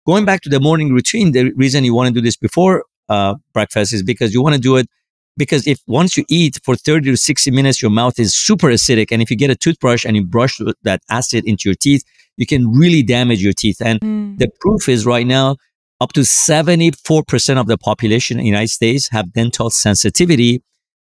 going 0.06 0.25
back 0.25 0.41
to 0.41 0.50
the 0.50 0.60
morning 0.60 0.94
routine, 0.94 1.32
the 1.32 1.51
reason 1.53 1.84
you 1.84 1.94
want 1.94 2.08
to 2.08 2.13
do 2.13 2.22
this 2.22 2.36
before 2.38 2.84
uh, 3.10 3.36
breakfast 3.53 3.94
is 3.94 4.03
because 4.03 4.34
you 4.34 4.41
want 4.41 4.56
to 4.56 4.62
do 4.62 4.77
it 4.77 4.88
because 5.38 5.65
if 5.65 5.79
once 5.88 6.18
you 6.18 6.25
eat 6.29 6.60
for 6.63 6.75
30 6.75 7.12
to 7.12 7.18
60 7.18 7.50
minutes, 7.51 7.82
your 7.82 7.91
mouth 7.91 8.20
is 8.20 8.36
super 8.36 8.68
acidic. 8.68 9.08
And 9.12 9.22
if 9.22 9.32
you 9.32 9.38
get 9.38 9.50
a 9.50 9.56
toothbrush 9.56 10.06
and 10.06 10.15
you 10.15 10.25
brush 10.25 10.60
that 10.84 11.01
acid 11.10 11.46
into 11.46 11.70
your 11.70 11.75
teeth, 11.75 12.03
you 12.36 12.46
can 12.46 12.72
really 12.72 13.03
damage 13.03 13.41
your 13.41 13.53
teeth. 13.53 13.82
And 13.82 14.00
Mm. 14.01 14.38
the 14.38 14.50
proof 14.60 14.89
is 14.89 15.06
right 15.06 15.25
now, 15.25 15.56
up 16.01 16.13
to 16.13 16.22
74% 16.22 17.58
of 17.58 17.68
the 17.68 17.77
population 17.77 18.38
in 18.38 18.44
the 18.44 18.48
United 18.50 18.70
States 18.70 19.10
have 19.12 19.32
dental 19.34 19.70
sensitivity 19.70 20.62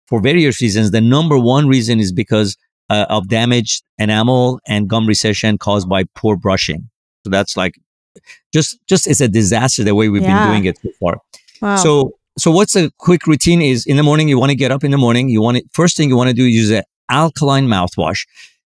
for 0.09 0.21
various 0.21 0.61
reasons. 0.61 0.91
The 0.91 1.01
number 1.01 1.39
one 1.39 1.69
reason 1.69 2.01
is 2.01 2.13
because 2.13 2.57
uh, 2.91 3.07
of 3.09 3.29
damaged 3.29 3.83
enamel 3.99 4.61
and 4.67 4.89
gum 4.89 5.07
recession 5.07 5.57
caused 5.57 5.89
by 5.89 6.05
poor 6.15 6.37
brushing. 6.37 6.91
So 7.25 7.31
that's 7.31 7.57
like 7.57 7.75
just 8.53 8.79
just 8.87 9.07
it's 9.07 9.21
a 9.21 9.29
disaster 9.29 9.83
the 9.85 9.95
way 9.95 10.09
we've 10.09 10.23
Yeah. 10.23 10.45
been 10.45 10.53
doing 10.53 10.65
it 10.67 10.79
so 10.83 10.91
far. 11.01 11.21
Wow. 11.61 11.77
So 11.77 12.13
so 12.39 12.51
what's 12.51 12.75
a 12.77 12.91
quick 12.99 13.27
routine 13.27 13.63
is 13.63 13.87
in 13.87 13.97
the 13.97 14.03
morning 14.03 14.29
you 14.29 14.39
want 14.39 14.51
to 14.51 14.57
get 14.57 14.71
up 14.73 14.83
in 14.85 14.91
the 14.91 14.99
morning 14.99 15.29
you 15.29 15.41
want 15.41 15.57
to 15.59 15.65
first 15.73 15.97
thing 15.97 16.09
you 16.09 16.17
want 16.17 16.29
to 16.31 16.35
do 16.35 16.47
is 16.47 16.55
use 16.55 16.71
an 16.71 16.83
alkaline 17.11 17.67
mouthwash. 17.69 18.27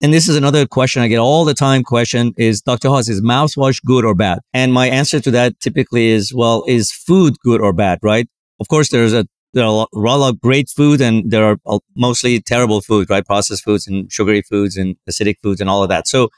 And 0.01 0.13
this 0.13 0.29
is 0.29 0.37
another 0.37 0.65
question 0.65 1.01
I 1.01 1.09
get 1.09 1.19
all 1.19 1.43
the 1.43 1.53
time 1.53 1.83
question 1.83 2.33
is 2.37 2.61
Dr. 2.61 2.87
Hoss 2.87 3.09
is 3.09 3.21
mouthwash 3.21 3.83
good 3.83 4.05
or 4.05 4.15
bad? 4.15 4.39
And 4.53 4.71
my 4.73 4.87
answer 4.87 5.19
to 5.19 5.31
that 5.31 5.59
typically 5.59 6.07
is 6.07 6.33
well 6.33 6.63
is 6.67 6.91
food 6.91 7.37
good 7.43 7.59
or 7.59 7.73
bad, 7.73 7.99
right? 8.01 8.27
Of 8.61 8.69
course 8.69 8.89
there's 8.89 9.13
a 9.13 9.25
there 9.53 9.63
are 9.63 9.67
a 9.67 9.71
lot, 9.99 10.29
of 10.29 10.39
great 10.39 10.69
food 10.69 11.01
and 11.01 11.29
there 11.31 11.43
are 11.65 11.79
mostly 11.95 12.39
terrible 12.39 12.81
food, 12.81 13.09
right? 13.09 13.25
Processed 13.25 13.63
foods 13.63 13.87
and 13.87 14.09
sugary 14.11 14.43
foods 14.43 14.77
and 14.77 14.95
acidic 15.09 15.37
foods 15.41 15.59
and 15.59 15.69
all 15.69 15.81
of 15.81 15.89
that. 15.89 16.07
So 16.07 16.29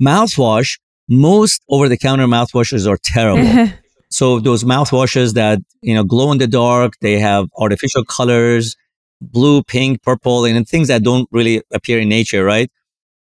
mouthwash, 0.00 0.78
most 1.08 1.62
over 1.68 1.88
the 1.88 1.96
counter 1.96 2.26
mouthwashes 2.26 2.86
are 2.88 2.98
terrible. 3.02 3.72
So 4.08 4.38
those 4.38 4.62
mouthwashes 4.62 5.34
that, 5.34 5.58
you 5.82 5.92
know, 5.92 6.04
glow 6.04 6.30
in 6.30 6.38
the 6.38 6.46
dark, 6.46 6.92
they 7.00 7.18
have 7.18 7.48
artificial 7.58 8.04
colors, 8.04 8.76
blue, 9.20 9.64
pink, 9.64 10.00
purple, 10.04 10.44
and 10.44 10.66
things 10.66 10.86
that 10.88 11.02
don't 11.02 11.28
really 11.32 11.60
appear 11.72 11.98
in 11.98 12.08
nature, 12.08 12.44
right? 12.44 12.70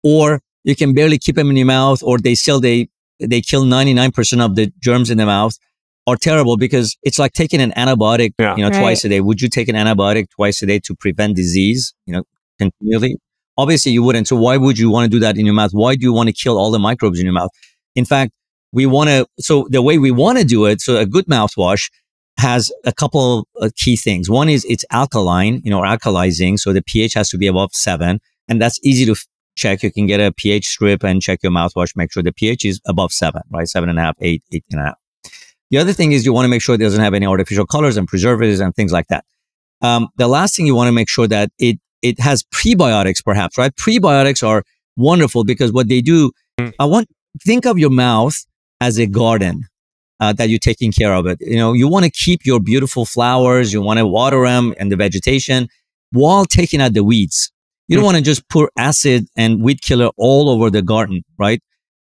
Or 0.05 0.41
you 0.63 0.77
can 0.77 0.95
barely 0.95 1.19
keep 1.19 1.35
them 1.35 1.51
in 1.51 1.57
your 1.57 1.67
mouth 1.67 2.05
or 2.05 2.19
they 2.19 2.37
still, 2.37 2.61
they, 2.61 2.89
they 3.19 3.41
kill 3.41 3.65
99% 3.65 4.41
of 4.41 4.55
the 4.55 4.73
germs 4.81 5.11
in 5.11 5.19
the 5.19 5.27
mouth 5.27 5.59
are 6.07 6.17
terrible 6.17 6.57
because 6.57 6.97
it's 7.03 7.19
like 7.19 7.33
taking 7.33 7.61
an 7.61 7.73
antibiotic, 7.73 8.33
Yeah. 8.39 8.55
you 8.57 8.63
know, 8.63 8.71
Right. 8.71 8.81
twice 8.81 9.05
a 9.05 9.09
day. 9.09 9.21
Would 9.21 9.43
you 9.43 9.49
take 9.49 9.69
an 9.69 9.75
antibiotic 9.75 10.31
twice 10.31 10.63
a 10.63 10.67
day 10.67 10.79
to 10.85 10.95
prevent 10.95 11.35
disease, 11.35 11.93
you 12.07 12.13
know, 12.15 12.23
continually? 12.61 13.17
Obviously 13.57 13.93
you 13.93 14.03
wouldn't. 14.03 14.29
So 14.29 14.37
why 14.37 14.57
would 14.57 14.79
you 14.79 14.91
want 14.91 15.05
to 15.05 15.11
do 15.11 15.21
that 15.21 15.37
in 15.37 15.45
your 15.45 15.55
mouth? 15.55 15.73
Why 15.73 15.97
do 15.97 16.03
you 16.03 16.13
want 16.13 16.29
to 16.29 16.33
kill 16.33 16.59
all 16.59 16.71
the 16.71 16.79
microbes 16.79 17.19
in 17.19 17.27
your 17.27 17.33
mouth? 17.33 17.51
In 17.95 18.05
fact, 18.05 18.33
we 18.73 18.87
want 18.87 19.11
to, 19.11 19.27
so 19.39 19.67
the 19.71 19.83
way 19.83 19.99
we 19.99 20.11
want 20.11 20.39
to 20.39 20.45
do 20.45 20.67
it, 20.67 20.81
so 20.81 20.97
a 20.97 21.07
good 21.07 21.27
mouthwash 21.27 21.91
has 22.39 22.73
a 22.85 22.93
couple 22.93 23.41
of 23.41 23.45
uh, 23.61 23.71
key 23.77 23.97
things. 23.97 24.31
One 24.31 24.49
is 24.49 24.65
it's 24.65 24.85
alkaline, 24.91 25.61
you 25.65 25.71
know, 25.71 25.81
alkalizing. 25.81 26.59
So 26.59 26.73
the 26.73 26.83
pH 26.83 27.15
has 27.15 27.29
to 27.31 27.39
be 27.39 27.47
above 27.47 27.75
seven. 27.75 28.21
And 28.49 28.61
that's 28.61 28.79
easy 28.83 29.05
to 29.07 29.13
f- 29.13 29.27
check. 29.57 29.83
You 29.83 29.93
can 29.93 30.07
get 30.07 30.21
a 30.21 30.33
pH 30.33 30.67
strip 30.67 31.05
and 31.05 31.21
check 31.21 31.41
your 31.43 31.53
mouthwash, 31.53 31.97
make 31.97 32.13
sure 32.13 32.23
the 32.23 32.33
pH 32.33 32.65
is 32.65 32.81
above 32.87 33.13
seven, 33.13 33.43
right? 33.51 33.69
Seven 33.69 33.89
and 33.89 33.99
a 33.99 34.03
half, 34.03 34.17
eight, 34.21 34.43
eight 34.53 34.65
and 34.71 34.81
a 34.81 34.85
half. 34.85 34.95
The 35.71 35.79
other 35.79 35.93
thing 35.93 36.13
is 36.13 36.25
you 36.25 36.33
want 36.33 36.47
to 36.47 36.49
make 36.49 36.63
sure 36.63 36.75
it 36.75 36.79
doesn't 36.79 37.01
have 37.01 37.15
any 37.15 37.27
artificial 37.27 37.67
colors 37.67 37.97
and 37.97 38.09
preservatives 38.09 38.61
and 38.61 38.75
things 38.75 38.93
like 38.93 39.07
that. 39.09 39.25
Um, 39.83 40.09
the 40.17 40.29
last 40.29 40.57
thing 40.57 40.67
you 40.67 40.75
want 40.75 40.89
to 40.89 40.93
make 40.93 41.09
sure 41.09 41.29
that 41.29 41.51
it, 41.59 41.79
it 42.03 42.21
has 42.21 42.43
prebiotics 42.45 43.25
perhaps, 43.25 43.59
right? 43.59 43.75
Prebiotics 43.77 44.47
are 44.47 44.63
wonderful 44.97 45.45
because 45.45 45.73
what 45.73 45.89
they 45.89 46.01
do, 46.01 46.33
Mm. 46.59 46.73
I 46.79 46.85
want, 46.85 47.09
think 47.45 47.65
of 47.65 47.79
your 47.79 47.91
mouth 47.91 48.37
as 48.81 48.99
a 48.99 49.07
garden. 49.07 49.65
Uh, 50.23 50.35
that 50.35 50.51
you're 50.51 50.59
taking 50.59 50.93
care 50.93 51.15
of 51.15 51.25
it. 51.27 51.39
You 51.41 51.57
know, 51.57 51.73
you 51.73 51.89
want 51.89 52.05
to 52.05 52.11
keep 52.11 52.45
your 52.45 52.61
beautiful 52.61 53.07
flowers. 53.07 53.73
You 53.73 53.81
want 53.81 53.99
to 54.01 54.07
water 54.07 54.45
them 54.45 54.75
and 54.79 54.93
the 54.93 54.97
vegetation 54.97 55.67
while 56.13 56.45
taking 56.45 56.83
out 56.83 56.93
the 56.93 57.03
weeds. 57.03 57.51
You 57.89 57.97
don't 57.97 58.03
Mm. 58.03 58.11
want 58.13 58.17
to 58.19 58.23
just 58.23 58.47
pour 58.51 58.71
acid 58.77 59.29
and 59.35 59.63
weed 59.63 59.81
killer 59.81 60.11
all 60.19 60.51
over 60.51 60.69
the 60.69 60.83
garden, 60.83 61.23
right? 61.39 61.63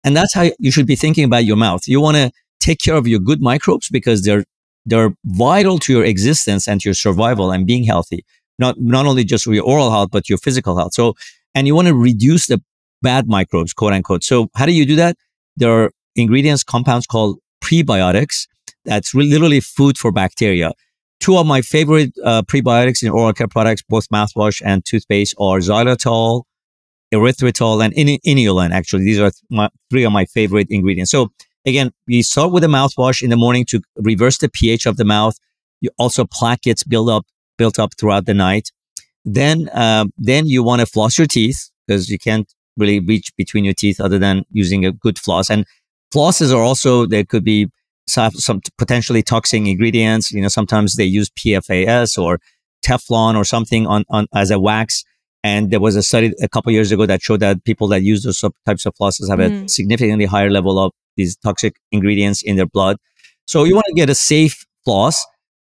And 0.02 0.16
that's 0.16 0.34
how 0.34 0.50
you 0.58 0.72
should 0.72 0.88
be 0.88 0.96
thinking 0.96 1.22
about 1.22 1.44
your 1.44 1.56
mouth. 1.56 1.86
You 1.86 2.00
want 2.00 2.16
to 2.16 2.32
take 2.58 2.80
care 2.80 2.96
of 2.96 3.06
your 3.06 3.20
good 3.20 3.40
microbes 3.40 3.88
because 3.88 4.22
they're 4.24 4.44
they're 4.86 5.12
vital 5.24 5.78
to 5.78 5.92
your 5.92 6.04
existence 6.04 6.66
and 6.66 6.80
to 6.80 6.88
your 6.88 6.94
survival 6.94 7.52
and 7.52 7.64
being 7.64 7.84
healthy. 7.84 8.24
Not 8.60 8.76
not 8.78 9.06
only 9.06 9.24
just 9.24 9.46
your 9.46 9.64
oral 9.64 9.90
health, 9.90 10.10
but 10.12 10.28
your 10.28 10.38
physical 10.38 10.76
health. 10.76 10.94
So, 10.94 11.14
and 11.54 11.66
you 11.66 11.74
want 11.74 11.88
to 11.88 11.94
reduce 11.94 12.46
the 12.46 12.62
bad 13.02 13.26
microbes, 13.26 13.72
quote 13.72 13.92
unquote. 13.92 14.22
So, 14.22 14.48
how 14.54 14.66
do 14.66 14.72
you 14.72 14.86
do 14.86 14.96
that? 14.96 15.16
There 15.56 15.72
are 15.72 15.90
ingredients, 16.14 16.62
compounds 16.62 17.06
called 17.06 17.38
prebiotics. 17.62 18.46
That's 18.84 19.14
literally 19.14 19.60
food 19.60 19.98
for 19.98 20.12
bacteria. 20.12 20.72
Two 21.20 21.36
of 21.36 21.46
my 21.46 21.60
favorite 21.60 22.12
uh, 22.24 22.42
prebiotics 22.42 23.02
in 23.02 23.10
oral 23.10 23.32
care 23.32 23.48
products, 23.48 23.82
both 23.82 24.08
mouthwash 24.08 24.62
and 24.64 24.84
toothpaste, 24.84 25.34
are 25.38 25.58
xylitol, 25.58 26.44
erythritol, 27.12 27.84
and 27.84 27.92
in- 27.94 28.20
inulin. 28.26 28.70
Actually, 28.70 29.04
these 29.04 29.18
are 29.18 29.30
th- 29.30 29.42
my, 29.50 29.68
three 29.90 30.04
of 30.04 30.12
my 30.12 30.24
favorite 30.24 30.68
ingredients. 30.70 31.10
So 31.10 31.30
again, 31.66 31.90
we 32.06 32.22
start 32.22 32.52
with 32.52 32.64
a 32.64 32.68
mouthwash 32.68 33.22
in 33.22 33.30
the 33.30 33.36
morning 33.36 33.66
to 33.66 33.82
reverse 33.96 34.38
the 34.38 34.48
pH 34.48 34.86
of 34.86 34.96
the 34.96 35.04
mouth. 35.04 35.36
You 35.82 35.90
also 35.98 36.24
plaque 36.24 36.62
gets 36.62 36.84
built 36.84 37.10
up, 37.10 37.26
built 37.60 37.76
up 37.82 37.90
throughout 37.98 38.24
the 38.30 38.34
night. 38.48 38.66
Then, 39.38 39.56
um, 39.84 40.06
then 40.30 40.42
you 40.54 40.60
want 40.68 40.80
to 40.82 40.86
floss 40.94 41.12
your 41.20 41.26
teeth 41.38 41.60
because 41.86 42.08
you 42.12 42.18
can't 42.28 42.48
really 42.80 43.00
reach 43.12 43.28
between 43.42 43.64
your 43.68 43.74
teeth 43.82 43.98
other 44.06 44.18
than 44.18 44.36
using 44.62 44.86
a 44.86 44.92
good 45.04 45.18
floss. 45.24 45.50
And 45.54 45.66
flosses 46.14 46.50
are 46.56 46.64
also, 46.68 47.06
there 47.14 47.24
could 47.32 47.44
be 47.44 47.60
some, 48.14 48.32
some 48.48 48.58
potentially 48.82 49.22
toxic 49.22 49.62
ingredients. 49.72 50.32
You 50.32 50.42
know, 50.42 50.48
sometimes 50.58 50.94
they 50.96 51.04
use 51.18 51.28
PFAS 51.40 52.10
or 52.24 52.38
Teflon 52.86 53.34
or 53.36 53.44
something 53.44 53.86
on, 53.86 54.04
on 54.08 54.26
as 54.34 54.50
a 54.50 54.58
wax. 54.58 55.04
And 55.42 55.70
there 55.70 55.80
was 55.80 55.96
a 55.96 56.02
study 56.02 56.32
a 56.42 56.48
couple 56.48 56.72
years 56.72 56.90
ago 56.92 57.04
that 57.06 57.20
showed 57.26 57.40
that 57.40 57.64
people 57.64 57.88
that 57.88 58.02
use 58.02 58.22
those 58.22 58.40
types 58.66 58.84
of 58.86 58.92
flosses 58.98 59.28
have 59.32 59.40
a 59.40 59.48
Mm. 59.50 59.70
significantly 59.78 60.26
higher 60.34 60.50
level 60.50 60.78
of 60.84 60.90
these 61.16 61.36
toxic 61.46 61.74
ingredients 61.92 62.42
in 62.42 62.56
their 62.56 62.70
blood. 62.76 62.96
So 63.46 63.64
you 63.68 63.74
want 63.74 63.88
to 63.92 63.94
get 64.00 64.08
a 64.10 64.14
safe 64.14 64.56
floss. 64.84 65.16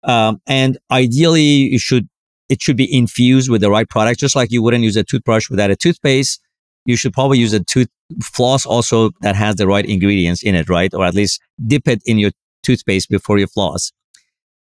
Um, 0.04 0.40
and 0.46 0.78
ideally 0.90 1.42
you 1.42 1.78
should, 1.78 2.08
it 2.48 2.60
should 2.60 2.76
be 2.76 2.94
infused 2.94 3.50
with 3.50 3.60
the 3.60 3.70
right 3.70 3.88
product, 3.88 4.20
just 4.20 4.36
like 4.36 4.50
you 4.50 4.62
wouldn't 4.62 4.84
use 4.84 4.96
a 4.96 5.04
toothbrush 5.04 5.48
without 5.48 5.70
a 5.70 5.76
toothpaste. 5.76 6.40
You 6.84 6.96
should 6.96 7.12
probably 7.12 7.38
use 7.38 7.52
a 7.52 7.60
tooth 7.60 7.88
floss 8.22 8.66
also 8.66 9.10
that 9.20 9.36
has 9.36 9.56
the 9.56 9.66
right 9.66 9.86
ingredients 9.86 10.42
in 10.42 10.54
it, 10.54 10.68
right? 10.68 10.92
Or 10.92 11.04
at 11.04 11.14
least 11.14 11.40
dip 11.66 11.86
it 11.88 12.02
in 12.04 12.18
your 12.18 12.32
toothpaste 12.62 13.08
before 13.08 13.38
you 13.38 13.46
floss. 13.46 13.92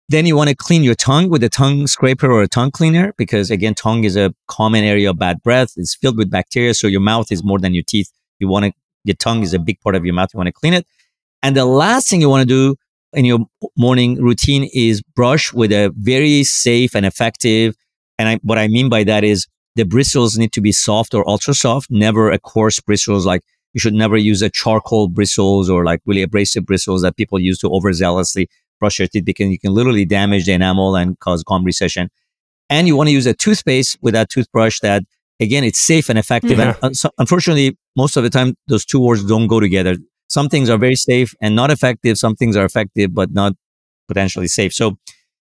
Then 0.10 0.26
you 0.26 0.36
want 0.36 0.50
to 0.50 0.56
clean 0.56 0.84
your 0.84 0.96
tongue 0.96 1.30
with 1.30 1.42
a 1.42 1.48
tongue 1.48 1.88
scraper 1.88 2.30
or 2.30 2.42
a 2.42 2.48
tongue 2.48 2.72
cleaner 2.72 3.14
because 3.18 3.50
again, 3.50 3.74
tongue 3.74 4.04
is 4.04 4.18
a 4.18 4.34
common 4.48 4.84
area 4.84 5.10
of 5.10 5.18
bad 5.18 5.42
breath. 5.42 5.74
It's 5.78 5.96
filled 5.96 6.18
with 6.18 6.30
bacteria. 6.30 6.74
So 6.74 6.88
your 6.88 7.00
mouth 7.00 7.32
is 7.32 7.46
more 7.46 7.60
than 7.60 7.74
your 7.74 7.86
teeth. 7.88 8.12
You 8.40 8.50
want 8.50 8.66
to, 8.66 8.74
your 9.06 9.16
tongue 9.16 9.42
is 9.42 9.54
a 9.54 9.60
big 9.60 9.80
part 9.80 9.96
of 9.96 10.04
your 10.04 10.14
mouth. 10.14 10.30
You 10.34 10.38
want 10.38 10.48
to 10.48 10.54
clean 10.54 10.74
it. 10.74 10.86
And 11.42 11.56
the 11.56 11.66
last 11.66 12.10
thing 12.10 12.20
you 12.20 12.30
want 12.30 12.42
to 12.42 12.46
do 12.46 12.76
in 13.14 13.26
your 13.26 13.40
morning 13.78 14.16
routine 14.22 14.70
is 14.74 15.02
brush 15.02 15.54
with 15.54 15.72
a 15.72 15.94
very 15.98 16.44
safe 16.44 16.96
and 16.96 17.06
effective. 17.06 17.76
And 18.18 18.30
I, 18.30 18.40
what 18.44 18.58
I 18.58 18.68
mean 18.68 18.90
by 18.90 19.04
that 19.04 19.24
is 19.24 19.48
the 19.76 19.84
bristles 19.84 20.38
need 20.38 20.54
to 20.54 20.62
be 20.62 20.72
soft 20.72 21.14
or 21.14 21.28
ultra 21.28 21.54
soft, 21.54 21.90
never 21.90 22.32
a 22.32 22.40
coarse 22.40 22.80
bristles. 22.80 23.26
Like 23.26 23.42
you 23.74 23.80
should 23.80 23.94
never 23.94 24.18
use 24.18 24.42
a 24.42 24.50
charcoal 24.50 25.08
bristles 25.08 25.70
or 25.70 25.86
like 25.86 26.02
really 26.06 26.22
abrasive 26.22 26.66
bristles 26.66 27.02
that 27.02 27.16
people 27.16 27.40
use 27.40 27.58
to 27.60 27.70
overzealously 27.70 28.48
brush 28.80 29.00
your 29.00 29.08
teeth 29.08 29.26
because 29.26 29.48
you 29.48 29.60
can 29.60 29.74
literally 29.74 30.06
damage 30.06 30.46
the 30.46 30.54
enamel 30.54 30.96
and 30.96 31.20
cause 31.20 31.44
gum 31.44 31.64
recession. 31.64 32.10
And 32.70 32.88
you 32.88 32.96
want 32.96 33.10
to 33.10 33.14
use 33.14 33.26
a 33.26 33.34
toothpaste 33.34 33.98
with 34.02 34.14
that 34.14 34.30
toothbrush 34.30 34.80
that 34.80 35.04
again, 35.42 35.64
it's 35.64 35.80
safe 35.80 36.10
and 36.10 36.18
effective. 36.18 36.58
Yeah. 36.58 36.76
And 36.82 36.96
unfortunately, 37.18 37.78
most 37.98 38.16
of 38.16 38.24
the 38.24 38.30
time, 38.30 38.56
those 38.68 38.86
two 38.86 39.00
words 39.00 39.26
don't 39.26 39.48
go 39.48 39.60
together. 39.60 39.98
Some 40.32 40.48
things 40.48 40.70
are 40.70 40.78
very 40.78 40.96
safe 40.96 41.36
and 41.42 41.58
not 41.58 41.72
effective. 41.72 42.18
Some 42.18 42.36
things 42.36 42.56
are 42.56 42.64
effective, 42.64 43.14
but 43.14 43.34
not 43.34 43.54
potentially 44.08 44.48
safe. 44.48 44.72
So, 44.74 44.98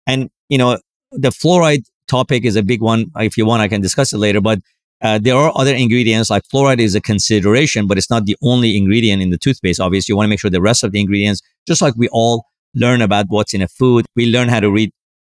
and 0.08 0.28
you 0.48 0.58
know, 0.58 0.78
the 1.12 1.28
fluoride 1.28 1.84
topic 2.08 2.44
is 2.44 2.56
a 2.56 2.64
big 2.64 2.80
one. 2.80 3.06
If 3.16 3.36
you 3.36 3.46
want, 3.46 3.62
I 3.62 3.68
can 3.68 3.80
discuss 3.80 4.12
it 4.12 4.18
later, 4.18 4.40
but 4.40 4.58
uh, 5.00 5.20
there 5.22 5.36
are 5.36 5.52
other 5.54 5.72
ingredients 5.72 6.30
like 6.30 6.42
fluoride 6.52 6.80
is 6.80 6.96
a 6.96 7.00
consideration, 7.00 7.86
but 7.86 7.96
it's 7.96 8.10
not 8.10 8.26
the 8.26 8.36
only 8.42 8.76
ingredient 8.76 9.22
in 9.22 9.30
the 9.30 9.38
toothpaste. 9.38 9.78
Obviously, 9.78 10.12
you 10.12 10.16
want 10.16 10.26
to 10.26 10.30
make 10.30 10.40
sure 10.40 10.50
the 10.50 10.60
rest 10.60 10.82
of 10.82 10.90
the 10.90 11.00
ingredients, 11.00 11.42
just 11.64 11.80
like 11.80 11.94
we 11.96 12.08
all 12.08 12.46
learn 12.74 13.02
about 13.02 13.26
what's 13.28 13.54
in 13.54 13.62
a 13.62 13.68
food, 13.68 14.04
we 14.16 14.26
learn 14.26 14.48
how 14.48 14.58
to 14.58 14.70
read, 14.70 14.90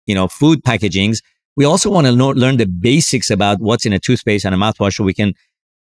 you 0.07 0.15
know, 0.15 0.27
food 0.27 0.65
packagings. 0.65 1.19
We 1.57 1.65
also 1.65 1.89
want 1.89 2.09
to 2.09 2.13
know, 2.15 2.31
learn 2.31 2.57
the 2.57 2.67
basics 2.67 3.31
about 3.31 3.61
what's 3.61 3.87
in 3.87 3.93
a 3.93 4.01
toothpaste 4.01 4.45
and 4.45 4.55
a 4.55 4.59
mouthwash 4.59 4.95
so 4.95 5.05
we 5.05 5.15
can 5.15 5.35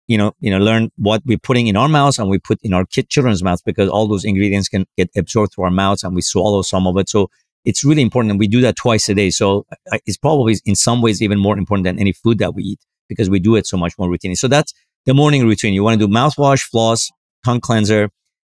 you 0.08 0.16
know, 0.16 0.32
you 0.40 0.50
know, 0.50 0.58
learn 0.58 0.90
what 0.96 1.22
we're 1.26 1.38
putting 1.38 1.66
in 1.66 1.76
our 1.76 1.88
mouths 1.88 2.18
and 2.18 2.28
we 2.28 2.38
put 2.38 2.58
in 2.62 2.72
our 2.72 2.86
kid 2.86 3.10
children's 3.10 3.42
mouths 3.42 3.62
because 3.62 3.88
all 3.90 4.08
those 4.08 4.24
ingredients 4.24 4.68
can 4.68 4.86
get 4.96 5.10
absorbed 5.14 5.52
through 5.52 5.64
our 5.64 5.70
mouths 5.70 6.02
and 6.02 6.14
we 6.14 6.22
swallow 6.22 6.62
some 6.62 6.86
of 6.86 6.96
it. 6.96 7.08
So 7.10 7.30
it's 7.66 7.84
really 7.84 8.00
important. 8.02 8.30
And 8.30 8.40
we 8.40 8.48
do 8.48 8.62
that 8.62 8.76
twice 8.76 9.08
a 9.10 9.14
day. 9.14 9.28
So 9.28 9.66
it's 10.06 10.16
probably 10.16 10.56
in 10.64 10.74
some 10.74 11.02
ways 11.02 11.20
even 11.20 11.38
more 11.38 11.58
important 11.58 11.84
than 11.84 11.98
any 11.98 12.12
food 12.12 12.38
that 12.38 12.54
we 12.54 12.62
eat 12.62 12.80
because 13.08 13.28
we 13.28 13.38
do 13.38 13.54
it 13.54 13.66
so 13.66 13.76
much 13.76 13.98
more 13.98 14.08
routinely. 14.08 14.38
So 14.38 14.48
that's 14.48 14.72
the 15.04 15.12
morning 15.12 15.46
routine. 15.46 15.74
You 15.74 15.84
want 15.84 16.00
to 16.00 16.06
do 16.06 16.12
mouthwash, 16.12 16.62
floss, 16.62 17.10
tongue 17.44 17.60
cleanser, 17.60 18.08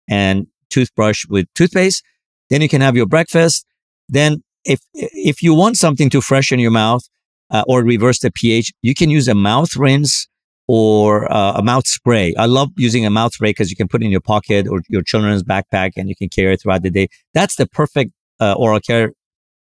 and 0.10 0.48
toothbrush 0.72 1.26
with 1.30 1.46
toothpaste. 1.54 2.04
Then 2.50 2.62
you 2.62 2.70
can 2.70 2.82
have 2.82 2.96
your 2.96 3.06
breakfast. 3.06 3.66
Then 4.10 4.44
if, 4.66 4.80
if 4.94 5.44
you 5.44 5.54
want 5.54 5.78
something 5.78 6.10
to 6.10 6.20
freshen 6.20 6.58
your 6.58 6.72
mouth 6.72 7.04
uh, 7.52 7.64
or 7.68 7.84
reverse 7.84 8.20
the 8.20 8.32
pH, 8.32 8.74
you 8.82 8.96
can 8.96 9.12
use 9.12 9.28
a 9.28 9.36
mouth 9.36 9.76
rinse 9.76 10.28
or 10.68 11.32
uh, 11.32 11.54
a 11.54 11.64
mouth 11.64 11.88
spray. 11.88 12.34
I 12.38 12.46
love 12.46 12.72
using 12.78 13.06
a 13.06 13.10
mouth 13.10 13.34
spray 13.34 13.50
because 13.50 13.70
you 13.70 13.76
can 13.76 13.88
put 13.88 14.02
it 14.02 14.06
in 14.06 14.12
your 14.12 14.22
pocket 14.22 14.68
or 14.68 14.82
your 14.90 15.02
children's 15.02 15.44
backpack 15.44 15.92
and 15.98 16.08
you 16.08 16.16
can 16.16 16.30
carry 16.30 16.54
it 16.54 16.62
throughout 16.62 16.84
the 16.84 16.90
day. 16.90 17.10
That's 17.34 17.56
the 17.56 17.68
perfect 17.68 18.12
uh, 18.40 18.54
oral 18.54 18.80
care 18.80 19.14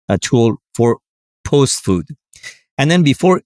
uh, 0.08 0.18
tool 0.20 0.56
for 0.74 0.98
post 1.44 1.84
food. 1.84 2.06
And 2.78 2.90
then 2.90 3.02
before 3.02 3.42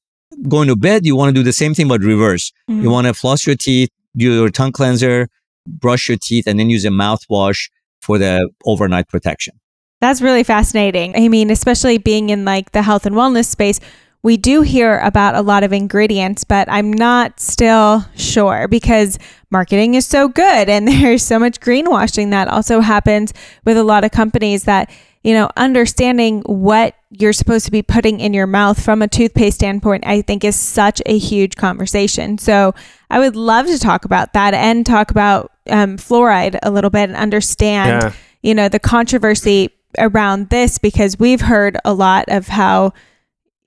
going 0.48 0.68
to 0.68 0.76
bed, 0.76 1.06
you 1.06 1.16
want 1.16 1.34
to 1.34 1.40
do 1.40 1.42
the 1.42 1.52
same 1.52 1.74
thing, 1.74 1.88
but 1.88 2.02
reverse. 2.02 2.52
Mm-hmm. 2.70 2.82
You 2.82 2.90
want 2.90 3.06
to 3.06 3.14
floss 3.14 3.46
your 3.46 3.56
teeth, 3.56 3.90
do 4.16 4.32
your 4.32 4.50
tongue 4.50 4.72
cleanser, 4.72 5.28
brush 5.66 6.08
your 6.08 6.18
teeth, 6.20 6.46
and 6.46 6.58
then 6.58 6.70
use 6.70 6.84
a 6.84 6.90
mouthwash 6.90 7.70
for 8.00 8.18
the 8.18 8.48
overnight 8.64 9.08
protection. 9.08 9.58
That's 10.00 10.22
really 10.22 10.44
fascinating. 10.44 11.16
I 11.16 11.28
mean, 11.28 11.50
especially 11.50 11.98
being 11.98 12.30
in 12.30 12.44
like 12.44 12.72
the 12.72 12.82
health 12.82 13.04
and 13.04 13.16
wellness 13.16 13.46
space, 13.46 13.80
we 14.22 14.36
do 14.36 14.62
hear 14.62 14.98
about 14.98 15.34
a 15.34 15.42
lot 15.42 15.62
of 15.62 15.72
ingredients, 15.72 16.44
but 16.44 16.68
I'm 16.70 16.92
not 16.92 17.38
still 17.38 18.04
sure 18.16 18.66
because 18.66 19.18
marketing 19.50 19.94
is 19.94 20.06
so 20.06 20.28
good 20.28 20.68
and 20.68 20.88
there's 20.88 21.24
so 21.24 21.38
much 21.38 21.60
greenwashing 21.60 22.30
that 22.30 22.48
also 22.48 22.80
happens 22.80 23.32
with 23.64 23.76
a 23.76 23.84
lot 23.84 24.04
of 24.04 24.10
companies 24.10 24.64
that, 24.64 24.90
you 25.22 25.34
know, 25.34 25.50
understanding 25.56 26.42
what 26.46 26.94
you're 27.10 27.32
supposed 27.32 27.64
to 27.64 27.70
be 27.70 27.82
putting 27.82 28.20
in 28.20 28.34
your 28.34 28.46
mouth 28.46 28.82
from 28.82 29.02
a 29.02 29.08
toothpaste 29.08 29.56
standpoint, 29.56 30.04
I 30.06 30.22
think 30.22 30.44
is 30.44 30.56
such 30.56 31.00
a 31.06 31.16
huge 31.16 31.56
conversation. 31.56 32.38
So 32.38 32.74
I 33.10 33.18
would 33.18 33.36
love 33.36 33.66
to 33.66 33.78
talk 33.78 34.04
about 34.04 34.32
that 34.34 34.52
and 34.52 34.84
talk 34.84 35.10
about 35.10 35.52
um, 35.70 35.96
fluoride 35.96 36.58
a 36.62 36.70
little 36.70 36.90
bit 36.90 37.08
and 37.08 37.16
understand, 37.16 38.02
yeah. 38.02 38.12
you 38.42 38.54
know, 38.54 38.68
the 38.68 38.78
controversy 38.78 39.70
around 39.98 40.50
this 40.50 40.78
because 40.78 41.18
we've 41.18 41.40
heard 41.40 41.78
a 41.84 41.94
lot 41.94 42.26
of 42.28 42.48
how 42.48 42.92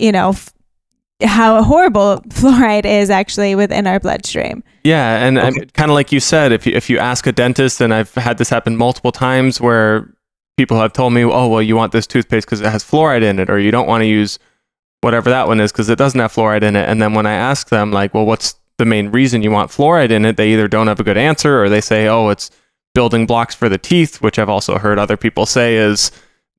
you 0.01 0.11
know, 0.11 0.29
f- 0.29 0.51
how 1.23 1.61
horrible 1.63 2.21
fluoride 2.29 2.85
is 2.85 3.09
actually 3.09 3.55
within 3.55 3.87
our 3.87 3.99
bloodstream. 3.99 4.63
Yeah, 4.83 5.25
and 5.25 5.37
okay. 5.37 5.65
kind 5.73 5.91
of 5.91 5.95
like 5.95 6.11
you 6.11 6.19
said, 6.19 6.51
if 6.51 6.65
you, 6.65 6.73
if 6.73 6.89
you 6.89 6.97
ask 6.97 7.27
a 7.27 7.31
dentist, 7.31 7.81
and 7.81 7.93
I've 7.93 8.13
had 8.15 8.37
this 8.37 8.49
happen 8.49 8.75
multiple 8.75 9.11
times 9.11 9.61
where 9.61 10.11
people 10.57 10.79
have 10.79 10.93
told 10.93 11.13
me, 11.13 11.23
"Oh, 11.23 11.47
well, 11.47 11.61
you 11.61 11.75
want 11.75 11.91
this 11.91 12.07
toothpaste 12.07 12.47
because 12.47 12.61
it 12.61 12.69
has 12.69 12.83
fluoride 12.83 13.21
in 13.21 13.39
it, 13.39 13.49
or 13.49 13.59
you 13.59 13.71
don't 13.71 13.87
want 13.87 14.01
to 14.01 14.07
use 14.07 14.39
whatever 15.01 15.29
that 15.29 15.47
one 15.47 15.59
is 15.59 15.71
because 15.71 15.89
it 15.89 15.97
doesn't 15.97 16.19
have 16.19 16.33
fluoride 16.33 16.63
in 16.63 16.75
it." 16.75 16.89
And 16.89 17.01
then 17.01 17.13
when 17.13 17.27
I 17.27 17.33
ask 17.33 17.69
them, 17.69 17.91
like, 17.91 18.13
"Well, 18.13 18.25
what's 18.25 18.55
the 18.77 18.85
main 18.85 19.09
reason 19.09 19.43
you 19.43 19.51
want 19.51 19.69
fluoride 19.69 20.11
in 20.11 20.25
it?" 20.25 20.37
They 20.37 20.51
either 20.53 20.67
don't 20.67 20.87
have 20.87 20.99
a 20.99 21.03
good 21.03 21.17
answer, 21.17 21.63
or 21.63 21.69
they 21.69 21.81
say, 21.81 22.07
"Oh, 22.07 22.29
it's 22.29 22.49
building 22.95 23.27
blocks 23.27 23.53
for 23.53 23.69
the 23.69 23.77
teeth," 23.77 24.21
which 24.21 24.39
I've 24.39 24.49
also 24.49 24.79
heard 24.79 24.97
other 24.97 25.17
people 25.17 25.45
say 25.45 25.75
is 25.75 26.11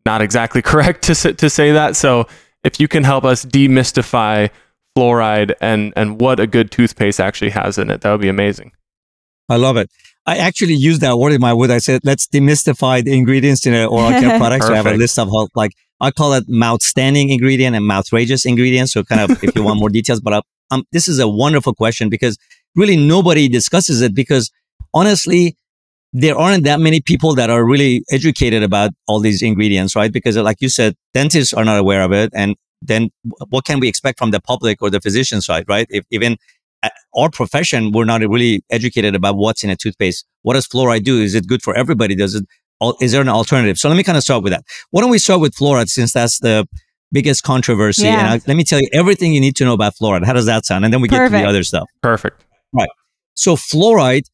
not 0.07 0.23
exactly 0.23 0.63
correct 0.71 1.03
to 1.05 1.35
to 1.35 1.51
say 1.51 1.73
that. 1.73 1.97
So 1.97 2.29
if 2.64 2.81
you 2.81 2.88
can 2.88 3.05
help 3.05 3.25
us 3.25 3.44
demystify 3.44 4.51
fluoride 4.96 5.55
and 5.61 5.92
and 5.96 6.20
what 6.20 6.38
a 6.38 6.46
good 6.46 6.70
toothpaste 6.70 7.20
actually 7.20 7.51
has 7.51 7.79
in 7.79 7.90
it, 7.90 8.01
that 8.03 8.11
would 8.11 8.20
be 8.20 8.29
amazing. 8.29 8.72
I 9.48 9.57
love 9.57 9.77
it. 9.77 9.90
I 10.25 10.37
actually 10.38 10.75
used 10.75 11.01
that 11.01 11.18
word 11.18 11.33
in 11.33 11.40
my 11.40 11.53
wood. 11.53 11.70
I 11.70 11.79
said, 11.79 12.03
let's 12.05 12.27
demystify 12.27 13.03
the 13.03 13.12
ingredients 13.12 13.66
in 13.66 13.75
an 13.75 13.88
oral 13.88 14.11
care 14.11 14.38
product. 14.38 14.64
so 14.64 14.72
I 14.72 14.77
have 14.77 14.87
a 14.87 14.94
list 14.94 15.18
of 15.18 15.29
how, 15.29 15.48
like, 15.57 15.72
I 16.01 16.12
call 16.12 16.35
it 16.35 16.44
mouth 16.48 16.81
standing 16.81 17.31
ingredient 17.31 17.75
and 17.75 17.85
mouthrageous 17.85 18.46
ingredient. 18.46 18.88
So 18.88 19.03
kind 19.03 19.20
of, 19.20 19.42
if 19.42 19.55
you 19.57 19.64
want 19.64 19.81
more 19.81 19.88
details, 19.88 20.20
but 20.20 20.33
I, 20.33 20.38
uh, 20.38 20.42
um, 20.70 20.85
this 20.92 21.09
is 21.09 21.18
a 21.18 21.29
wonderful 21.29 21.75
question 21.75 22.09
because 22.09 22.38
really 22.75 22.96
nobody 22.96 23.48
discusses 23.48 24.01
it 24.01 24.14
because 24.14 24.51
honestly, 24.94 25.57
there 26.12 26.37
aren't 26.37 26.64
that 26.64 26.79
many 26.79 27.01
people 27.01 27.35
that 27.35 27.48
are 27.51 27.64
really 27.64 28.05
educated 28.11 28.62
about 28.62 28.90
all 29.07 29.18
these 29.18 29.42
ingredients, 29.42 29.96
right? 29.96 30.12
Because 30.12 30.37
like 30.37 30.59
you 30.61 30.68
said, 30.68 30.94
dentists 31.14 31.53
are 31.55 31.64
not 31.64 31.79
aware 31.79 32.03
of 32.03 32.12
it. 32.12 32.31
And 32.35 32.55
then 32.83 33.11
what 33.48 33.64
can 33.64 33.81
we 33.81 33.88
expect 33.88 34.18
from 34.18 34.31
the 34.31 34.40
public 34.40 34.83
or 34.83 34.90
the 34.90 35.01
physician 35.01 35.40
side, 35.40 35.64
right? 35.68 35.87
If 35.88 36.05
even 36.11 36.37
uh, 36.83 36.90
our 37.16 37.31
profession, 37.31 37.92
we're 37.92 38.05
not 38.05 38.20
really 38.20 38.62
educated 38.70 39.14
about 39.14 39.37
what's 39.37 39.64
in 39.64 39.70
a 39.70 39.77
toothpaste. 39.77 40.27
What 40.42 40.55
does 40.55 40.66
fluoride 40.66 41.05
do? 41.05 41.20
Is 41.20 41.35
it 41.35 41.46
good 41.46 41.62
for 41.62 41.75
everybody? 41.75 42.14
Does 42.14 42.35
it, 42.35 42.44
is 43.01 43.12
there 43.12 43.22
an 43.22 43.29
alternative? 43.29 43.79
So 43.79 43.88
let 43.88 43.96
me 43.96 44.03
kind 44.03 44.18
of 44.18 44.25
start 44.25 44.42
with 44.42 44.53
that. 44.53 44.64
Why 44.90 45.01
don't 45.01 45.11
we 45.11 45.18
start 45.18 45.40
with 45.40 45.55
fluoride 45.55 45.88
since 45.88 46.12
that's 46.12 46.40
the 46.40 46.66
biggest 47.12 47.44
controversy? 47.44 48.03
Yeah. 48.03 48.18
And 48.18 48.29
I, 48.29 48.40
let 48.46 48.57
me 48.57 48.64
tell 48.64 48.81
you 48.81 48.88
everything 48.92 49.33
you 49.33 49.40
need 49.40 49.57
to 49.57 49.64
know 49.64 49.72
about 49.72 49.94
fluoride. 49.94 50.27
How 50.27 50.33
does 50.33 50.46
that 50.46 50.66
sound? 50.66 50.85
And 50.85 50.92
then 50.92 51.01
we 51.01 51.09
Perfect. 51.09 51.31
get 51.31 51.38
to 51.38 51.42
the 51.44 51.48
other 51.48 51.62
stuff. 51.62 51.88
Perfect. 52.03 52.44
Right. 52.72 52.90
So 53.35 53.55
fluoride 53.55 54.25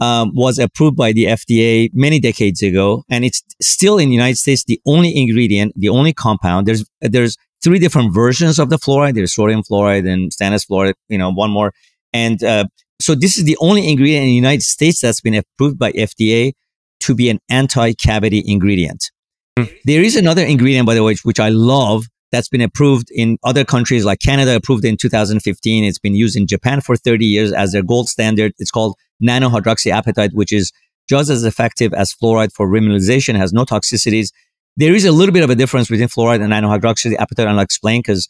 um, 0.00 0.30
was 0.34 0.58
approved 0.58 0.96
by 0.96 1.12
the 1.12 1.24
FDA 1.24 1.90
many 1.92 2.20
decades 2.20 2.62
ago, 2.62 3.04
and 3.10 3.24
it's 3.24 3.42
still 3.60 3.98
in 3.98 4.08
the 4.08 4.14
United 4.14 4.36
States 4.36 4.64
the 4.64 4.80
only 4.86 5.16
ingredient, 5.16 5.72
the 5.76 5.88
only 5.88 6.12
compound. 6.12 6.66
There's 6.66 6.84
there's 7.00 7.36
three 7.62 7.78
different 7.78 8.14
versions 8.14 8.58
of 8.58 8.70
the 8.70 8.76
fluoride. 8.76 9.14
There's 9.14 9.34
sodium 9.34 9.62
fluoride 9.62 10.08
and 10.08 10.30
stannous 10.30 10.66
fluoride. 10.68 10.94
You 11.08 11.18
know, 11.18 11.32
one 11.32 11.50
more, 11.50 11.72
and 12.12 12.42
uh, 12.42 12.66
so 13.00 13.14
this 13.14 13.38
is 13.38 13.44
the 13.44 13.56
only 13.60 13.88
ingredient 13.88 14.22
in 14.22 14.28
the 14.28 14.34
United 14.34 14.62
States 14.62 15.00
that's 15.00 15.20
been 15.20 15.34
approved 15.34 15.78
by 15.78 15.92
FDA 15.92 16.52
to 17.00 17.14
be 17.14 17.30
an 17.30 17.38
anti-cavity 17.48 18.42
ingredient. 18.46 19.10
Mm. 19.58 19.72
There 19.84 20.02
is 20.02 20.16
another 20.16 20.44
ingredient, 20.44 20.86
by 20.86 20.94
the 20.94 21.02
way, 21.02 21.14
which 21.22 21.40
I 21.40 21.48
love, 21.48 22.06
that's 22.30 22.48
been 22.48 22.60
approved 22.60 23.10
in 23.10 23.38
other 23.44 23.64
countries 23.64 24.04
like 24.04 24.20
Canada, 24.20 24.54
approved 24.56 24.84
in 24.84 24.96
2015. 24.96 25.84
It's 25.84 25.98
been 25.98 26.14
used 26.14 26.36
in 26.36 26.46
Japan 26.46 26.80
for 26.80 26.96
30 26.96 27.24
years 27.24 27.52
as 27.52 27.72
their 27.72 27.82
gold 27.82 28.08
standard. 28.08 28.52
It's 28.58 28.70
called 28.70 28.96
nanohydroxyapatite, 29.22 30.34
which 30.34 30.52
is 30.52 30.72
just 31.08 31.30
as 31.30 31.44
effective 31.44 31.94
as 31.94 32.12
fluoride 32.12 32.52
for 32.52 32.68
remineralization, 32.68 33.34
has 33.36 33.52
no 33.52 33.64
toxicities. 33.64 34.30
There 34.76 34.94
is 34.94 35.04
a 35.04 35.12
little 35.12 35.32
bit 35.32 35.42
of 35.42 35.50
a 35.50 35.54
difference 35.54 35.88
between 35.88 36.08
fluoride 36.08 36.42
and 36.42 36.52
nanohydroxyapatite, 36.52 37.38
and 37.38 37.50
I'll 37.50 37.58
explain 37.60 38.00
because 38.00 38.28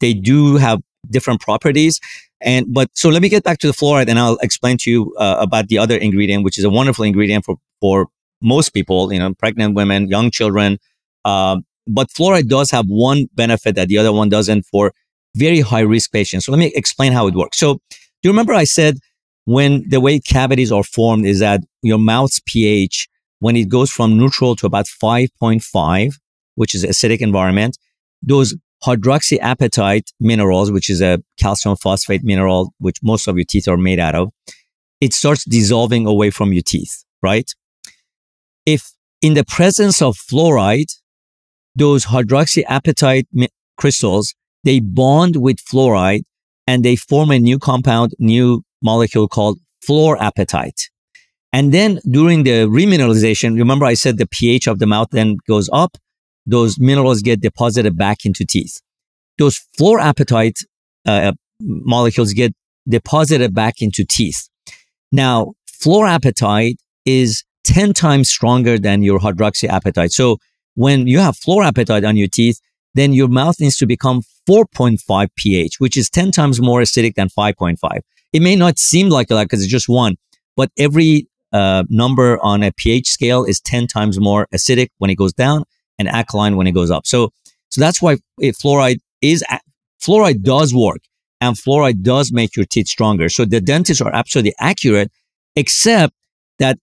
they 0.00 0.14
do 0.14 0.56
have 0.56 0.80
different 1.10 1.40
properties. 1.40 2.00
And 2.40 2.72
but 2.72 2.90
so 2.94 3.08
let 3.10 3.22
me 3.22 3.28
get 3.28 3.44
back 3.44 3.58
to 3.58 3.66
the 3.66 3.72
fluoride, 3.72 4.08
and 4.08 4.18
I'll 4.18 4.38
explain 4.38 4.78
to 4.78 4.90
you 4.90 5.14
uh, 5.18 5.36
about 5.38 5.68
the 5.68 5.78
other 5.78 5.96
ingredient, 5.96 6.44
which 6.44 6.58
is 6.58 6.64
a 6.64 6.70
wonderful 6.70 7.04
ingredient 7.04 7.44
for 7.44 7.56
for 7.80 8.08
most 8.42 8.70
people, 8.70 9.12
you 9.12 9.18
know, 9.18 9.34
pregnant 9.34 9.74
women, 9.74 10.08
young 10.08 10.30
children. 10.30 10.78
Uh, 11.24 11.58
but 11.86 12.08
fluoride 12.10 12.48
does 12.48 12.70
have 12.70 12.86
one 12.86 13.26
benefit 13.34 13.74
that 13.76 13.88
the 13.88 13.98
other 13.98 14.12
one 14.12 14.28
doesn't 14.28 14.64
for 14.66 14.92
very 15.36 15.60
high 15.60 15.80
risk 15.80 16.12
patients. 16.12 16.46
So 16.46 16.52
let 16.52 16.58
me 16.58 16.72
explain 16.74 17.12
how 17.12 17.26
it 17.26 17.34
works. 17.34 17.58
So 17.58 17.74
do 17.74 17.78
you 18.22 18.30
remember 18.30 18.54
I 18.54 18.64
said 18.64 18.98
when 19.44 19.88
the 19.88 20.00
way 20.00 20.20
cavities 20.20 20.72
are 20.72 20.84
formed 20.84 21.26
is 21.26 21.40
that 21.40 21.60
your 21.82 21.98
mouth's 21.98 22.40
pH, 22.46 23.08
when 23.40 23.56
it 23.56 23.68
goes 23.68 23.90
from 23.90 24.16
neutral 24.16 24.56
to 24.56 24.66
about 24.66 24.86
5.5, 24.86 26.14
which 26.54 26.74
is 26.74 26.84
acidic 26.84 27.18
environment, 27.18 27.76
those 28.22 28.54
hydroxyapatite 28.84 30.12
minerals, 30.20 30.70
which 30.70 30.88
is 30.88 31.00
a 31.00 31.22
calcium 31.38 31.76
phosphate 31.76 32.22
mineral, 32.22 32.72
which 32.78 32.98
most 33.02 33.26
of 33.28 33.36
your 33.36 33.44
teeth 33.44 33.68
are 33.68 33.76
made 33.76 33.98
out 33.98 34.14
of, 34.14 34.30
it 35.00 35.12
starts 35.12 35.44
dissolving 35.44 36.06
away 36.06 36.30
from 36.30 36.52
your 36.52 36.62
teeth, 36.62 37.04
right? 37.22 37.50
If 38.64 38.92
in 39.20 39.34
the 39.34 39.44
presence 39.44 40.00
of 40.00 40.16
fluoride, 40.16 40.92
those 41.76 42.06
hydroxyapatite 42.06 43.26
crystals, 43.76 44.34
they 44.64 44.80
bond 44.80 45.36
with 45.36 45.58
fluoride 45.58 46.22
and 46.66 46.84
they 46.84 46.96
form 46.96 47.30
a 47.30 47.38
new 47.38 47.58
compound, 47.58 48.12
new 48.18 48.62
molecule 48.82 49.28
called 49.28 49.58
fluorapatite. 49.86 50.88
And 51.52 51.72
then 51.72 52.00
during 52.10 52.42
the 52.42 52.66
remineralization, 52.66 53.56
remember 53.56 53.84
I 53.84 53.94
said 53.94 54.18
the 54.18 54.26
pH 54.26 54.66
of 54.66 54.78
the 54.78 54.86
mouth 54.86 55.08
then 55.12 55.36
goes 55.46 55.70
up. 55.72 55.96
Those 56.46 56.78
minerals 56.78 57.22
get 57.22 57.40
deposited 57.40 57.96
back 57.96 58.24
into 58.24 58.44
teeth. 58.44 58.80
Those 59.38 59.60
fluorapatite 59.78 60.64
uh, 61.06 61.32
molecules 61.60 62.32
get 62.32 62.52
deposited 62.88 63.54
back 63.54 63.80
into 63.80 64.04
teeth. 64.04 64.48
Now, 65.12 65.52
fluorapatite 65.70 66.76
is 67.04 67.44
10 67.64 67.94
times 67.94 68.30
stronger 68.30 68.78
than 68.78 69.02
your 69.02 69.20
hydroxyapatite. 69.20 70.10
So 70.10 70.38
when 70.74 71.06
you 71.06 71.18
have 71.18 71.36
fluorapatite 71.36 72.06
on 72.06 72.16
your 72.16 72.28
teeth, 72.28 72.60
then 72.94 73.12
your 73.12 73.28
mouth 73.28 73.60
needs 73.60 73.76
to 73.78 73.86
become 73.86 74.22
4.5 74.48 75.28
pH, 75.36 75.80
which 75.80 75.96
is 75.96 76.10
10 76.10 76.30
times 76.30 76.60
more 76.60 76.80
acidic 76.80 77.14
than 77.14 77.28
5.5. 77.28 78.00
It 78.32 78.42
may 78.42 78.56
not 78.56 78.78
seem 78.78 79.08
like 79.08 79.28
that 79.28 79.44
because 79.44 79.62
it's 79.62 79.70
just 79.70 79.88
one, 79.88 80.16
but 80.56 80.70
every 80.78 81.28
uh, 81.52 81.84
number 81.88 82.38
on 82.42 82.62
a 82.62 82.72
pH 82.72 83.08
scale 83.08 83.44
is 83.44 83.60
10 83.60 83.86
times 83.86 84.18
more 84.18 84.48
acidic 84.52 84.88
when 84.98 85.10
it 85.10 85.16
goes 85.16 85.32
down 85.32 85.64
and 85.98 86.08
alkaline 86.08 86.56
when 86.56 86.66
it 86.66 86.72
goes 86.72 86.90
up. 86.90 87.06
So, 87.06 87.30
so 87.70 87.80
that's 87.80 88.02
why 88.02 88.16
fluoride 88.40 88.98
is, 89.20 89.44
fluoride 90.02 90.42
does 90.42 90.74
work 90.74 91.00
and 91.40 91.56
fluoride 91.56 92.02
does 92.02 92.32
make 92.32 92.56
your 92.56 92.66
teeth 92.66 92.88
stronger. 92.88 93.28
So 93.28 93.44
the 93.44 93.60
dentists 93.60 94.00
are 94.00 94.12
absolutely 94.12 94.54
accurate, 94.58 95.10
except 95.56 96.14
that 96.58 96.78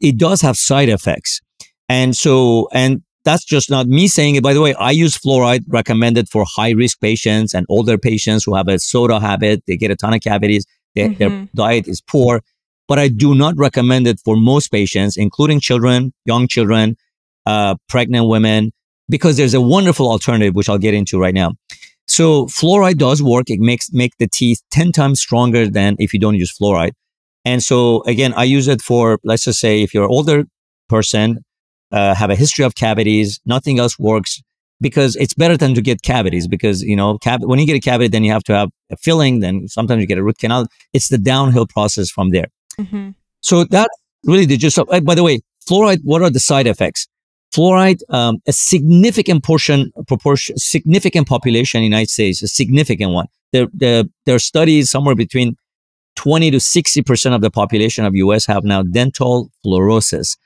it 0.00 0.16
does 0.16 0.40
have 0.40 0.56
side 0.56 0.88
effects. 0.88 1.40
And 1.88 2.16
so, 2.16 2.68
and 2.72 3.02
that's 3.24 3.44
just 3.44 3.70
not 3.70 3.86
me 3.86 4.08
saying 4.08 4.36
it. 4.36 4.42
By 4.42 4.52
the 4.52 4.60
way, 4.60 4.74
I 4.74 4.90
use 4.90 5.16
fluoride 5.16 5.64
recommended 5.68 6.28
for 6.28 6.44
high 6.46 6.70
risk 6.70 7.00
patients 7.00 7.54
and 7.54 7.66
older 7.68 7.98
patients 7.98 8.44
who 8.44 8.54
have 8.54 8.68
a 8.68 8.78
soda 8.78 9.20
habit. 9.20 9.62
They 9.66 9.76
get 9.76 9.90
a 9.90 9.96
ton 9.96 10.14
of 10.14 10.20
cavities. 10.20 10.66
They, 10.94 11.08
mm-hmm. 11.08 11.18
Their 11.18 11.48
diet 11.54 11.88
is 11.88 12.00
poor 12.00 12.40
but 12.86 12.98
I 12.98 13.08
do 13.08 13.34
not 13.34 13.54
recommend 13.56 14.06
it 14.06 14.20
for 14.24 14.36
most 14.36 14.68
patients, 14.68 15.16
including 15.16 15.60
children, 15.60 16.12
young 16.24 16.46
children, 16.48 16.96
uh, 17.46 17.76
pregnant 17.88 18.28
women, 18.28 18.72
because 19.08 19.36
there's 19.36 19.54
a 19.54 19.60
wonderful 19.60 20.10
alternative, 20.10 20.54
which 20.54 20.68
I'll 20.68 20.78
get 20.78 20.94
into 20.94 21.18
right 21.18 21.34
now. 21.34 21.52
So 22.06 22.46
fluoride 22.46 22.98
does 22.98 23.22
work. 23.22 23.48
It 23.48 23.60
makes, 23.60 23.90
make 23.92 24.12
the 24.18 24.28
teeth 24.28 24.60
10 24.72 24.92
times 24.92 25.20
stronger 25.20 25.68
than 25.68 25.96
if 25.98 26.12
you 26.12 26.20
don't 26.20 26.34
use 26.34 26.56
fluoride. 26.56 26.92
And 27.46 27.62
so 27.62 28.02
again, 28.02 28.34
I 28.34 28.44
use 28.44 28.68
it 28.68 28.82
for, 28.82 29.18
let's 29.24 29.44
just 29.44 29.60
say 29.60 29.82
if 29.82 29.94
you're 29.94 30.04
an 30.04 30.10
older 30.10 30.44
person, 30.88 31.44
uh, 31.94 32.14
have 32.14 32.30
a 32.30 32.36
history 32.36 32.64
of 32.64 32.74
cavities, 32.74 33.40
nothing 33.46 33.78
else 33.78 33.98
works 33.98 34.42
because 34.80 35.14
it's 35.16 35.32
better 35.32 35.56
than 35.56 35.74
to 35.74 35.80
get 35.80 36.02
cavities 36.02 36.48
because, 36.48 36.82
you 36.82 36.96
know, 36.96 37.18
cav- 37.18 37.46
when 37.46 37.58
you 37.60 37.66
get 37.66 37.76
a 37.76 37.80
cavity, 37.80 38.08
then 38.08 38.24
you 38.24 38.32
have 38.32 38.42
to 38.44 38.54
have 38.54 38.70
a 38.90 38.96
filling. 38.96 39.38
Then 39.38 39.68
sometimes 39.68 40.00
you 40.00 40.06
get 40.06 40.18
a 40.18 40.22
root 40.22 40.38
canal. 40.38 40.66
It's 40.92 41.08
the 41.08 41.18
downhill 41.18 41.66
process 41.66 42.10
from 42.10 42.30
there. 42.30 42.48
Mm-hmm. 42.80 43.10
So 43.40 43.64
that's 43.64 43.96
really 44.24 44.44
the 44.44 44.56
gist 44.56 44.78
of, 44.78 44.88
by 45.04 45.14
the 45.14 45.22
way, 45.22 45.40
fluoride, 45.68 46.00
what 46.02 46.20
are 46.20 46.30
the 46.30 46.40
side 46.40 46.66
effects? 46.66 47.06
Fluoride, 47.54 48.00
um, 48.08 48.38
a 48.48 48.52
significant 48.52 49.44
portion, 49.44 49.92
proportion, 50.08 50.58
significant 50.58 51.28
population 51.28 51.78
in 51.78 51.82
the 51.82 51.96
United 51.96 52.10
States, 52.10 52.42
a 52.42 52.48
significant 52.48 53.12
one. 53.12 53.26
There, 53.52 53.68
there, 53.72 54.02
there 54.26 54.34
are 54.34 54.40
studies 54.40 54.90
somewhere 54.90 55.14
between 55.14 55.56
20 56.16 56.50
to 56.50 56.56
60% 56.56 57.34
of 57.34 57.40
the 57.40 57.50
population 57.50 58.04
of 58.04 58.14
US 58.16 58.46
have 58.46 58.64
now 58.64 58.82
dental 58.82 59.50
fluorosis, 59.64 60.36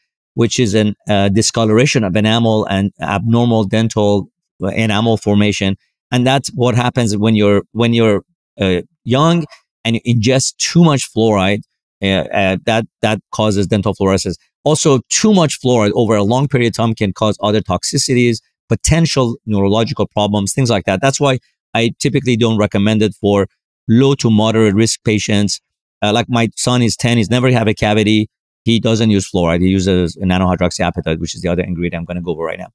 which 0.40 0.60
is 0.60 0.72
a 0.72 0.94
uh, 1.08 1.28
discoloration 1.28 2.04
of 2.04 2.14
enamel 2.14 2.64
and 2.66 2.92
abnormal 3.00 3.64
dental 3.64 4.30
uh, 4.62 4.68
enamel 4.68 5.16
formation. 5.16 5.76
And 6.12 6.24
that's 6.24 6.48
what 6.50 6.76
happens 6.76 7.16
when 7.16 7.34
you're, 7.34 7.62
when 7.72 7.92
you're 7.92 8.22
uh, 8.60 8.82
young 9.02 9.46
and 9.84 9.96
you 9.96 10.02
ingest 10.14 10.56
too 10.58 10.84
much 10.84 11.02
fluoride 11.12 11.62
uh, 12.02 12.56
that 12.66 12.86
that 13.02 13.18
causes 13.32 13.66
dental 13.66 13.94
fluorosis. 13.94 14.36
Also, 14.62 15.00
too 15.08 15.34
much 15.34 15.60
fluoride 15.60 15.90
over 15.96 16.14
a 16.14 16.22
long 16.22 16.46
period 16.46 16.68
of 16.68 16.76
time 16.76 16.94
can 16.94 17.12
cause 17.12 17.36
other 17.42 17.60
toxicities, 17.60 18.38
potential 18.68 19.36
neurological 19.44 20.06
problems, 20.06 20.52
things 20.52 20.70
like 20.70 20.84
that. 20.84 21.00
That's 21.00 21.20
why 21.20 21.40
I 21.74 21.90
typically 21.98 22.36
don't 22.36 22.58
recommend 22.58 23.02
it 23.02 23.14
for 23.20 23.48
low 23.88 24.14
to 24.16 24.30
moderate 24.30 24.74
risk 24.74 25.02
patients. 25.02 25.60
Uh, 26.00 26.12
like 26.12 26.26
my 26.28 26.48
son 26.54 26.80
is 26.82 26.96
10, 26.96 27.16
he's 27.16 27.30
never 27.30 27.50
had 27.50 27.66
a 27.66 27.74
cavity. 27.74 28.30
He 28.68 28.78
doesn't 28.78 29.10
use 29.10 29.30
fluoride. 29.30 29.62
He 29.62 29.68
uses 29.68 30.16
nanohydroxyapatite, 30.16 31.18
which 31.20 31.34
is 31.34 31.40
the 31.40 31.48
other 31.48 31.62
ingredient 31.62 32.02
I'm 32.02 32.04
going 32.04 32.16
to 32.16 32.22
go 32.22 32.32
over 32.32 32.44
right 32.44 32.58
now. 32.58 32.70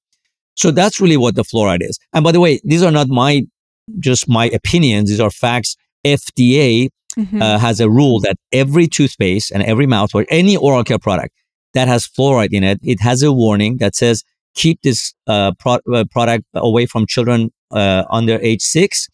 So 0.56 0.72
that's 0.72 1.00
really 1.00 1.18
what 1.18 1.36
the 1.36 1.44
fluoride 1.44 1.84
is. 1.90 2.00
And 2.14 2.24
by 2.24 2.32
the 2.32 2.40
way, 2.40 2.60
these 2.64 2.82
are 2.82 2.92
not 3.00 3.10
my, 3.10 3.44
just 4.00 4.28
my 4.28 4.46
opinions. 4.60 5.10
These 5.10 5.20
are 5.20 5.30
facts. 5.30 5.76
FDA 6.06 6.90
mm-hmm. 7.18 7.42
uh, 7.42 7.60
has 7.60 7.80
a 7.80 7.90
rule 7.90 8.20
that 8.22 8.38
every 8.52 8.88
toothpaste 8.88 9.52
and 9.52 9.62
every 9.64 9.86
mouthwash, 9.86 10.26
any 10.30 10.58
oral 10.58 10.84
care 10.84 11.00
product 11.00 11.34
that 11.76 11.88
has 11.88 12.08
fluoride 12.08 12.54
in 12.54 12.64
it, 12.64 12.80
it 12.84 13.00
has 13.00 13.22
a 13.22 13.32
warning 13.32 13.78
that 13.78 13.96
says 13.96 14.24
keep 14.56 14.82
this 14.82 15.14
uh, 15.28 15.52
pro- 15.60 15.80
uh, 15.94 16.06
product 16.12 16.44
away 16.56 16.86
from 16.88 17.06
children 17.06 17.52
uh, 17.72 18.04
under 18.10 18.40
age 18.42 18.62
six. 18.62 19.08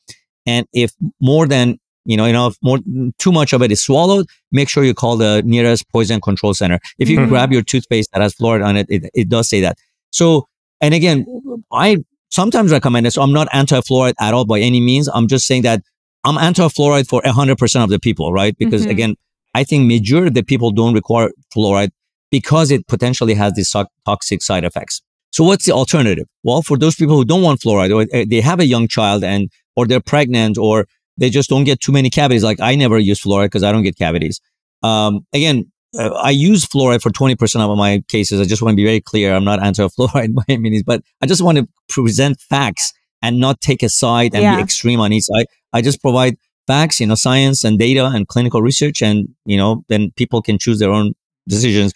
And 0.45 0.65
if 0.73 0.91
more 1.19 1.45
than 1.45 1.77
you 2.05 2.17
know, 2.17 2.25
you 2.25 2.33
know, 2.33 2.47
if 2.47 2.55
more 2.61 2.79
too 3.17 3.31
much 3.31 3.53
of 3.53 3.61
it 3.61 3.71
is 3.71 3.81
swallowed, 3.81 4.25
make 4.51 4.69
sure 4.69 4.83
you 4.83 4.93
call 4.93 5.17
the 5.17 5.41
nearest 5.45 5.87
poison 5.89 6.21
control 6.21 6.53
center. 6.53 6.79
If 6.97 7.09
you 7.09 7.19
mm-hmm. 7.19 7.29
grab 7.29 7.51
your 7.51 7.61
toothpaste 7.61 8.11
that 8.13 8.21
has 8.21 8.33
fluoride 8.35 8.65
on 8.65 8.77
it, 8.77 8.87
it, 8.89 9.09
it 9.13 9.29
does 9.29 9.49
say 9.49 9.61
that. 9.61 9.77
So, 10.11 10.47
and 10.81 10.93
again, 10.93 11.25
I 11.71 11.97
sometimes 12.29 12.71
recommend 12.71 13.07
it. 13.07 13.11
So 13.11 13.21
I'm 13.21 13.33
not 13.33 13.47
anti-fluoride 13.53 14.15
at 14.19 14.33
all 14.33 14.45
by 14.45 14.59
any 14.59 14.79
means. 14.81 15.09
I'm 15.13 15.27
just 15.27 15.45
saying 15.45 15.63
that 15.63 15.81
I'm 16.23 16.37
anti-fluoride 16.37 17.07
for 17.07 17.21
100% 17.21 17.83
of 17.83 17.89
the 17.89 17.99
people, 17.99 18.31
right? 18.33 18.57
Because 18.57 18.83
mm-hmm. 18.83 18.91
again, 18.91 19.15
I 19.53 19.63
think 19.63 19.87
majority 19.87 20.27
of 20.27 20.33
the 20.35 20.43
people 20.43 20.71
don't 20.71 20.93
require 20.93 21.31
fluoride 21.55 21.89
because 22.31 22.71
it 22.71 22.87
potentially 22.87 23.33
has 23.33 23.53
these 23.53 23.73
toxic 24.05 24.41
side 24.41 24.63
effects. 24.63 25.01
So 25.31 25.43
what's 25.43 25.65
the 25.65 25.73
alternative? 25.73 26.25
Well, 26.43 26.61
for 26.61 26.77
those 26.77 26.95
people 26.95 27.15
who 27.15 27.25
don't 27.25 27.41
want 27.41 27.61
fluoride 27.61 27.95
or 27.95 28.07
eh, 28.11 28.25
they 28.27 28.41
have 28.41 28.59
a 28.59 28.65
young 28.65 28.87
child 28.87 29.23
and, 29.23 29.49
or 29.75 29.85
they're 29.87 29.99
pregnant 29.99 30.57
or 30.57 30.87
they 31.19 31.29
just 31.29 31.49
don't 31.49 31.65
get 31.65 31.79
too 31.79 31.91
many 31.91 32.09
cavities. 32.09 32.43
Like 32.43 32.59
I 32.59 32.75
never 32.75 32.97
use 32.97 33.21
fluoride 33.21 33.45
because 33.45 33.63
I 33.63 33.71
don't 33.71 33.83
get 33.83 33.97
cavities. 33.97 34.41
Um, 34.81 35.25
again, 35.33 35.71
uh, 35.97 36.11
I 36.11 36.29
use 36.29 36.65
fluoride 36.65 37.01
for 37.01 37.09
20% 37.09 37.59
of 37.59 37.77
my 37.77 38.03
cases. 38.07 38.39
I 38.39 38.45
just 38.45 38.61
want 38.61 38.73
to 38.73 38.75
be 38.75 38.85
very 38.85 39.01
clear. 39.01 39.33
I'm 39.35 39.43
not 39.43 39.61
anti-fluoride 39.63 40.33
by 40.33 40.43
any 40.47 40.69
means, 40.69 40.83
but 40.83 41.01
I 41.21 41.25
just 41.25 41.41
want 41.41 41.57
to 41.57 41.67
present 41.89 42.39
facts 42.39 42.93
and 43.21 43.39
not 43.39 43.59
take 43.59 43.83
a 43.83 43.89
side 43.89 44.33
and 44.33 44.43
yeah. 44.43 44.55
be 44.55 44.61
extreme 44.61 44.99
on 44.99 45.11
each 45.11 45.25
side. 45.25 45.45
I 45.73 45.81
just 45.81 46.01
provide 46.01 46.37
facts, 46.67 46.99
you 46.99 47.07
know, 47.07 47.15
science 47.15 47.63
and 47.63 47.77
data 47.77 48.05
and 48.05 48.27
clinical 48.27 48.61
research, 48.61 49.01
and 49.01 49.27
you 49.45 49.57
know, 49.57 49.83
then 49.89 50.11
people 50.15 50.41
can 50.41 50.57
choose 50.57 50.79
their 50.79 50.91
own 50.91 51.13
decisions. 51.47 51.93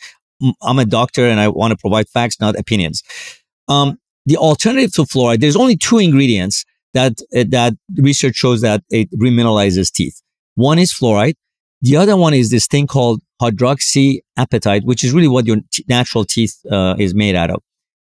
I'm 0.62 0.80
a 0.80 0.86
doctor 0.86 1.26
and 1.28 1.40
I 1.40 1.48
want 1.48 1.72
to 1.72 1.78
provide 1.78 2.10
facts, 2.10 2.42
not 2.42 2.60
opinions. 2.60 3.02
Um, 3.70 3.98
the 4.26 4.36
alternative 4.36 4.92
to 4.94 5.04
fluoride, 5.04 5.40
there's 5.40 5.56
only 5.56 5.78
two 5.78 6.00
ingredients 6.00 6.66
that 6.93 7.13
uh, 7.36 7.43
that 7.49 7.73
research 7.97 8.36
shows 8.36 8.62
that 8.62 8.84
it 8.89 9.12
remineralizes 9.12 9.91
teeth. 9.91 10.21
One 10.56 10.79
is 10.79 10.93
fluoride. 10.93 11.36
The 11.82 11.97
other 11.97 12.15
one 12.15 12.34
is 12.34 12.49
this 12.49 12.67
thing 12.67 12.88
called 12.88 13.21
hydroxyapatite, 13.41 14.86
which 14.86 15.03
is 15.03 15.12
really 15.12 15.27
what 15.27 15.45
your 15.45 15.58
t- 15.71 15.84
natural 15.89 16.23
teeth 16.23 16.56
uh, 16.71 16.95
is 16.97 17.13
made 17.13 17.36
out 17.36 17.49
of. 17.49 17.62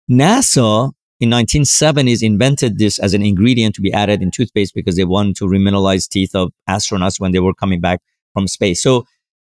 NASA 0.09 0.91
in 1.19 1.29
1970s 1.29 2.21
invented 2.21 2.77
this 2.77 2.99
as 2.99 3.13
an 3.13 3.21
ingredient 3.21 3.75
to 3.75 3.81
be 3.81 3.91
added 3.91 4.21
in 4.21 4.31
toothpaste 4.31 4.73
because 4.73 4.95
they 4.95 5.03
wanted 5.03 5.35
to 5.37 5.45
remineralize 5.45 6.07
teeth 6.07 6.35
of 6.35 6.51
astronauts 6.69 7.19
when 7.19 7.31
they 7.31 7.39
were 7.39 7.53
coming 7.53 7.81
back 7.81 8.01
from 8.33 8.47
space. 8.47 8.81
So 8.81 9.05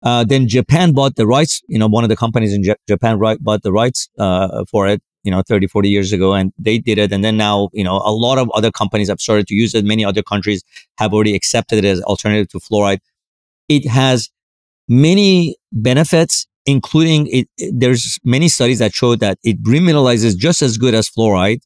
uh, 0.03 0.23
then 0.25 0.47
Japan 0.47 0.91
bought 0.91 1.15
the 1.15 1.25
rights. 1.25 1.61
You 1.67 1.79
know, 1.79 1.87
one 1.87 2.03
of 2.03 2.09
the 2.09 2.15
companies 2.15 2.53
in 2.53 2.63
J- 2.63 2.75
Japan 2.87 3.17
right, 3.17 3.41
bought 3.41 3.63
the 3.63 3.71
rights 3.71 4.09
uh, 4.19 4.65
for 4.69 4.87
it. 4.87 5.01
You 5.23 5.31
know, 5.31 5.41
30, 5.47 5.67
40 5.67 5.89
years 5.89 6.11
ago, 6.11 6.33
and 6.33 6.51
they 6.57 6.77
did 6.77 6.97
it. 6.97 7.11
And 7.11 7.23
then 7.23 7.37
now, 7.37 7.69
you 7.73 7.83
know, 7.83 7.97
a 7.97 8.11
lot 8.11 8.37
of 8.37 8.49
other 8.53 8.71
companies 8.71 9.09
have 9.09 9.21
started 9.21 9.47
to 9.47 9.55
use 9.55 9.73
it. 9.73 9.85
Many 9.85 10.03
other 10.03 10.21
countries 10.21 10.63
have 10.97 11.13
already 11.13 11.33
accepted 11.33 11.79
it 11.79 11.85
as 11.85 12.01
alternative 12.01 12.49
to 12.49 12.59
fluoride. 12.59 12.99
It 13.69 13.87
has 13.87 14.29
many 14.89 15.55
benefits 15.71 16.45
including 16.65 17.27
it, 17.27 17.47
there's 17.73 18.19
many 18.23 18.47
studies 18.47 18.79
that 18.79 18.93
show 18.93 19.15
that 19.15 19.37
it 19.43 19.61
remineralizes 19.63 20.37
just 20.37 20.61
as 20.61 20.77
good 20.77 20.93
as 20.93 21.09
fluoride. 21.09 21.61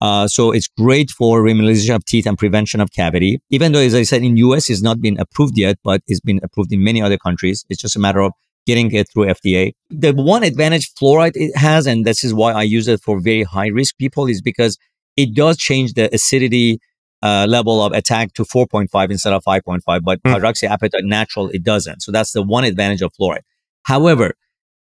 Uh, 0.00 0.28
so 0.28 0.52
it's 0.52 0.68
great 0.68 1.10
for 1.10 1.40
remineralization 1.42 1.94
of 1.94 2.04
teeth 2.04 2.26
and 2.26 2.36
prevention 2.36 2.80
of 2.80 2.92
cavity. 2.92 3.40
Even 3.50 3.72
though, 3.72 3.80
as 3.80 3.94
I 3.94 4.02
said, 4.02 4.22
in 4.22 4.36
US, 4.36 4.68
it's 4.68 4.82
not 4.82 5.00
been 5.00 5.18
approved 5.18 5.56
yet, 5.56 5.78
but 5.82 6.02
it's 6.06 6.20
been 6.20 6.40
approved 6.42 6.72
in 6.72 6.84
many 6.84 7.00
other 7.00 7.16
countries. 7.16 7.64
It's 7.70 7.80
just 7.80 7.96
a 7.96 7.98
matter 7.98 8.20
of 8.20 8.32
getting 8.66 8.90
it 8.92 9.08
through 9.12 9.26
FDA. 9.26 9.72
The 9.90 10.12
one 10.12 10.42
advantage 10.42 10.92
fluoride 10.94 11.32
it 11.34 11.56
has, 11.56 11.86
and 11.86 12.04
this 12.04 12.24
is 12.24 12.32
why 12.32 12.52
I 12.52 12.62
use 12.62 12.88
it 12.88 13.00
for 13.02 13.20
very 13.20 13.42
high 13.42 13.68
risk 13.68 13.96
people, 13.98 14.26
is 14.26 14.40
because 14.40 14.78
it 15.16 15.34
does 15.34 15.56
change 15.56 15.94
the 15.94 16.12
acidity 16.14 16.80
uh, 17.22 17.46
level 17.48 17.82
of 17.82 17.92
attack 17.92 18.34
to 18.34 18.44
4.5 18.44 19.10
instead 19.10 19.32
of 19.32 19.42
5.5, 19.44 19.80
but 20.02 20.22
mm. 20.22 20.34
hydroxyapatite 20.34 21.04
natural, 21.04 21.48
it 21.50 21.62
doesn't. 21.62 22.02
So 22.02 22.12
that's 22.12 22.32
the 22.32 22.42
one 22.42 22.64
advantage 22.64 23.00
of 23.00 23.12
fluoride. 23.18 23.42
However, 23.84 24.34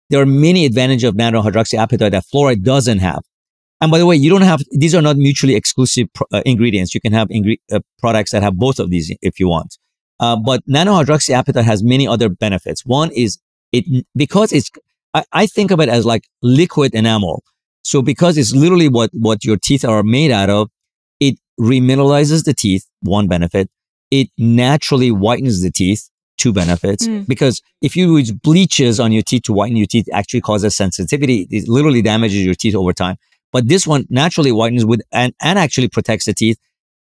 there 0.09 0.21
are 0.21 0.25
many 0.25 0.65
advantages 0.65 1.07
of 1.07 1.15
nano 1.15 1.41
hydroxyapatite 1.41 2.11
that 2.11 2.23
fluoride 2.33 2.63
doesn't 2.63 2.99
have. 2.99 3.21
And 3.79 3.91
by 3.91 3.97
the 3.97 4.05
way, 4.05 4.15
you 4.15 4.29
don't 4.29 4.41
have, 4.41 4.61
these 4.71 4.93
are 4.93 5.01
not 5.01 5.17
mutually 5.17 5.55
exclusive 5.55 6.07
uh, 6.31 6.41
ingredients. 6.45 6.93
You 6.93 7.01
can 7.01 7.13
have 7.13 7.29
ingre- 7.29 7.59
uh, 7.71 7.79
products 7.99 8.31
that 8.31 8.43
have 8.43 8.55
both 8.55 8.79
of 8.79 8.89
these 8.89 9.15
if 9.21 9.39
you 9.39 9.47
want. 9.47 9.77
Uh, 10.19 10.35
but 10.35 10.61
nano 10.67 10.93
hydroxyapatite 10.93 11.63
has 11.63 11.83
many 11.83 12.07
other 12.07 12.29
benefits. 12.29 12.85
One 12.85 13.11
is 13.11 13.39
it, 13.71 14.05
because 14.15 14.51
it's, 14.51 14.69
I, 15.13 15.23
I 15.31 15.45
think 15.45 15.71
of 15.71 15.79
it 15.79 15.89
as 15.89 16.05
like 16.05 16.27
liquid 16.41 16.93
enamel. 16.93 17.43
So 17.83 18.01
because 18.01 18.37
it's 18.37 18.53
literally 18.53 18.89
what, 18.89 19.09
what 19.13 19.43
your 19.43 19.57
teeth 19.57 19.83
are 19.83 20.03
made 20.03 20.31
out 20.31 20.49
of, 20.49 20.69
it 21.19 21.37
remineralizes 21.59 22.45
the 22.45 22.53
teeth, 22.53 22.87
one 23.01 23.27
benefit. 23.27 23.69
It 24.11 24.29
naturally 24.37 25.09
whitens 25.09 25.61
the 25.61 25.71
teeth, 25.71 26.09
two 26.37 26.53
benefits. 26.53 27.07
Mm. 27.07 27.27
Because 27.27 27.61
if 27.81 27.95
you 27.95 28.17
use 28.17 28.31
bleaches 28.31 28.99
on 28.99 29.11
your 29.11 29.23
teeth 29.23 29.43
to 29.43 29.53
whiten 29.53 29.77
your 29.77 29.87
teeth, 29.87 30.07
it 30.07 30.13
actually 30.13 30.41
causes 30.41 30.75
sensitivity. 30.75 31.47
It 31.49 31.67
literally 31.67 32.01
damages 32.01 32.43
your 32.43 32.55
teeth 32.55 32.75
over 32.75 32.93
time. 32.93 33.17
But 33.51 33.67
this 33.67 33.85
one 33.85 34.05
naturally 34.09 34.51
whitens 34.51 34.85
with 34.85 35.01
and, 35.11 35.33
and 35.41 35.59
actually 35.59 35.89
protects 35.89 36.25
the 36.25 36.33
teeth 36.33 36.57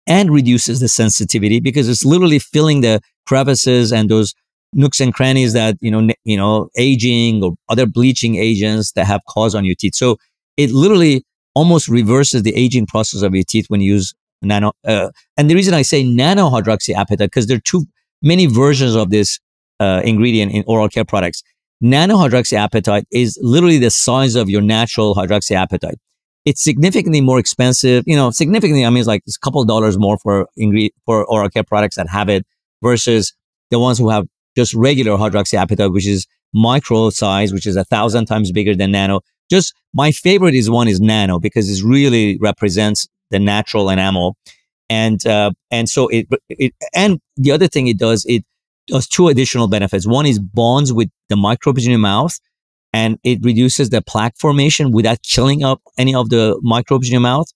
and 0.06 0.32
reduces 0.32 0.80
the 0.80 0.88
sensitivity 0.88 1.60
because 1.60 1.90
it's 1.90 2.06
literally 2.06 2.40
filling 2.40 2.82
the 2.82 3.02
crevices 3.26 3.92
and 3.92 4.10
those 4.10 4.34
nooks 4.74 5.00
and 5.00 5.14
crannies 5.14 5.54
that, 5.54 5.78
you 5.82 5.92
know, 5.92 6.08
you 6.24 6.38
know, 6.38 6.70
aging 6.78 7.44
or 7.44 7.54
other 7.70 7.86
bleaching 7.86 8.36
agents 8.36 8.92
that 8.94 9.06
have 9.06 9.22
caused 9.28 9.56
on 9.56 9.66
your 9.66 9.76
teeth. 9.76 9.96
So 9.96 10.18
it 10.58 10.72
literally 10.72 11.24
almost 11.56 11.88
reverses 11.88 12.44
the 12.44 12.56
aging 12.56 12.86
process 12.86 13.22
of 13.22 13.34
your 13.34 13.44
teeth 13.48 13.66
when 13.70 13.82
you 13.82 13.94
use 13.94 14.14
nano. 14.42 14.74
Uh, 14.86 15.10
and 15.38 15.50
the 15.50 15.56
reason 15.56 15.74
I 15.74 15.82
say 15.82 16.04
nano 16.04 16.50
hydroxyapatite, 16.50 17.18
because 17.18 17.48
there 17.48 17.58
are 17.58 17.62
too 17.62 17.86
many 18.22 18.46
versions 18.46 18.96
of 18.96 19.10
this 19.10 19.40
uh, 19.80 20.02
ingredient 20.04 20.52
in 20.52 20.64
oral 20.68 20.90
care 20.90 21.06
products. 21.06 21.44
Nano 21.80 22.16
hydroxyapatite 22.16 23.06
is 23.12 23.38
literally 23.42 23.78
the 23.78 23.92
size 23.92 24.36
of 24.36 24.50
your 24.50 24.62
natural 24.62 25.16
hydroxyapatite 25.16 25.98
it's 26.48 26.64
significantly 26.64 27.20
more 27.20 27.40
expensive. 27.40 28.06
You 28.08 28.16
know, 28.16 28.32
significantly, 28.32 28.86
I 28.86 28.90
mean, 28.90 29.00
it's 29.00 29.08
like 29.08 29.22
it's 29.28 29.36
a 29.36 29.40
couple 29.40 29.64
dollars 29.66 29.98
more 30.00 30.18
for 30.18 30.48
ingre- 30.58 30.92
for 31.06 31.26
oral 31.26 31.50
care 31.50 31.66
products 31.66 31.98
that 31.98 32.08
have 32.08 32.30
it 32.30 32.46
versus 32.82 33.34
the 33.70 33.80
ones 33.80 33.98
who 33.98 34.10
have 34.10 34.26
just 34.58 34.74
regular 34.74 35.12
hydroxyapatite, 35.18 35.94
which 35.94 36.08
is 36.08 36.26
micro 36.52 37.12
size, 37.12 37.54
which 37.54 37.68
is 37.68 37.76
a 37.76 37.84
thousand 37.86 38.26
times 38.26 38.52
bigger 38.52 38.76
than 38.76 38.92
nano. 38.92 39.22
Just 39.52 39.76
my 39.94 40.12
favorite 40.12 40.56
is 40.56 40.68
one 40.70 40.88
is 40.88 41.00
nano 41.00 41.40
because 41.40 41.70
it 41.70 41.86
really 41.86 42.38
represents 42.40 43.08
the 43.30 43.38
natural 43.40 43.90
enamel. 43.90 44.36
And, 44.90 45.26
uh, 45.28 45.52
and 45.70 45.88
so 45.88 46.08
it, 46.08 46.28
it, 46.50 46.74
and 46.96 47.20
the 47.36 47.52
other 47.52 47.68
thing 47.68 47.88
it 47.88 48.00
does, 48.00 48.26
it 48.28 48.44
does 48.88 49.08
two 49.08 49.28
additional 49.28 49.68
benefits. 49.68 50.08
One 50.08 50.26
is 50.26 50.40
bonds 50.40 50.92
with 50.92 51.10
the 51.30 51.36
microbes 51.36 51.86
in 51.86 51.92
your 51.92 52.00
mouth 52.00 52.36
and 52.94 53.20
it 53.24 53.40
reduces 53.44 53.92
the 53.92 54.02
plaque 54.02 54.38
formation 54.40 54.92
without 54.92 55.20
killing 55.22 55.64
up 55.64 55.82
any 56.00 56.16
of 56.16 56.30
the 56.30 56.60
microbes 56.64 57.08
in 57.10 57.12
your 57.12 57.22
mouth. 57.22 57.48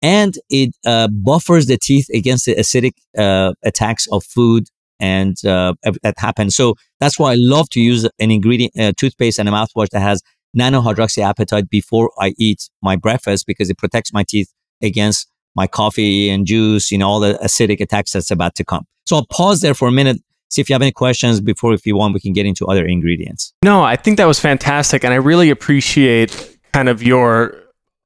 And 0.00 0.34
it 0.48 0.70
uh, 0.86 1.08
buffers 1.08 1.66
the 1.66 1.76
teeth 1.76 2.06
against 2.14 2.46
the 2.46 2.54
acidic 2.54 2.92
uh, 3.18 3.52
attacks 3.64 4.06
of 4.12 4.24
food 4.24 4.68
and 5.00 5.44
uh, 5.44 5.74
that 6.02 6.14
happens. 6.18 6.56
So 6.56 6.74
that's 7.00 7.18
why 7.18 7.32
I 7.32 7.36
love 7.38 7.68
to 7.70 7.80
use 7.80 8.04
an 8.18 8.30
ingredient, 8.30 8.78
uh, 8.78 8.92
toothpaste 8.96 9.38
and 9.38 9.48
a 9.48 9.52
mouthwash 9.52 9.88
that 9.90 10.00
has 10.00 10.22
nano 10.54 10.80
hydroxyapatite 10.80 11.68
before 11.68 12.10
I 12.20 12.34
eat 12.38 12.68
my 12.82 12.96
breakfast 12.96 13.46
because 13.46 13.70
it 13.70 13.78
protects 13.78 14.12
my 14.12 14.24
teeth 14.24 14.52
against 14.82 15.30
my 15.54 15.66
coffee 15.66 16.30
and 16.30 16.46
juice, 16.46 16.90
you 16.90 16.98
know, 16.98 17.08
all 17.08 17.20
the 17.20 17.34
acidic 17.42 17.80
attacks 17.80 18.12
that's 18.12 18.30
about 18.30 18.54
to 18.56 18.64
come. 18.64 18.86
So 19.06 19.16
I'll 19.16 19.26
pause 19.26 19.60
there 19.60 19.74
for 19.74 19.88
a 19.88 19.92
minute 19.92 20.18
see 20.50 20.60
if 20.60 20.68
you 20.68 20.74
have 20.74 20.82
any 20.82 20.92
questions 20.92 21.40
before, 21.40 21.74
if 21.74 21.86
you 21.86 21.96
want, 21.96 22.14
we 22.14 22.20
can 22.20 22.32
get 22.32 22.46
into 22.46 22.66
other 22.66 22.86
ingredients. 22.86 23.52
No, 23.62 23.82
I 23.82 23.96
think 23.96 24.16
that 24.16 24.26
was 24.26 24.40
fantastic. 24.40 25.04
And 25.04 25.12
I 25.12 25.16
really 25.16 25.50
appreciate 25.50 26.58
kind 26.72 26.88
of 26.88 27.02
your 27.02 27.54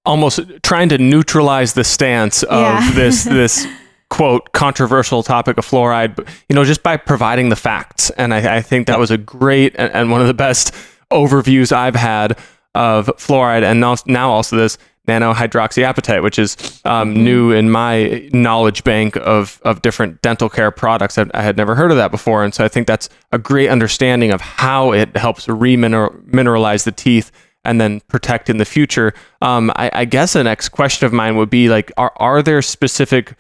almost 0.05 0.41
trying 0.63 0.89
to 0.89 0.99
neutralize 0.99 1.75
the 1.75 1.85
stance 1.85 2.43
of 2.45 2.61
yeah. 2.61 2.91
this, 2.93 3.25
this 3.39 3.67
quote, 4.12 4.53
controversial 4.53 5.22
topic 5.22 5.57
of 5.57 5.66
fluoride, 5.66 6.14
but, 6.14 6.29
you 6.46 6.55
know, 6.55 6.64
just 6.64 6.83
by 6.83 6.98
providing 6.98 7.48
the 7.48 7.57
facts. 7.57 8.11
And 8.11 8.35
I, 8.35 8.57
I 8.57 8.61
think 8.61 8.87
that 8.88 8.98
was 8.98 9.11
a 9.11 9.16
great 9.16 9.75
and, 9.79 9.90
and 9.94 10.11
one 10.11 10.20
of 10.20 10.27
the 10.27 10.35
best 10.35 10.75
overviews 11.11 11.72
I've 11.72 11.96
had 11.96 12.38
of 12.75 13.07
fluoride 13.16 13.62
and 13.62 13.81
now, 13.81 13.96
now 14.05 14.31
also 14.31 14.57
this 14.57 14.77
nanohydroxyapatite, 15.09 16.22
which 16.22 16.38
is 16.38 16.83
um, 16.85 17.14
mm-hmm. 17.14 17.25
new 17.25 17.53
in 17.53 17.70
my 17.70 18.29
knowledge 18.35 18.85
bank 18.85 19.16
of, 19.16 19.59
of 19.64 19.81
different 19.81 20.20
dental 20.20 20.51
care 20.51 20.70
products. 20.70 21.16
I, 21.16 21.25
I, 21.33 21.40
had 21.40 21.57
never 21.57 21.75
heard 21.75 21.90
of 21.90 21.96
that 21.96 22.11
before. 22.11 22.44
And 22.44 22.53
so 22.53 22.66
I 22.66 22.68
think 22.68 22.87
that's 22.87 23.09
a 23.33 23.38
great 23.38 23.70
understanding 23.70 24.31
of 24.31 24.42
how 24.42 24.92
it 24.92 25.16
helps 25.16 25.46
remineralize 25.46 26.85
the 26.85 26.92
teeth 26.92 27.33
and 27.64 27.81
then 27.81 28.01
protect 28.09 28.51
in 28.51 28.59
the 28.59 28.66
future. 28.66 29.14
Um, 29.40 29.70
I, 29.75 29.90
I, 29.94 30.05
guess 30.05 30.35
the 30.35 30.44
next 30.44 30.68
question 30.68 31.07
of 31.07 31.14
mine 31.14 31.37
would 31.37 31.51
be 31.51 31.70
like, 31.70 31.90
are, 31.96 32.12
are 32.16 32.42
there 32.42 32.61
specific 32.61 33.37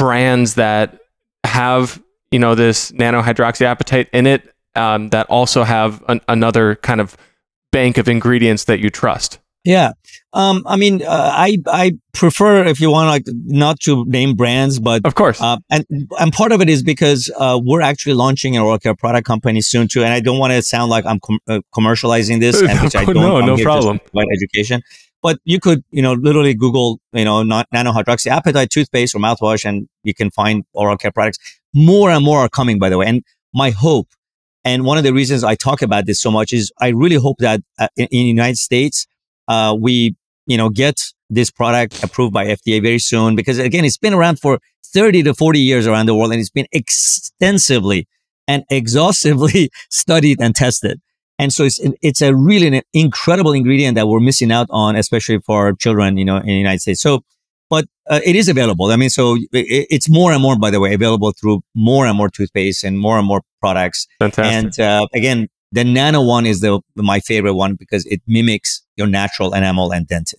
brands 0.00 0.54
that 0.54 0.98
have, 1.44 2.02
you 2.30 2.38
know, 2.38 2.54
this 2.54 2.90
nanohydroxyapatite 2.92 4.08
in 4.14 4.26
it 4.26 4.52
um, 4.74 5.10
that 5.10 5.26
also 5.26 5.62
have 5.62 6.02
an, 6.08 6.22
another 6.26 6.76
kind 6.76 7.00
of 7.02 7.16
bank 7.70 7.98
of 7.98 8.08
ingredients 8.08 8.64
that 8.64 8.80
you 8.80 8.88
trust? 8.88 9.38
Yeah. 9.62 9.92
Um, 10.32 10.62
I 10.66 10.76
mean, 10.76 11.02
uh, 11.02 11.06
I, 11.34 11.58
I 11.66 11.92
prefer 12.14 12.64
if 12.64 12.80
you 12.80 12.90
want 12.90 13.08
like 13.08 13.24
not 13.44 13.78
to 13.80 14.06
name 14.06 14.36
brands, 14.36 14.78
but 14.78 15.04
of 15.04 15.14
course. 15.16 15.38
Uh, 15.38 15.58
and, 15.70 15.84
and 16.18 16.32
part 16.32 16.52
of 16.52 16.62
it 16.62 16.70
is 16.70 16.82
because, 16.82 17.30
uh, 17.36 17.60
we're 17.62 17.82
actually 17.82 18.14
launching 18.14 18.56
an 18.56 18.62
oral 18.62 18.78
care 18.78 18.94
product 18.94 19.26
company 19.26 19.60
soon 19.60 19.86
too. 19.86 20.02
And 20.02 20.14
I 20.14 20.20
don't 20.20 20.38
want 20.38 20.54
to 20.54 20.62
sound 20.62 20.88
like 20.88 21.04
I'm 21.04 21.20
com- 21.20 21.40
uh, 21.46 21.60
commercializing 21.74 22.40
this 22.40 22.62
and 22.62 22.80
which 22.80 22.96
I 22.96 23.04
don't. 23.04 23.16
no, 23.16 23.40
no 23.40 23.58
problem. 23.58 24.00
About 24.14 24.24
education, 24.32 24.82
but 25.22 25.38
you 25.44 25.60
could, 25.60 25.84
you 25.90 26.02
know, 26.02 26.12
literally 26.14 26.54
Google, 26.54 27.00
you 27.12 27.24
know, 27.24 27.42
not 27.42 27.66
nano 27.72 27.92
hydroxyapatite 27.92 28.70
toothpaste 28.70 29.14
or 29.14 29.18
mouthwash 29.18 29.64
and 29.64 29.88
you 30.02 30.14
can 30.14 30.30
find 30.30 30.64
oral 30.72 30.96
care 30.96 31.12
products. 31.12 31.38
More 31.74 32.10
and 32.10 32.24
more 32.24 32.40
are 32.40 32.48
coming, 32.48 32.78
by 32.78 32.88
the 32.88 32.98
way. 32.98 33.06
And 33.06 33.22
my 33.52 33.70
hope 33.70 34.08
and 34.64 34.84
one 34.84 34.98
of 34.98 35.04
the 35.04 35.12
reasons 35.12 35.42
I 35.42 35.54
talk 35.54 35.82
about 35.82 36.06
this 36.06 36.20
so 36.20 36.30
much 36.30 36.52
is 36.52 36.72
I 36.80 36.88
really 36.88 37.16
hope 37.16 37.38
that 37.38 37.60
uh, 37.78 37.88
in, 37.96 38.04
in 38.10 38.22
the 38.24 38.28
United 38.28 38.58
States, 38.58 39.06
uh, 39.48 39.74
we, 39.78 40.16
you 40.46 40.56
know, 40.56 40.68
get 40.68 41.00
this 41.30 41.50
product 41.50 42.02
approved 42.02 42.34
by 42.34 42.46
FDA 42.46 42.82
very 42.82 42.98
soon 42.98 43.36
because 43.36 43.58
again, 43.58 43.84
it's 43.84 43.96
been 43.96 44.12
around 44.12 44.38
for 44.38 44.58
30 44.92 45.22
to 45.24 45.34
40 45.34 45.60
years 45.60 45.86
around 45.86 46.06
the 46.06 46.14
world 46.14 46.32
and 46.32 46.40
it's 46.40 46.50
been 46.50 46.66
extensively 46.72 48.06
and 48.46 48.64
exhaustively 48.70 49.70
studied 49.90 50.40
and 50.40 50.54
tested. 50.54 51.00
And 51.40 51.52
so 51.52 51.64
it's, 51.64 51.80
it's 52.02 52.22
a 52.22 52.34
really 52.34 52.66
an 52.66 52.82
incredible 52.92 53.52
ingredient 53.52 53.94
that 53.96 54.06
we're 54.08 54.20
missing 54.20 54.52
out 54.52 54.66
on, 54.70 54.96
especially 54.96 55.38
for 55.40 55.72
children, 55.74 56.16
you 56.16 56.24
know, 56.24 56.36
in 56.36 56.46
the 56.46 56.54
United 56.54 56.80
States. 56.80 57.00
So, 57.00 57.24
but 57.68 57.86
uh, 58.08 58.20
it 58.24 58.36
is 58.36 58.48
available. 58.48 58.86
I 58.86 58.96
mean, 58.96 59.10
so 59.10 59.36
it, 59.36 59.86
it's 59.90 60.10
more 60.10 60.32
and 60.32 60.42
more, 60.42 60.58
by 60.58 60.70
the 60.70 60.80
way, 60.80 60.92
available 60.92 61.32
through 61.32 61.62
more 61.74 62.06
and 62.06 62.16
more 62.16 62.28
toothpaste 62.28 62.84
and 62.84 62.98
more 62.98 63.18
and 63.18 63.26
more 63.26 63.42
products. 63.60 64.06
Fantastic. 64.18 64.80
And 64.80 64.80
uh, 64.80 65.06
again, 65.14 65.48
the 65.72 65.84
nano 65.84 66.22
one 66.22 66.46
is 66.46 66.60
the 66.60 66.80
my 66.96 67.20
favorite 67.20 67.54
one 67.54 67.74
because 67.74 68.04
it 68.06 68.20
mimics 68.26 68.82
your 68.96 69.06
natural 69.06 69.54
enamel 69.54 69.92
and 69.92 70.06
dentin. 70.06 70.34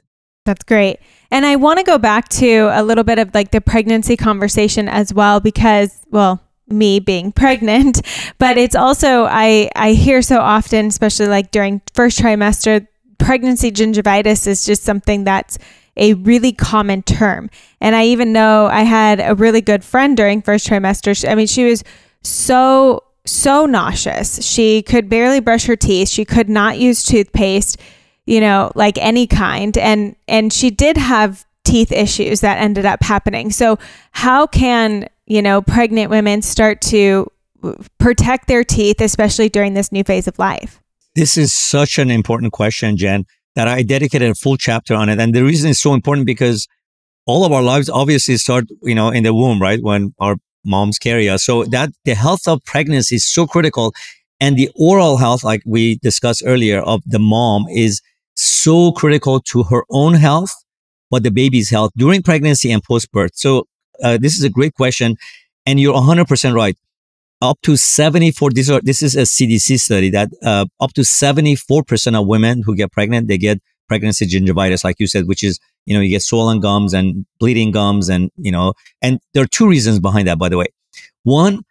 That's 0.46 0.64
great. 0.64 1.00
And 1.30 1.46
I 1.46 1.56
want 1.56 1.80
to 1.80 1.84
go 1.84 1.98
back 1.98 2.28
to 2.30 2.70
a 2.72 2.84
little 2.84 3.04
bit 3.04 3.20
of 3.20 3.34
like 3.34 3.52
the 3.52 3.62
pregnancy 3.62 4.18
conversation 4.18 4.90
as 4.90 5.14
well 5.14 5.40
because 5.40 6.02
well, 6.10 6.42
me 6.72 7.00
being 7.00 7.32
pregnant, 7.44 8.02
but 8.38 8.58
it's 8.58 8.76
also 8.76 9.26
I 9.26 9.70
I 9.76 9.94
hear 9.94 10.22
so 10.22 10.40
often 10.40 10.88
especially 10.88 11.28
like 11.28 11.52
during 11.52 11.82
first 11.94 12.20
trimester 12.20 12.88
pregnancy 13.18 13.72
gingivitis 13.72 14.48
is 14.48 14.66
just 14.66 14.84
something 14.84 15.24
that's 15.24 15.58
a 15.98 16.14
really 16.16 16.52
common 16.52 17.04
term. 17.04 17.50
And 17.80 17.96
I 17.96 18.06
even 18.06 18.34
know 18.34 18.68
I 18.68 18.82
had 18.82 19.20
a 19.20 19.36
really 19.36 19.62
good 19.62 19.84
friend 19.84 20.16
during 20.16 20.42
first 20.42 20.68
trimester. 20.68 21.30
I 21.30 21.36
mean, 21.36 21.48
she 21.48 21.66
was 21.66 21.84
so 22.24 23.04
so 23.26 23.66
nauseous. 23.66 24.44
She 24.44 24.82
could 24.82 25.08
barely 25.08 25.40
brush 25.40 25.66
her 25.66 25.76
teeth. 25.76 26.10
She 26.10 26.26
could 26.26 26.50
not 26.50 26.80
use 26.80 27.04
toothpaste, 27.04 27.78
you 28.26 28.42
know, 28.42 28.72
like 28.76 28.98
any 28.98 29.28
kind. 29.28 29.78
And 29.78 30.16
and 30.28 30.52
she 30.52 30.72
did 30.72 30.98
have 30.98 31.46
teeth 31.72 31.92
issues 31.92 32.42
that 32.42 32.58
ended 32.58 32.86
up 32.86 33.02
happening. 33.02 33.50
So 33.50 33.80
how 34.12 34.46
can, 34.46 35.08
you 35.26 35.42
know, 35.42 35.62
pregnant 35.62 36.10
women 36.10 36.42
start 36.42 36.82
to 36.82 37.32
protect 37.98 38.48
their 38.48 38.64
teeth 38.64 39.00
especially 39.00 39.48
during 39.48 39.74
this 39.74 39.92
new 39.92 40.04
phase 40.04 40.28
of 40.28 40.38
life? 40.38 40.82
This 41.16 41.38
is 41.38 41.54
such 41.54 41.98
an 41.98 42.12
important 42.12 42.52
question, 42.52 42.98
Jen, 42.98 43.26
that 43.56 43.68
I 43.68 43.84
dedicated 43.84 44.32
a 44.32 44.36
full 44.36 44.58
chapter 44.58 44.96
on 44.96 45.08
it. 45.08 45.20
And 45.20 45.34
the 45.34 45.44
reason 45.44 45.70
it's 45.70 45.80
so 45.80 45.94
important 45.94 46.26
because 46.26 46.68
all 47.26 47.46
of 47.46 47.54
our 47.54 47.62
lives 47.62 47.90
obviously 47.90 48.36
start, 48.36 48.66
you 48.82 48.96
know, 48.96 49.10
in 49.10 49.24
the 49.24 49.34
womb, 49.34 49.62
right? 49.62 49.82
When 49.82 50.14
our 50.20 50.36
moms 50.66 51.00
carry 51.00 51.30
us. 51.30 51.44
So 51.46 51.64
that 51.66 51.92
the 52.04 52.16
health 52.16 52.48
of 52.48 52.64
pregnancy 52.66 53.16
is 53.16 53.26
so 53.26 53.48
critical. 53.48 53.94
And 54.42 54.58
the 54.58 54.70
oral 54.76 55.18
health, 55.18 55.44
like 55.44 55.62
we 55.66 56.00
discussed 56.00 56.44
earlier 56.46 56.82
of 56.82 57.02
the 57.06 57.20
mom 57.20 57.66
is 57.70 58.02
so 58.36 58.92
critical 58.92 59.40
to 59.52 59.64
her 59.64 59.84
own 59.90 60.16
health 60.16 60.54
but 61.12 61.24
the 61.24 61.30
baby's 61.30 61.70
health 61.70 61.92
during 61.96 62.24
pregnancy 62.24 62.72
and 62.72 62.82
post 62.84 63.12
birth. 63.12 63.32
So 63.36 63.68
uh, 64.02 64.18
this 64.20 64.38
is 64.38 64.44
a 64.44 64.50
great 64.50 64.74
question, 64.74 65.18
and 65.66 65.80
you're 65.80 65.94
100% 65.94 66.56
right. 66.56 66.76
Up 67.42 67.60
to 67.64 67.76
74, 67.76 68.52
this, 68.52 68.70
are, 68.70 68.82
this 68.82 69.04
is 69.04 69.16
a 69.16 69.22
CDC 69.22 69.80
study 69.80 70.10
that 70.12 70.30
uh, 70.44 70.66
up 70.80 70.94
to 70.94 71.02
74% 71.02 72.20
of 72.20 72.28
women 72.28 72.64
who 72.64 72.76
get 72.76 72.92
pregnant, 72.92 73.28
they 73.28 73.38
get 73.38 73.60
pregnancy 73.88 74.26
gingivitis, 74.26 74.84
like 74.84 75.00
you 75.00 75.08
said, 75.08 75.28
which 75.28 75.44
is, 75.44 75.60
you 75.86 75.94
know, 75.94 76.02
you 76.02 76.10
get 76.10 76.22
swollen 76.22 76.60
gums 76.60 76.94
and 76.94 77.26
bleeding 77.40 77.72
gums. 77.72 78.10
And, 78.10 78.32
you 78.38 78.52
know, 78.52 78.74
and 79.02 79.20
there 79.34 79.44
are 79.44 79.48
two 79.48 79.68
reasons 79.68 80.00
behind 80.00 80.28
that, 80.28 80.40
by 80.40 80.50
the 80.50 80.58
way. 80.58 80.68
One, 81.24 81.64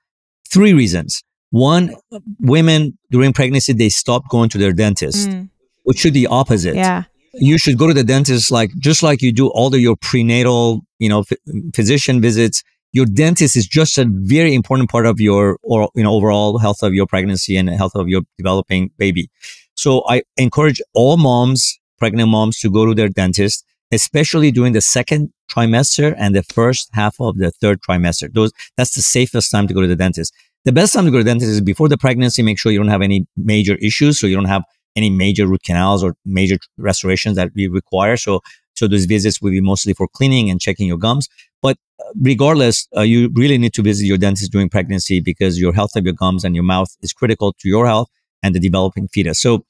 three 0.51 0.74
reasons. 0.74 1.22
One, 1.51 1.95
women 2.41 2.99
during 3.11 3.32
pregnancy, 3.32 3.72
they 3.72 3.88
stop 3.88 4.28
going 4.28 4.51
to 4.51 4.59
their 4.59 4.72
dentist, 4.72 5.28
mm. 5.28 5.49
which 5.84 5.99
should 5.99 6.14
be 6.14 6.26
opposite. 6.26 6.74
Yeah. 6.74 7.05
You 7.35 7.59
should 7.59 7.78
go 7.78 7.87
to 7.87 7.95
the 7.95 8.05
dentist 8.05 8.51
like 8.51 8.70
just 8.78 9.03
like 9.03 9.22
you 9.22 9.33
do 9.33 9.49
all 9.49 9.72
of 9.72 9.81
your 9.81 9.97
prenatal, 9.97 10.81
you 10.99 11.09
know, 11.09 11.20
f- 11.20 11.39
physician 11.74 12.20
visits. 12.20 12.62
Your 12.93 13.07
dentist 13.07 13.57
is 13.57 13.68
just 13.68 13.99
a 13.99 14.07
very 14.09 14.53
important 14.53 14.91
part 14.91 15.07
of 15.07 15.20
your 15.20 15.59
or 15.62 15.89
you 15.95 16.03
know 16.03 16.12
overall 16.12 16.59
health 16.59 16.83
of 16.83 16.93
your 16.93 17.07
pregnancy 17.07 17.57
and 17.57 17.70
health 17.70 17.95
of 17.95 18.09
your 18.09 18.22
developing 18.37 18.91
baby. 18.99 19.31
So 19.76 20.03
I 20.09 20.22
encourage 20.37 20.83
all 20.93 21.16
moms, 21.16 21.78
pregnant 21.99 22.31
moms, 22.31 22.59
to 22.61 22.70
go 22.70 22.85
to 22.87 22.95
their 22.95 23.09
dentist, 23.09 23.64
especially 23.93 24.51
during 24.51 24.72
the 24.72 24.81
second 24.81 25.31
trimester 25.49 26.14
and 26.18 26.35
the 26.35 26.43
first 26.43 26.91
half 26.95 27.14
of 27.20 27.39
the 27.39 27.53
third 27.53 27.81
trimester. 27.83 28.33
Those 28.33 28.53
that's 28.76 28.97
the 28.97 29.03
safest 29.03 29.53
time 29.53 29.68
to 29.68 29.74
go 29.74 29.81
to 29.81 29.87
the 29.87 29.97
dentist. 29.97 30.35
The 30.64 30.72
best 30.72 30.93
time 30.93 31.05
to 31.05 31.12
go 31.12 31.18
to 31.18 31.24
the 31.24 31.31
dentist 31.31 31.51
is 31.53 31.61
before 31.61 31.89
the 31.89 31.97
pregnancy. 31.97 32.43
Make 32.43 32.59
sure 32.59 32.72
you 32.72 32.78
don't 32.78 32.89
have 32.89 33.03
any 33.03 33.24
major 33.37 33.76
issues. 33.76 34.18
So 34.18 34.26
you 34.26 34.35
don't 34.35 34.47
have 34.47 34.64
any 34.97 35.11
major 35.11 35.47
root 35.47 35.62
canals 35.62 36.03
or 36.03 36.14
major 36.24 36.59
restorations 36.78 37.36
that 37.36 37.51
we 37.55 37.68
require. 37.68 38.16
So, 38.16 38.41
so 38.74 38.88
those 38.88 39.05
visits 39.05 39.41
will 39.41 39.51
be 39.51 39.61
mostly 39.61 39.93
for 39.93 40.09
cleaning 40.09 40.51
and 40.51 40.61
checking 40.61 40.86
your 40.86 40.99
gums. 40.99 41.28
But 41.62 41.76
uh, 42.01 42.11
regardless, 42.20 42.88
uh, 42.97 43.03
you 43.03 43.30
really 43.34 43.59
need 43.59 43.74
to 43.74 43.82
visit 43.82 44.07
your 44.07 44.18
dentist 44.18 44.53
during 44.53 44.68
pregnancy 44.68 45.20
because 45.20 45.61
your 45.61 45.72
health 45.72 45.97
of 45.97 46.05
your 46.05 46.14
gums 46.14 46.45
and 46.45 46.55
your 46.55 46.64
mouth 46.64 46.97
is 47.03 47.12
critical 47.12 47.53
to 47.61 47.68
your 47.68 47.86
health 47.86 48.09
and 48.43 48.55
the 48.55 48.61
developing 48.61 49.09
fetus. 49.09 49.41
So, 49.41 49.64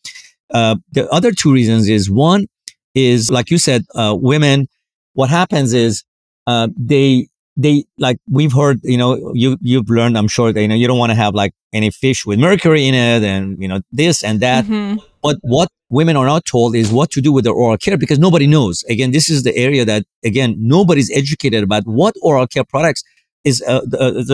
uh, 0.53 0.77
the 0.93 1.09
other 1.11 1.33
two 1.33 1.53
reasons 1.53 1.89
is 1.89 2.11
one 2.11 2.47
is 2.95 3.31
like 3.31 3.51
you 3.51 3.59
said, 3.59 3.85
uh, 3.95 4.17
women. 4.19 4.69
What 5.15 5.31
happens 5.31 5.73
is 5.73 6.05
uh, 6.47 6.69
they 6.77 7.29
they 7.57 7.85
like 7.99 8.19
we've 8.29 8.53
heard, 8.53 8.81
you 8.83 8.97
know, 8.97 9.33
you 9.35 9.59
you've 9.61 9.91
learned, 9.91 10.17
I'm 10.17 10.29
sure 10.29 10.53
that 10.53 10.61
you 10.61 10.69
know 10.69 10.75
you 10.75 10.87
don't 10.87 10.99
want 10.99 11.11
to 11.11 11.17
have 11.17 11.35
like 11.35 11.53
any 11.73 11.91
fish 11.91 12.25
with 12.25 12.39
mercury 12.39 12.87
in 12.87 12.95
it, 12.95 13.23
and 13.23 13.61
you 13.61 13.69
know 13.69 13.81
this 13.93 14.25
and 14.25 14.41
that. 14.41 14.65
Mm-hmm. 14.65 14.99
But 15.23 15.39
what 15.43 15.69
women 15.91 16.17
are 16.17 16.27
not 16.27 16.45
told 16.45 16.75
is 16.75 16.91
what 16.91 17.11
to 17.11 17.21
do 17.21 17.33
with 17.33 17.45
their 17.45 17.53
oral 17.53 17.77
care 17.77 17.99
because 17.99 18.19
nobody 18.19 18.47
knows. 18.47 18.85
Again, 18.89 19.11
this 19.11 19.29
is 19.29 19.43
the 19.43 19.57
area 19.57 19.85
that 19.85 20.05
again 20.25 20.57
nobody's 20.59 21.11
educated 21.11 21.63
about 21.63 21.85
what 21.85 22.15
oral 22.23 22.47
care 22.47 22.65
products 22.65 23.03
is 23.45 23.63
a, 23.67 23.83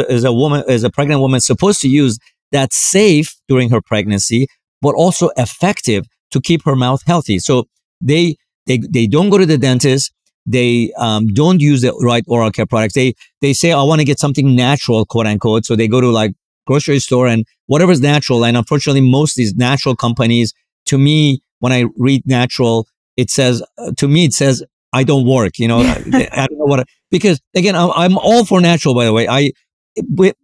is 0.08 0.24
a 0.24 0.32
woman 0.32 0.64
is 0.68 0.84
a 0.84 0.90
pregnant 0.90 1.20
woman 1.20 1.40
supposed 1.40 1.80
to 1.82 1.88
use 1.88 2.18
that's 2.52 2.76
safe 2.76 3.34
during 3.48 3.70
her 3.70 3.80
pregnancy, 3.80 4.46
but 4.80 4.94
also 4.94 5.30
effective 5.36 6.06
to 6.30 6.40
keep 6.40 6.64
her 6.64 6.76
mouth 6.76 7.02
healthy. 7.06 7.38
So 7.38 7.64
they 8.00 8.36
they 8.66 8.78
they 8.78 9.06
don't 9.06 9.30
go 9.30 9.38
to 9.38 9.46
the 9.46 9.58
dentist 9.58 10.12
they 10.46 10.92
um, 10.96 11.26
don't 11.26 11.60
use 11.60 11.82
the 11.82 11.92
right 12.00 12.24
oral 12.28 12.50
care 12.52 12.66
products. 12.66 12.94
They 12.94 13.14
they 13.40 13.52
say 13.52 13.72
I 13.72 13.82
want 13.82 14.00
to 14.00 14.04
get 14.04 14.20
something 14.20 14.54
natural, 14.54 15.04
quote 15.04 15.26
unquote. 15.26 15.66
So 15.66 15.74
they 15.74 15.88
go 15.88 16.00
to 16.00 16.08
like 16.08 16.32
grocery 16.66 17.00
store 17.00 17.26
and 17.26 17.44
whatever's 17.66 18.00
natural. 18.00 18.44
And 18.44 18.56
unfortunately, 18.56 19.00
most 19.00 19.34
these 19.34 19.54
natural 19.56 19.96
companies, 19.96 20.54
to 20.86 20.98
me, 20.98 21.40
when 21.60 21.72
I 21.72 21.84
read 21.96 22.22
natural, 22.26 22.86
it 23.16 23.30
says 23.30 23.62
uh, 23.78 23.92
to 23.96 24.08
me 24.08 24.24
it 24.24 24.32
says 24.32 24.62
I 24.92 25.04
don't 25.04 25.26
work. 25.26 25.58
You 25.58 25.68
know, 25.68 25.80
I, 25.80 26.28
I, 26.32 26.46
don't 26.46 26.58
know 26.58 26.64
what 26.64 26.86
because 27.10 27.40
again 27.54 27.74
I'm, 27.74 27.90
I'm 27.92 28.18
all 28.18 28.44
for 28.44 28.60
natural. 28.60 28.94
By 28.94 29.04
the 29.04 29.12
way, 29.12 29.28
I 29.28 29.52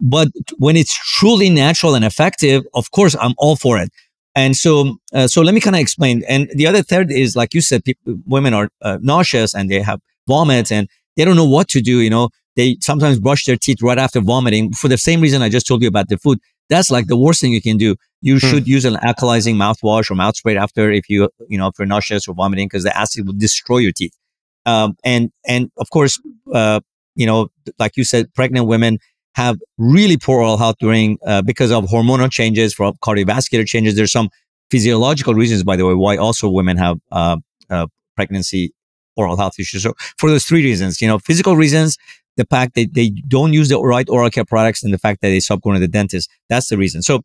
but 0.01 0.29
when 0.59 0.77
it's 0.77 0.95
truly 1.19 1.51
natural 1.51 1.95
and 1.95 2.05
effective, 2.05 2.65
of 2.75 2.91
course 2.91 3.15
I'm 3.21 3.35
all 3.39 3.57
for 3.57 3.79
it. 3.79 3.91
And 4.35 4.57
so, 4.57 4.97
uh, 5.13 5.27
so 5.27 5.43
let 5.43 5.55
me 5.55 5.61
kind 5.61 5.77
of 5.77 5.81
explain. 5.81 6.23
And 6.27 6.51
the 6.55 6.67
other 6.67 6.83
third 6.83 7.13
is, 7.13 7.37
like 7.37 7.53
you 7.53 7.61
said, 7.61 7.85
people, 7.85 8.17
women 8.27 8.55
are 8.55 8.71
uh, 8.81 8.99
nauseous 9.03 9.55
and 9.55 9.71
they 9.71 9.81
have 9.81 10.01
vomits 10.27 10.73
and 10.73 10.89
they 11.17 11.25
don't 11.25 11.37
know 11.37 11.49
what 11.49 11.69
to 11.69 11.83
do. 11.83 12.01
You 12.01 12.09
know, 12.09 12.31
they 12.57 12.79
sometimes 12.81 13.21
brush 13.21 13.45
their 13.45 13.57
teeth 13.57 13.83
right 13.83 13.99
after 13.99 14.21
vomiting 14.21 14.73
for 14.73 14.89
the 14.89 14.97
same 14.97 15.21
reason 15.21 15.43
I 15.43 15.51
just 15.51 15.67
told 15.67 15.83
you 15.83 15.89
about 15.89 16.09
the 16.09 16.17
food. 16.17 16.39
That's 16.71 16.91
like 16.91 17.09
the 17.09 17.17
worst 17.17 17.41
thing 17.43 17.53
you 17.53 17.61
can 17.61 17.77
do. 17.77 17.97
You 18.23 18.35
hmm. 18.35 18.39
should 18.39 18.67
use 18.67 18.87
an 18.87 18.95
alkalizing 18.95 19.57
mouthwash 19.57 20.11
or 20.11 20.15
mouth 20.15 20.37
spray 20.37 20.57
after 20.57 20.91
if 20.91 21.11
you, 21.11 21.29
you 21.49 21.59
know, 21.59 21.67
if 21.67 21.75
you're 21.79 21.87
nauseous 21.87 22.27
or 22.27 22.35
vomiting 22.35 22.67
because 22.67 22.85
the 22.85 22.97
acid 22.97 23.27
will 23.27 23.35
destroy 23.35 23.79
your 23.79 23.93
teeth. 23.93 24.17
Um, 24.65 24.97
and, 25.05 25.31
and 25.47 25.71
of 25.77 25.91
course, 25.91 26.21
uh, 26.55 26.81
you 27.15 27.27
know, 27.27 27.49
like 27.79 27.97
you 27.97 28.05
said, 28.05 28.33
pregnant 28.33 28.67
women 28.67 28.99
have 29.35 29.59
really 29.77 30.17
poor 30.17 30.41
oral 30.41 30.57
health 30.57 30.77
during 30.79 31.19
uh, 31.27 31.43
because 31.43 31.71
of 31.71 31.85
hormonal 31.85 32.31
changes, 32.31 32.73
from 32.73 32.95
cardiovascular 33.03 33.67
changes. 33.67 33.97
There's 33.97 34.13
some 34.13 34.31
physiological 34.71 35.35
reasons, 35.35 35.65
by 35.65 35.77
the 35.77 35.85
way, 35.87 35.95
why 35.95 36.17
also 36.17 36.49
women 36.49 36.77
have 36.77 36.99
uh, 37.11 37.37
uh, 37.71 37.87
pregnancy 38.17 38.73
oral 39.17 39.37
health 39.37 39.59
issues. 39.59 39.83
So 39.83 39.95
for 40.19 40.31
those 40.31 40.45
three 40.45 40.65
reasons, 40.65 41.01
you 41.01 41.09
know, 41.09 41.19
physical 41.19 41.57
reasons, 41.57 41.99
the 42.37 42.47
fact 42.47 42.75
that 42.77 42.95
they 42.95 43.11
don't 43.11 43.53
use 43.53 43.69
the 43.69 43.79
right 43.79 44.09
oral 44.09 44.31
care 44.31 44.45
products, 44.45 44.83
and 44.83 44.93
the 44.93 44.99
fact 44.99 45.21
that 45.21 45.29
they 45.29 45.41
stop 45.41 45.61
going 45.63 45.75
to 45.75 45.81
the 45.81 45.89
dentist. 45.89 46.31
That's 46.49 46.69
the 46.69 46.79
reason. 46.79 47.03
So 47.03 47.23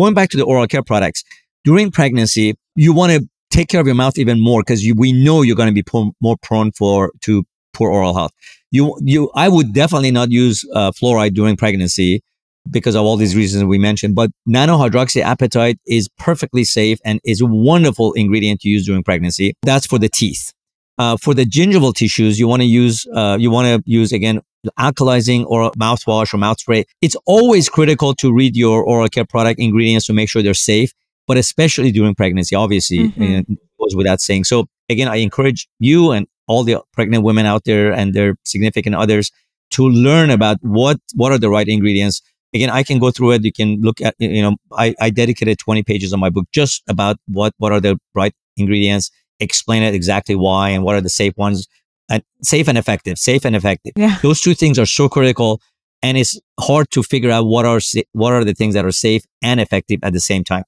going 0.00 0.14
back 0.14 0.30
to 0.30 0.36
the 0.36 0.44
oral 0.44 0.66
care 0.66 0.82
products 0.82 1.24
during 1.64 1.90
pregnancy, 1.90 2.54
you 2.74 2.92
want 2.92 3.12
to 3.12 3.28
take 3.50 3.68
care 3.68 3.80
of 3.80 3.86
your 3.86 3.96
mouth 3.96 4.16
even 4.18 4.40
more 4.40 4.62
because 4.62 4.80
we 4.96 5.12
know 5.12 5.42
you're 5.42 5.56
going 5.62 5.74
to 5.74 5.82
be 5.82 5.84
more 6.20 6.36
prone 6.42 6.72
for 6.72 7.12
to 7.20 7.44
poor 7.72 7.90
oral 7.90 8.14
health 8.16 8.32
you 8.70 8.96
you 9.00 9.30
I 9.34 9.48
would 9.48 9.72
definitely 9.72 10.10
not 10.10 10.30
use 10.30 10.64
uh, 10.74 10.92
fluoride 10.92 11.34
during 11.34 11.56
pregnancy 11.56 12.22
because 12.70 12.94
of 12.94 13.04
all 13.04 13.16
these 13.16 13.34
reasons 13.34 13.64
we 13.64 13.78
mentioned. 13.78 14.14
But 14.14 14.30
nanohydroxyapatite 14.48 15.78
is 15.86 16.08
perfectly 16.18 16.64
safe 16.64 16.98
and 17.04 17.20
is 17.24 17.40
a 17.40 17.46
wonderful 17.46 18.12
ingredient 18.12 18.60
to 18.60 18.68
use 18.68 18.86
during 18.86 19.02
pregnancy. 19.02 19.54
That's 19.62 19.86
for 19.86 19.98
the 19.98 20.08
teeth. 20.08 20.52
Uh, 21.00 21.16
for 21.16 21.32
the 21.32 21.46
gingival 21.46 21.94
tissues, 21.94 22.38
you 22.38 22.46
want 22.46 22.60
to 22.60 22.66
use 22.66 23.06
uh, 23.14 23.34
you 23.40 23.50
want 23.50 23.66
to 23.66 23.82
use 23.90 24.12
again 24.12 24.42
alkalizing 24.78 25.46
or 25.46 25.70
mouthwash 25.72 26.34
or 26.34 26.36
mouth 26.36 26.60
spray. 26.60 26.84
It's 27.00 27.16
always 27.24 27.70
critical 27.70 28.12
to 28.16 28.30
read 28.30 28.54
your 28.54 28.82
oral 28.84 29.08
care 29.08 29.24
product 29.24 29.58
ingredients 29.58 30.04
to 30.08 30.12
make 30.12 30.28
sure 30.28 30.42
they're 30.42 30.52
safe, 30.52 30.92
but 31.26 31.38
especially 31.38 31.90
during 31.90 32.14
pregnancy, 32.14 32.54
obviously, 32.54 32.98
mm-hmm. 32.98 33.54
goes 33.80 33.96
without 33.96 34.20
saying. 34.20 34.44
So 34.44 34.66
again, 34.90 35.08
I 35.08 35.16
encourage 35.16 35.68
you 35.78 36.12
and 36.12 36.26
all 36.46 36.64
the 36.64 36.82
pregnant 36.92 37.24
women 37.24 37.46
out 37.46 37.64
there 37.64 37.90
and 37.92 38.12
their 38.12 38.34
significant 38.44 38.94
others 38.94 39.32
to 39.70 39.88
learn 39.88 40.28
about 40.28 40.58
what 40.60 40.98
what 41.14 41.32
are 41.32 41.38
the 41.38 41.48
right 41.48 41.68
ingredients 41.68 42.20
again 42.52 42.70
i 42.70 42.82
can 42.82 42.98
go 42.98 43.12
through 43.12 43.30
it 43.30 43.44
you 43.44 43.52
can 43.52 43.80
look 43.80 44.00
at 44.00 44.16
you 44.18 44.42
know 44.42 44.56
i, 44.72 44.94
I 45.00 45.10
dedicated 45.10 45.60
20 45.60 45.84
pages 45.84 46.12
of 46.12 46.18
my 46.18 46.28
book 46.28 46.46
just 46.52 46.82
about 46.88 47.18
what 47.28 47.54
what 47.58 47.70
are 47.70 47.80
the 47.80 48.00
right 48.16 48.34
ingredients 48.56 49.12
explain 49.40 49.82
it 49.82 49.94
exactly 49.94 50.34
why 50.34 50.70
and 50.70 50.84
what 50.84 50.94
are 50.94 51.00
the 51.00 51.10
safe 51.10 51.36
ones 51.36 51.66
and 52.08 52.22
safe 52.42 52.68
and 52.68 52.78
effective 52.78 53.18
safe 53.18 53.44
and 53.44 53.56
effective 53.56 53.92
yeah. 53.96 54.18
those 54.22 54.40
two 54.40 54.54
things 54.54 54.78
are 54.78 54.86
so 54.86 55.08
critical 55.08 55.60
and 56.02 56.16
it's 56.16 56.40
hard 56.58 56.90
to 56.90 57.02
figure 57.02 57.30
out 57.30 57.44
what 57.44 57.64
are 57.64 57.80
what 58.12 58.32
are 58.32 58.44
the 58.44 58.54
things 58.54 58.74
that 58.74 58.84
are 58.84 58.92
safe 58.92 59.24
and 59.42 59.60
effective 59.60 60.00
at 60.02 60.12
the 60.12 60.20
same 60.20 60.44
time 60.44 60.64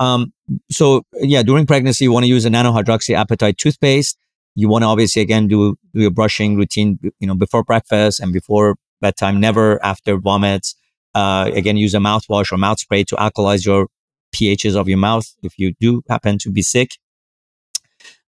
um, 0.00 0.32
so 0.70 1.02
yeah 1.20 1.42
during 1.42 1.66
pregnancy 1.66 2.04
you 2.04 2.12
want 2.12 2.24
to 2.24 2.28
use 2.28 2.44
a 2.44 2.50
nanohydroxyapatite 2.50 3.56
toothpaste 3.56 4.18
you 4.54 4.68
want 4.68 4.82
to 4.82 4.86
obviously 4.86 5.22
again 5.22 5.48
do, 5.48 5.76
do 5.92 6.00
your 6.00 6.10
brushing 6.10 6.56
routine, 6.56 6.98
you 7.18 7.26
know, 7.26 7.34
before 7.34 7.62
breakfast 7.62 8.20
and 8.20 8.32
before 8.32 8.76
bedtime, 9.00 9.40
never 9.40 9.84
after 9.84 10.16
vomits. 10.16 10.74
Uh, 11.14 11.50
again, 11.54 11.76
use 11.76 11.94
a 11.94 11.98
mouthwash 11.98 12.52
or 12.52 12.56
mouth 12.56 12.78
spray 12.78 13.04
to 13.04 13.14
alkalize 13.16 13.64
your 13.64 13.88
pHs 14.34 14.74
of 14.74 14.88
your 14.88 14.98
mouth 14.98 15.32
if 15.42 15.58
you 15.58 15.74
do 15.80 16.02
happen 16.08 16.38
to 16.38 16.50
be 16.50 16.62
sick. 16.62 16.98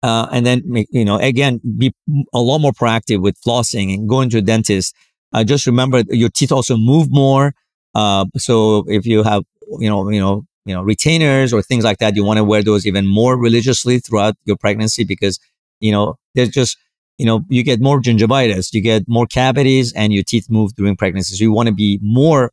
Uh, 0.03 0.27
and 0.31 0.45
then, 0.45 0.61
you 0.91 1.03
know, 1.03 1.17
again, 1.17 1.59
be 1.77 1.93
a 2.33 2.39
lot 2.39 2.59
more 2.59 2.71
proactive 2.71 3.21
with 3.21 3.39
flossing 3.41 3.93
and 3.93 4.07
going 4.07 4.29
to 4.29 4.37
a 4.37 4.41
dentist. 4.41 4.95
Uh, 5.33 5.43
just 5.43 5.65
remember 5.65 6.03
your 6.09 6.29
teeth 6.29 6.51
also 6.51 6.77
move 6.77 7.07
more. 7.09 7.53
Uh, 7.95 8.25
so 8.37 8.85
if 8.87 9.05
you 9.05 9.23
have, 9.23 9.43
you 9.79 9.89
know, 9.89 10.09
you 10.09 10.19
know, 10.19 10.45
you 10.65 10.73
know, 10.75 10.83
retainers 10.83 11.53
or 11.53 11.61
things 11.61 11.83
like 11.83 11.97
that, 11.99 12.15
you 12.15 12.23
want 12.23 12.37
to 12.37 12.43
wear 12.43 12.61
those 12.61 12.85
even 12.85 13.07
more 13.07 13.37
religiously 13.37 13.99
throughout 13.99 14.35
your 14.45 14.57
pregnancy 14.57 15.03
because 15.03 15.39
you 15.79 15.91
know, 15.91 16.15
there's 16.33 16.49
just, 16.49 16.77
you 17.17 17.25
know, 17.25 17.43
you 17.49 17.63
get 17.63 17.81
more 17.81 18.01
gingivitis, 18.01 18.73
you 18.73 18.81
get 18.81 19.03
more 19.07 19.25
cavities 19.25 19.93
and 19.93 20.13
your 20.13 20.23
teeth 20.23 20.49
move 20.49 20.73
during 20.75 20.95
pregnancy. 20.95 21.35
So 21.35 21.43
you 21.43 21.51
want 21.51 21.67
to 21.67 21.73
be 21.73 21.99
more 22.01 22.51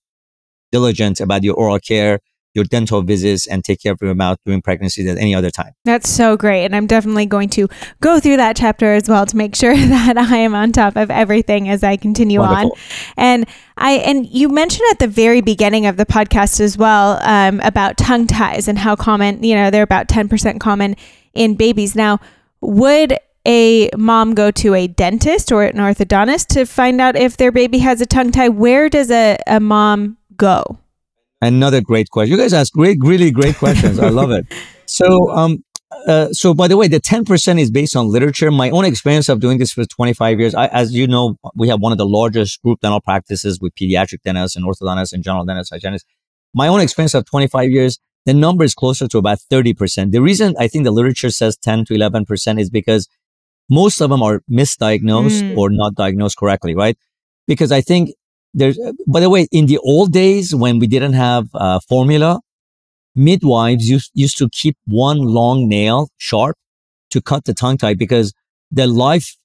diligent 0.73 1.21
about 1.21 1.43
your 1.43 1.55
oral 1.55 1.79
care, 1.79 2.21
your 2.55 2.65
dental 2.65 3.03
visits 3.03 3.47
and 3.47 3.65
take 3.65 3.81
care 3.81 3.93
of 3.93 3.99
your 4.03 4.15
mouth 4.15 4.39
during 4.45 4.61
pregnancy 4.61 5.03
than 5.03 5.19
any 5.19 5.35
other 5.35 5.51
time. 5.51 5.73
That's 5.85 6.09
so 6.09 6.37
great. 6.37 6.65
And 6.65 6.77
I'm 6.77 6.87
definitely 6.87 7.27
going 7.27 7.49
to 7.51 7.69
go 8.01 8.21
through 8.21 8.37
that 8.37 8.57
chapter 8.57 8.93
as 8.93 9.09
well 9.09 9.27
to 9.27 9.37
make 9.37 9.55
sure 9.63 9.77
that 9.77 10.19
I 10.19 10.37
am 10.37 10.55
on 10.55 10.73
top 10.73 10.97
of 10.97 11.11
everything 11.11 11.69
as 11.69 11.83
I 11.83 11.97
continue 11.97 12.41
Wonderful. 12.41 12.73
on. 12.73 12.79
And 13.17 13.47
I 13.77 13.93
and 13.93 14.27
you 14.27 14.49
mentioned 14.49 14.87
at 14.91 14.99
the 14.99 15.09
very 15.09 15.41
beginning 15.41 15.87
of 15.87 15.97
the 15.97 16.07
podcast 16.07 16.61
as 16.61 16.77
well 16.77 17.19
um, 17.23 17.61
about 17.61 17.97
tongue 17.97 18.27
ties 18.27 18.69
and 18.69 18.79
how 18.79 18.97
common, 18.97 19.43
you 19.43 19.55
know, 19.55 19.71
they're 19.71 19.83
about 19.83 20.09
10% 20.09 20.61
common 20.61 20.97
in 21.35 21.55
babies. 21.55 21.95
Now, 21.95 22.21
would 22.61 23.17
a 23.47 23.91
mom 23.97 24.35
go 24.35 24.51
to 24.51 24.75
a 24.75 24.87
dentist 24.87 25.51
or 25.51 25.65
an 25.65 25.77
orthodontist 25.77 26.47
to 26.49 26.65
find 26.65 27.01
out 27.01 27.17
if 27.17 27.37
their 27.37 27.51
baby 27.51 27.79
has 27.79 28.01
a 28.01 28.07
tongue 28.07 28.31
tie? 28.31 28.49
Where 28.49 28.89
does 28.89 29.11
a, 29.11 29.39
a 29.47 29.59
mom 29.59 30.17
go? 30.37 30.79
Another 31.43 31.81
great 31.81 32.09
question. 32.09 32.31
You 32.31 32.41
guys 32.41 32.53
ask 32.53 32.73
great, 32.73 32.99
really 33.01 33.33
great 33.33 33.57
questions. 33.57 33.99
I 33.99 34.09
love 34.09 34.31
it. 34.31 34.47
So, 34.85 35.31
um, 35.31 35.65
uh, 36.07 36.29
so 36.33 36.53
by 36.53 36.69
the 36.69 36.77
way, 36.77 36.87
the 36.87 37.01
10% 37.01 37.59
is 37.59 37.71
based 37.71 37.97
on 37.97 38.09
literature. 38.09 38.51
My 38.51 38.69
own 38.69 38.85
experience 38.85 39.31
of 39.31 39.41
doing 39.41 39.57
this 39.57 39.73
for 39.73 39.87
25 39.87 40.39
years. 40.39 40.55
I, 40.55 40.67
as 40.67 40.93
you 40.93 41.07
know, 41.07 41.37
we 41.55 41.69
have 41.69 41.81
one 41.81 41.93
of 41.93 41.99
the 41.99 42.05
largest 42.05 42.61
group 42.61 42.81
dental 42.81 43.01
practices 43.01 43.59
with 43.59 43.75
pediatric 43.75 44.21
dentists 44.23 44.55
and 44.55 44.67
orthodontists 44.67 45.15
and 45.15 45.25
general 45.25 45.47
dentists, 45.47 45.71
hygienists. 45.71 46.05
My 46.53 46.69
own 46.69 46.81
experience 46.81 47.15
of 47.15 47.25
25 47.25 47.71
years, 47.71 47.99
the 48.27 48.35
number 48.35 48.65
is 48.65 48.75
closer 48.75 49.09
to 49.09 49.17
about 49.17 49.39
30%. 49.51 50.11
The 50.11 50.21
reason 50.21 50.55
I 50.59 50.69
think 50.69 50.85
the 50.85 50.91
literature 50.91 51.31
says 51.31 51.57
10 51.57 51.87
to 51.87 51.95
11% 51.95 52.61
is 52.61 52.69
because 52.69 53.09
most 53.71 54.03
of 54.03 54.11
them 54.11 54.23
are 54.23 54.43
misdiagnosed 54.51 55.43
mm. 55.43 55.57
or 55.57 55.71
not 55.71 55.95
diagnosed 55.95 56.37
correctly, 56.37 56.75
right? 56.75 56.99
Because 57.47 57.73
I 57.73 57.81
think 57.81 58.11
there's, 58.55 58.79
by 59.07 59.21
the 59.21 59.31
way, 59.31 59.47
in 59.51 59.67
the 59.67 59.79
old 59.79 60.13
days 60.13 60.55
when 60.55 60.79
we 60.79 60.87
didn't 60.87 61.15
have 61.15 61.49
uh, 61.55 61.81
formula, 61.89 62.41
midwives 63.15 63.89
used, 63.89 64.11
used 64.15 64.39
to 64.39 64.49
keep 64.51 64.77
one 64.87 65.19
long 65.19 65.69
nail 65.69 66.09
sharp 66.19 66.57
to 67.11 67.21
cut 67.21 67.45
the 67.45 67.55
tongue 67.55 67.77
tie 67.77 67.95
because 67.95 68.33
the 68.71 68.87
life 68.87 69.37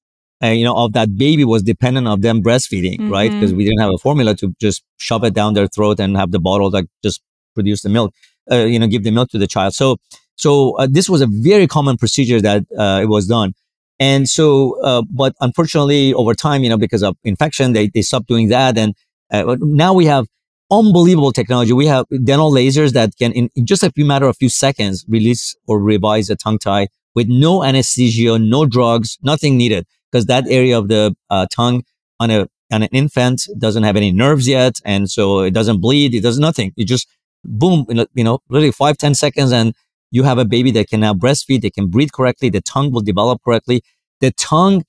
uh, 0.42 0.48
you 0.48 0.64
know 0.64 0.76
of 0.76 0.94
that 0.94 1.18
baby 1.18 1.44
was 1.44 1.64
dependent 1.64 2.08
of 2.08 2.22
them 2.22 2.42
breastfeeding 2.42 3.00
mm-hmm. 3.00 3.12
right 3.12 3.32
because 3.32 3.54
we 3.54 3.66
didn't 3.66 3.80
have 3.80 3.90
a 3.90 3.98
formula 3.98 4.36
to 4.36 4.54
just 4.62 4.84
shove 4.98 5.24
it 5.24 5.34
down 5.34 5.54
their 5.54 5.68
throat 5.68 6.00
and 6.00 6.16
have 6.16 6.32
the 6.32 6.40
bottle 6.40 6.70
that 6.70 6.86
just 7.04 7.22
produce 7.56 7.82
the 7.82 7.90
milk 7.90 8.14
uh, 8.52 8.58
you 8.58 8.80
know 8.80 8.88
give 8.88 9.04
the 9.04 9.12
milk 9.12 9.30
to 9.30 9.38
the 9.38 9.48
child. 9.48 9.74
So 9.74 9.98
so 10.36 10.78
uh, 10.78 10.88
this 10.90 11.10
was 11.10 11.22
a 11.22 11.28
very 11.28 11.68
common 11.68 11.98
procedure 11.98 12.40
that 12.42 12.64
uh, 12.78 13.00
it 13.02 13.08
was 13.08 13.28
done 13.28 13.54
and 14.00 14.28
so 14.30 14.80
uh, 14.82 15.02
but 15.10 15.34
unfortunately 15.42 16.14
over 16.14 16.34
time 16.34 16.64
you 16.64 16.70
know 16.70 16.78
because 16.78 17.04
of 17.04 17.16
infection 17.24 17.74
they, 17.74 17.88
they 17.88 18.02
stopped 18.02 18.28
doing 18.28 18.50
that 18.50 18.78
and 18.78 18.96
uh, 19.32 19.58
now 19.60 19.94
we 19.94 20.06
have 20.06 20.28
unbelievable 20.72 21.32
technology. 21.32 21.74
We 21.74 21.88
have 21.88 22.06
dental 22.24 22.52
lasers 22.52 22.94
that 22.94 23.12
can, 23.18 23.32
in, 23.32 23.50
in, 23.56 23.66
just 23.66 23.84
a 23.84 23.92
few 23.92 24.06
matter 24.06 24.26
of 24.26 24.38
few 24.38 24.50
seconds, 24.50 25.06
release 25.08 25.56
or 25.68 25.80
revise 25.80 26.30
a 26.30 26.36
tongue 26.36 26.60
tie 26.60 26.88
with 27.16 27.28
no 27.28 27.64
anesthesia, 27.64 28.38
no 28.38 28.66
drugs, 28.66 29.18
nothing 29.22 29.58
needed, 29.58 29.86
because 30.12 30.26
that 30.26 30.46
area 30.48 30.78
of 30.78 30.88
the 30.88 31.16
uh, 31.30 31.48
tongue 31.52 31.84
on 32.20 32.32
a 32.32 32.48
on 32.70 32.84
an 32.84 32.90
infant 32.92 33.44
doesn't 33.58 33.84
have 33.84 33.96
any 33.96 34.12
nerves 34.12 34.48
yet, 34.48 34.80
and 34.84 35.10
so 35.10 35.40
it 35.40 35.54
doesn't 35.54 35.80
bleed. 35.80 36.14
It 36.14 36.22
does 36.22 36.38
nothing. 36.38 36.74
It 36.76 36.86
just 36.86 37.08
boom, 37.46 37.86
you 38.14 38.24
know, 38.24 38.40
really 38.50 38.72
five 38.72 38.98
ten 38.98 39.16
seconds, 39.16 39.52
and 39.52 39.74
you 40.12 40.24
have 40.24 40.38
a 40.38 40.46
baby 40.46 40.72
that 40.72 40.88
can 40.88 41.02
now 41.02 41.14
breastfeed. 41.14 41.62
They 41.62 41.70
can 41.70 41.88
breathe 41.88 42.12
correctly. 42.14 42.50
The 42.50 42.62
tongue 42.62 42.92
will 42.92 43.02
develop 43.02 43.42
correctly. 43.44 43.82
The 44.22 44.32
tongue, 44.32 44.84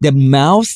the 0.00 0.12
mouth 0.12 0.70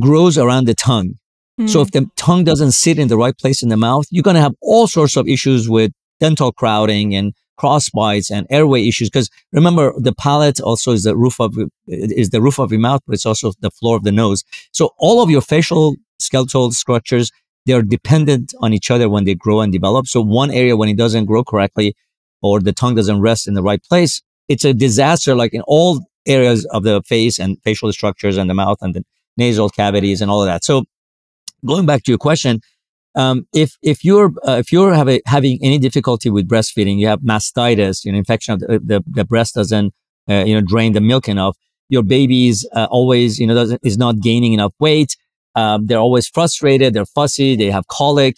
grows 0.00 0.38
around 0.38 0.66
the 0.66 0.74
tongue. 0.74 1.18
So 1.66 1.80
if 1.80 1.88
hmm. 1.88 1.98
the 1.98 2.10
tongue 2.16 2.44
doesn't 2.44 2.72
sit 2.72 3.00
in 3.00 3.08
the 3.08 3.16
right 3.16 3.36
place 3.36 3.64
in 3.64 3.68
the 3.68 3.76
mouth, 3.76 4.06
you're 4.10 4.22
going 4.22 4.36
to 4.36 4.40
have 4.40 4.54
all 4.62 4.86
sorts 4.86 5.16
of 5.16 5.26
issues 5.26 5.68
with 5.68 5.90
dental 6.20 6.52
crowding 6.52 7.16
and 7.16 7.34
cross 7.56 7.90
bites 7.90 8.30
and 8.30 8.46
airway 8.48 8.86
issues. 8.86 9.10
Because 9.10 9.28
remember, 9.52 9.92
the 9.98 10.14
palate 10.14 10.60
also 10.60 10.92
is 10.92 11.02
the 11.02 11.16
roof 11.16 11.40
of 11.40 11.56
is 11.88 12.30
the 12.30 12.40
roof 12.40 12.60
of 12.60 12.70
your 12.70 12.80
mouth, 12.80 13.00
but 13.06 13.14
it's 13.14 13.26
also 13.26 13.52
the 13.60 13.72
floor 13.72 13.96
of 13.96 14.04
the 14.04 14.12
nose. 14.12 14.44
So 14.70 14.90
all 14.98 15.20
of 15.20 15.30
your 15.30 15.40
facial 15.40 15.96
skeletal 16.20 16.70
structures 16.70 17.32
they 17.66 17.74
are 17.74 17.82
dependent 17.82 18.54
on 18.60 18.72
each 18.72 18.90
other 18.90 19.10
when 19.10 19.24
they 19.24 19.34
grow 19.34 19.60
and 19.60 19.70
develop. 19.70 20.06
So 20.06 20.22
one 20.22 20.50
area 20.50 20.74
when 20.74 20.88
it 20.88 20.96
doesn't 20.96 21.26
grow 21.26 21.44
correctly 21.44 21.94
or 22.42 22.60
the 22.60 22.72
tongue 22.72 22.94
doesn't 22.94 23.20
rest 23.20 23.48
in 23.48 23.54
the 23.54 23.62
right 23.62 23.82
place, 23.82 24.22
it's 24.48 24.64
a 24.64 24.74
disaster. 24.74 25.34
Like 25.34 25.54
in 25.54 25.62
all 25.66 26.00
areas 26.26 26.64
of 26.66 26.82
the 26.82 27.02
face 27.02 27.38
and 27.38 27.56
facial 27.62 27.92
structures 27.92 28.36
and 28.36 28.48
the 28.48 28.54
mouth 28.54 28.78
and 28.80 28.94
the 28.94 29.04
nasal 29.36 29.68
cavities 29.68 30.20
and 30.20 30.30
all 30.30 30.42
of 30.42 30.46
that. 30.46 30.64
So 30.64 30.84
going 31.64 31.86
back 31.86 32.02
to 32.04 32.12
your 32.12 32.18
question, 32.18 32.60
um, 33.14 33.46
if 33.52 33.76
if 33.82 34.04
you're 34.04 34.32
uh, 34.46 34.58
if 34.58 34.70
you're 34.70 34.92
a, 34.92 35.20
having 35.26 35.58
any 35.62 35.78
difficulty 35.78 36.30
with 36.30 36.48
breastfeeding, 36.48 36.98
you 36.98 37.08
have 37.08 37.20
mastitis, 37.20 38.04
you 38.04 38.12
know, 38.12 38.18
infection 38.18 38.54
of 38.54 38.60
the, 38.60 38.78
the, 38.78 39.04
the 39.06 39.24
breast 39.24 39.54
doesn't 39.54 39.92
uh, 40.28 40.44
you 40.46 40.54
know 40.54 40.60
drain 40.60 40.92
the 40.92 41.00
milk 41.00 41.28
enough. 41.28 41.56
Your 41.88 42.02
baby's 42.02 42.66
uh, 42.74 42.86
always 42.90 43.38
you 43.38 43.46
know 43.46 43.54
doesn't 43.54 43.80
is 43.84 43.98
not 43.98 44.20
gaining 44.20 44.52
enough 44.52 44.72
weight. 44.78 45.16
Um, 45.54 45.86
they're 45.86 45.98
always 45.98 46.28
frustrated. 46.28 46.94
They're 46.94 47.06
fussy. 47.06 47.56
They 47.56 47.70
have 47.70 47.88
colic. 47.88 48.36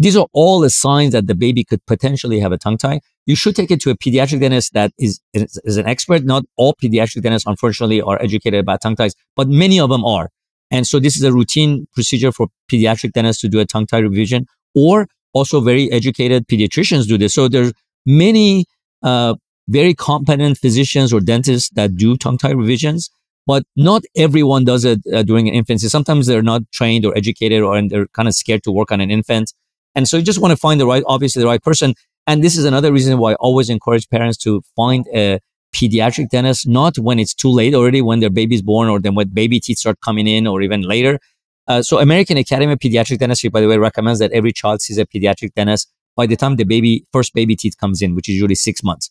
These 0.00 0.16
are 0.16 0.26
all 0.32 0.60
the 0.60 0.70
signs 0.70 1.12
that 1.12 1.26
the 1.26 1.34
baby 1.34 1.62
could 1.62 1.84
potentially 1.84 2.40
have 2.40 2.52
a 2.52 2.58
tongue 2.58 2.78
tie. 2.78 3.00
You 3.26 3.36
should 3.36 3.54
take 3.54 3.70
it 3.70 3.82
to 3.82 3.90
a 3.90 3.94
pediatric 3.94 4.40
dentist 4.40 4.72
that 4.72 4.92
is, 4.98 5.20
is, 5.34 5.60
is 5.62 5.76
an 5.76 5.86
expert. 5.86 6.24
Not 6.24 6.44
all 6.56 6.74
pediatric 6.82 7.20
dentists, 7.22 7.46
unfortunately, 7.46 8.00
are 8.00 8.20
educated 8.20 8.60
about 8.60 8.80
tongue 8.80 8.96
ties, 8.96 9.14
but 9.36 9.46
many 9.48 9.78
of 9.78 9.90
them 9.90 10.02
are. 10.06 10.30
And 10.70 10.86
so 10.86 11.00
this 11.00 11.16
is 11.16 11.22
a 11.22 11.32
routine 11.34 11.86
procedure 11.92 12.32
for 12.32 12.48
pediatric 12.72 13.12
dentists 13.12 13.42
to 13.42 13.48
do 13.48 13.60
a 13.60 13.66
tongue 13.66 13.86
tie 13.86 13.98
revision 13.98 14.46
or 14.74 15.06
also 15.34 15.60
very 15.60 15.92
educated 15.92 16.48
pediatricians 16.48 17.06
do 17.06 17.18
this. 17.18 17.34
So 17.34 17.48
there's 17.48 17.74
many, 18.06 18.64
uh, 19.02 19.34
very 19.68 19.92
competent 19.92 20.56
physicians 20.56 21.12
or 21.12 21.20
dentists 21.20 21.68
that 21.74 21.94
do 21.94 22.16
tongue 22.16 22.38
tie 22.38 22.52
revisions, 22.52 23.10
but 23.46 23.64
not 23.76 24.02
everyone 24.16 24.64
does 24.64 24.86
it 24.86 25.00
uh, 25.12 25.22
during 25.24 25.46
an 25.46 25.54
infancy. 25.54 25.88
Sometimes 25.88 26.26
they're 26.26 26.42
not 26.42 26.62
trained 26.72 27.04
or 27.04 27.14
educated 27.14 27.60
or 27.60 27.76
and 27.76 27.90
they're 27.90 28.06
kind 28.08 28.28
of 28.28 28.34
scared 28.34 28.62
to 28.62 28.72
work 28.72 28.90
on 28.90 29.02
an 29.02 29.10
infant. 29.10 29.52
And 29.94 30.08
so 30.08 30.16
you 30.16 30.22
just 30.22 30.40
want 30.40 30.52
to 30.52 30.56
find 30.56 30.80
the 30.80 30.86
right, 30.86 31.02
obviously 31.06 31.40
the 31.40 31.48
right 31.48 31.62
person. 31.62 31.94
And 32.26 32.44
this 32.44 32.56
is 32.56 32.64
another 32.64 32.92
reason 32.92 33.18
why 33.18 33.32
I 33.32 33.34
always 33.36 33.70
encourage 33.70 34.08
parents 34.08 34.38
to 34.38 34.62
find 34.76 35.06
a 35.14 35.40
pediatric 35.74 36.28
dentist, 36.30 36.66
not 36.66 36.98
when 36.98 37.18
it's 37.18 37.34
too 37.34 37.50
late 37.50 37.74
already, 37.74 38.02
when 38.02 38.20
their 38.20 38.30
baby's 38.30 38.62
born 38.62 38.88
or 38.88 39.00
then 39.00 39.14
when 39.14 39.28
baby 39.28 39.60
teeth 39.60 39.78
start 39.78 40.00
coming 40.00 40.26
in 40.26 40.46
or 40.46 40.62
even 40.62 40.82
later. 40.82 41.18
Uh, 41.66 41.82
so 41.82 41.98
American 41.98 42.36
Academy 42.36 42.72
of 42.72 42.78
Pediatric 42.78 43.18
Dentistry, 43.18 43.48
by 43.48 43.60
the 43.60 43.68
way, 43.68 43.78
recommends 43.78 44.18
that 44.18 44.32
every 44.32 44.52
child 44.52 44.82
sees 44.82 44.98
a 44.98 45.06
pediatric 45.06 45.54
dentist 45.54 45.88
by 46.16 46.26
the 46.26 46.36
time 46.36 46.56
the 46.56 46.64
baby, 46.64 47.04
first 47.12 47.32
baby 47.32 47.54
teeth 47.54 47.76
comes 47.78 48.02
in, 48.02 48.14
which 48.14 48.28
is 48.28 48.34
usually 48.34 48.56
six 48.56 48.82
months. 48.82 49.10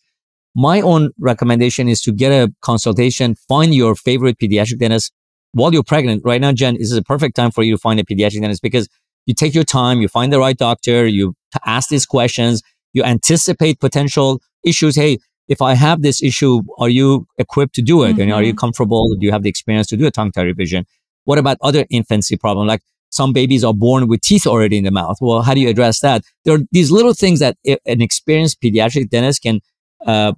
My 0.54 0.80
own 0.80 1.10
recommendation 1.18 1.88
is 1.88 2.02
to 2.02 2.12
get 2.12 2.32
a 2.32 2.52
consultation, 2.60 3.36
find 3.48 3.74
your 3.74 3.94
favorite 3.94 4.38
pediatric 4.38 4.78
dentist 4.78 5.12
while 5.52 5.72
you're 5.72 5.84
pregnant. 5.84 6.22
Right 6.24 6.40
now, 6.40 6.52
Jen, 6.52 6.74
this 6.74 6.90
is 6.90 6.96
a 6.96 7.02
perfect 7.02 7.36
time 7.36 7.50
for 7.50 7.62
you 7.62 7.76
to 7.76 7.78
find 7.78 7.98
a 7.98 8.04
pediatric 8.04 8.40
dentist 8.40 8.62
because 8.62 8.88
you 9.26 9.34
take 9.34 9.54
your 9.54 9.64
time, 9.64 10.00
you 10.00 10.08
find 10.08 10.32
the 10.32 10.38
right 10.38 10.56
doctor, 10.56 11.06
you 11.06 11.34
ask 11.64 11.88
these 11.88 12.06
questions, 12.06 12.62
you 12.92 13.02
anticipate 13.04 13.80
potential 13.80 14.40
issues. 14.64 14.96
Hey, 14.96 15.18
if 15.48 15.60
I 15.60 15.74
have 15.74 16.02
this 16.02 16.22
issue, 16.22 16.62
are 16.78 16.88
you 16.88 17.26
equipped 17.38 17.74
to 17.74 17.82
do 17.82 18.04
it? 18.04 18.12
Mm-hmm. 18.12 18.20
And 18.20 18.32
are 18.32 18.42
you 18.42 18.52
mm-hmm. 18.52 18.58
comfortable? 18.58 19.14
Do 19.18 19.26
you 19.26 19.32
have 19.32 19.42
the 19.42 19.48
experience 19.48 19.88
to 19.88 19.96
do 19.96 20.06
a 20.06 20.10
tongue 20.10 20.32
tie 20.32 20.42
revision? 20.42 20.86
What 21.24 21.38
about 21.38 21.58
other 21.60 21.84
infancy 21.90 22.36
problem? 22.36 22.66
Like 22.66 22.82
some 23.10 23.32
babies 23.32 23.64
are 23.64 23.74
born 23.74 24.08
with 24.08 24.20
teeth 24.20 24.46
already 24.46 24.78
in 24.78 24.84
the 24.84 24.90
mouth. 24.90 25.16
Well, 25.20 25.42
how 25.42 25.54
do 25.54 25.60
you 25.60 25.68
address 25.68 26.00
that? 26.00 26.22
There 26.44 26.54
are 26.54 26.60
these 26.70 26.90
little 26.90 27.14
things 27.14 27.40
that 27.40 27.56
an 27.64 28.00
experienced 28.00 28.60
pediatric 28.62 29.10
dentist 29.10 29.42
can, 29.42 29.60
uh, 30.06 30.32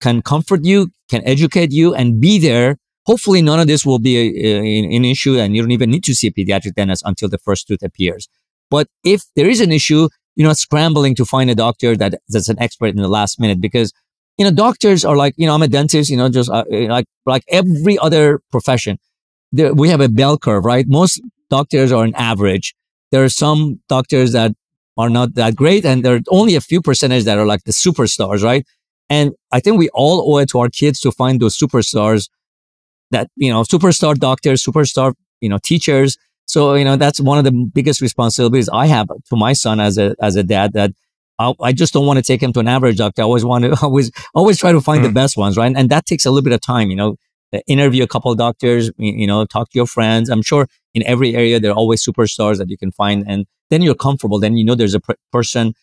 can 0.00 0.22
comfort 0.22 0.64
you, 0.64 0.90
can 1.08 1.22
educate 1.24 1.72
you 1.72 1.94
and 1.94 2.20
be 2.20 2.38
there. 2.38 2.76
Hopefully 3.06 3.40
none 3.40 3.60
of 3.60 3.66
this 3.66 3.86
will 3.86 3.98
be 3.98 4.16
a, 4.16 4.46
a, 4.46 4.96
an 4.96 5.04
issue 5.04 5.38
and 5.38 5.54
you 5.54 5.62
don't 5.62 5.70
even 5.70 5.90
need 5.90 6.04
to 6.04 6.14
see 6.14 6.26
a 6.26 6.32
pediatric 6.32 6.74
dentist 6.74 7.02
until 7.06 7.28
the 7.28 7.38
first 7.38 7.68
tooth 7.68 7.82
appears. 7.82 8.28
But 8.70 8.88
if 9.04 9.22
there 9.36 9.48
is 9.48 9.60
an 9.60 9.70
issue, 9.70 10.08
you're 10.34 10.48
not 10.48 10.58
scrambling 10.58 11.14
to 11.14 11.24
find 11.24 11.48
a 11.48 11.54
doctor 11.54 11.96
that, 11.96 12.14
that's 12.28 12.48
an 12.48 12.60
expert 12.60 12.88
in 12.88 12.96
the 12.96 13.08
last 13.08 13.40
minute 13.40 13.60
because 13.60 13.92
you 14.38 14.44
know, 14.44 14.50
doctors 14.50 15.04
are 15.04 15.16
like, 15.16 15.34
you 15.36 15.46
know, 15.46 15.54
I'm 15.54 15.62
a 15.62 15.68
dentist, 15.68 16.10
you 16.10 16.16
know, 16.16 16.28
just 16.28 16.50
uh, 16.50 16.64
like, 16.70 17.06
like 17.24 17.42
every 17.48 17.98
other 17.98 18.40
profession. 18.50 18.98
There, 19.52 19.72
we 19.72 19.88
have 19.88 20.00
a 20.00 20.08
bell 20.08 20.36
curve, 20.36 20.64
right? 20.64 20.84
Most 20.86 21.22
doctors 21.48 21.90
are 21.90 22.04
an 22.04 22.14
average. 22.16 22.74
There 23.12 23.24
are 23.24 23.30
some 23.30 23.80
doctors 23.88 24.32
that 24.32 24.52
are 24.98 25.08
not 25.08 25.34
that 25.34 25.56
great. 25.56 25.84
And 25.86 26.04
there 26.04 26.16
are 26.16 26.20
only 26.28 26.54
a 26.54 26.60
few 26.60 26.82
percentage 26.82 27.24
that 27.24 27.38
are 27.38 27.46
like 27.46 27.64
the 27.64 27.72
superstars, 27.72 28.42
right? 28.42 28.66
And 29.08 29.32
I 29.52 29.60
think 29.60 29.78
we 29.78 29.88
all 29.90 30.34
owe 30.34 30.38
it 30.38 30.50
to 30.50 30.58
our 30.58 30.68
kids 30.68 31.00
to 31.00 31.12
find 31.12 31.40
those 31.40 31.56
superstars 31.56 32.28
that, 33.10 33.28
you 33.36 33.52
know, 33.52 33.62
superstar 33.62 34.14
doctors, 34.16 34.64
superstar, 34.64 35.14
you 35.40 35.48
know, 35.48 35.58
teachers. 35.62 36.16
So, 36.46 36.74
you 36.74 36.84
know, 36.84 36.96
that's 36.96 37.20
one 37.20 37.38
of 37.38 37.44
the 37.44 37.52
biggest 37.52 38.00
responsibilities 38.00 38.68
I 38.72 38.86
have 38.86 39.08
to 39.08 39.36
my 39.36 39.52
son 39.52 39.80
as 39.80 39.98
a, 39.98 40.14
as 40.20 40.36
a 40.36 40.42
dad 40.42 40.72
that 40.74 40.92
i 41.38 41.52
i 41.60 41.72
just 41.72 41.92
don't 41.92 42.06
want 42.06 42.18
to 42.18 42.22
take 42.22 42.42
him 42.42 42.52
to 42.52 42.60
an 42.60 42.68
average 42.68 42.96
doctor. 42.96 43.22
I 43.22 43.24
always 43.24 43.44
want 43.44 43.64
to 43.64 43.76
always 43.82 44.10
always 44.34 44.58
try 44.58 44.72
to 44.72 44.80
find 44.80 45.00
mm. 45.00 45.04
the 45.04 45.08
hmm. 45.08 45.14
best 45.14 45.36
ones, 45.36 45.56
right? 45.56 45.72
And 45.74 45.90
that 45.90 46.06
takes 46.06 46.24
a 46.24 46.30
little 46.30 46.44
bit 46.44 46.52
of 46.52 46.60
time. 46.60 46.90
You 46.90 46.96
know, 46.96 47.16
interview 47.66 48.02
a 48.02 48.06
couple 48.06 48.30
of 48.30 48.38
doctors. 48.38 48.90
You 48.96 49.26
know, 49.26 49.44
talk 49.44 49.70
to 49.70 49.78
your 49.78 49.86
friends. 49.86 50.28
I'm 50.28 50.42
sure 50.42 50.68
in 50.94 51.02
every 51.06 51.34
area 51.34 51.60
there 51.60 51.70
are 51.70 51.74
always 51.74 52.04
superstars 52.04 52.58
that 52.58 52.70
you 52.70 52.78
can 52.78 52.92
find, 52.92 53.24
and 53.26 53.46
then 53.70 53.82
you're 53.82 53.94
comfortable. 53.94 54.38
Then 54.40 54.56
you 54.56 54.64
know 54.64 54.74
there's 54.74 54.94
a 54.94 55.00
pr- 55.00 55.12
person 55.32 55.74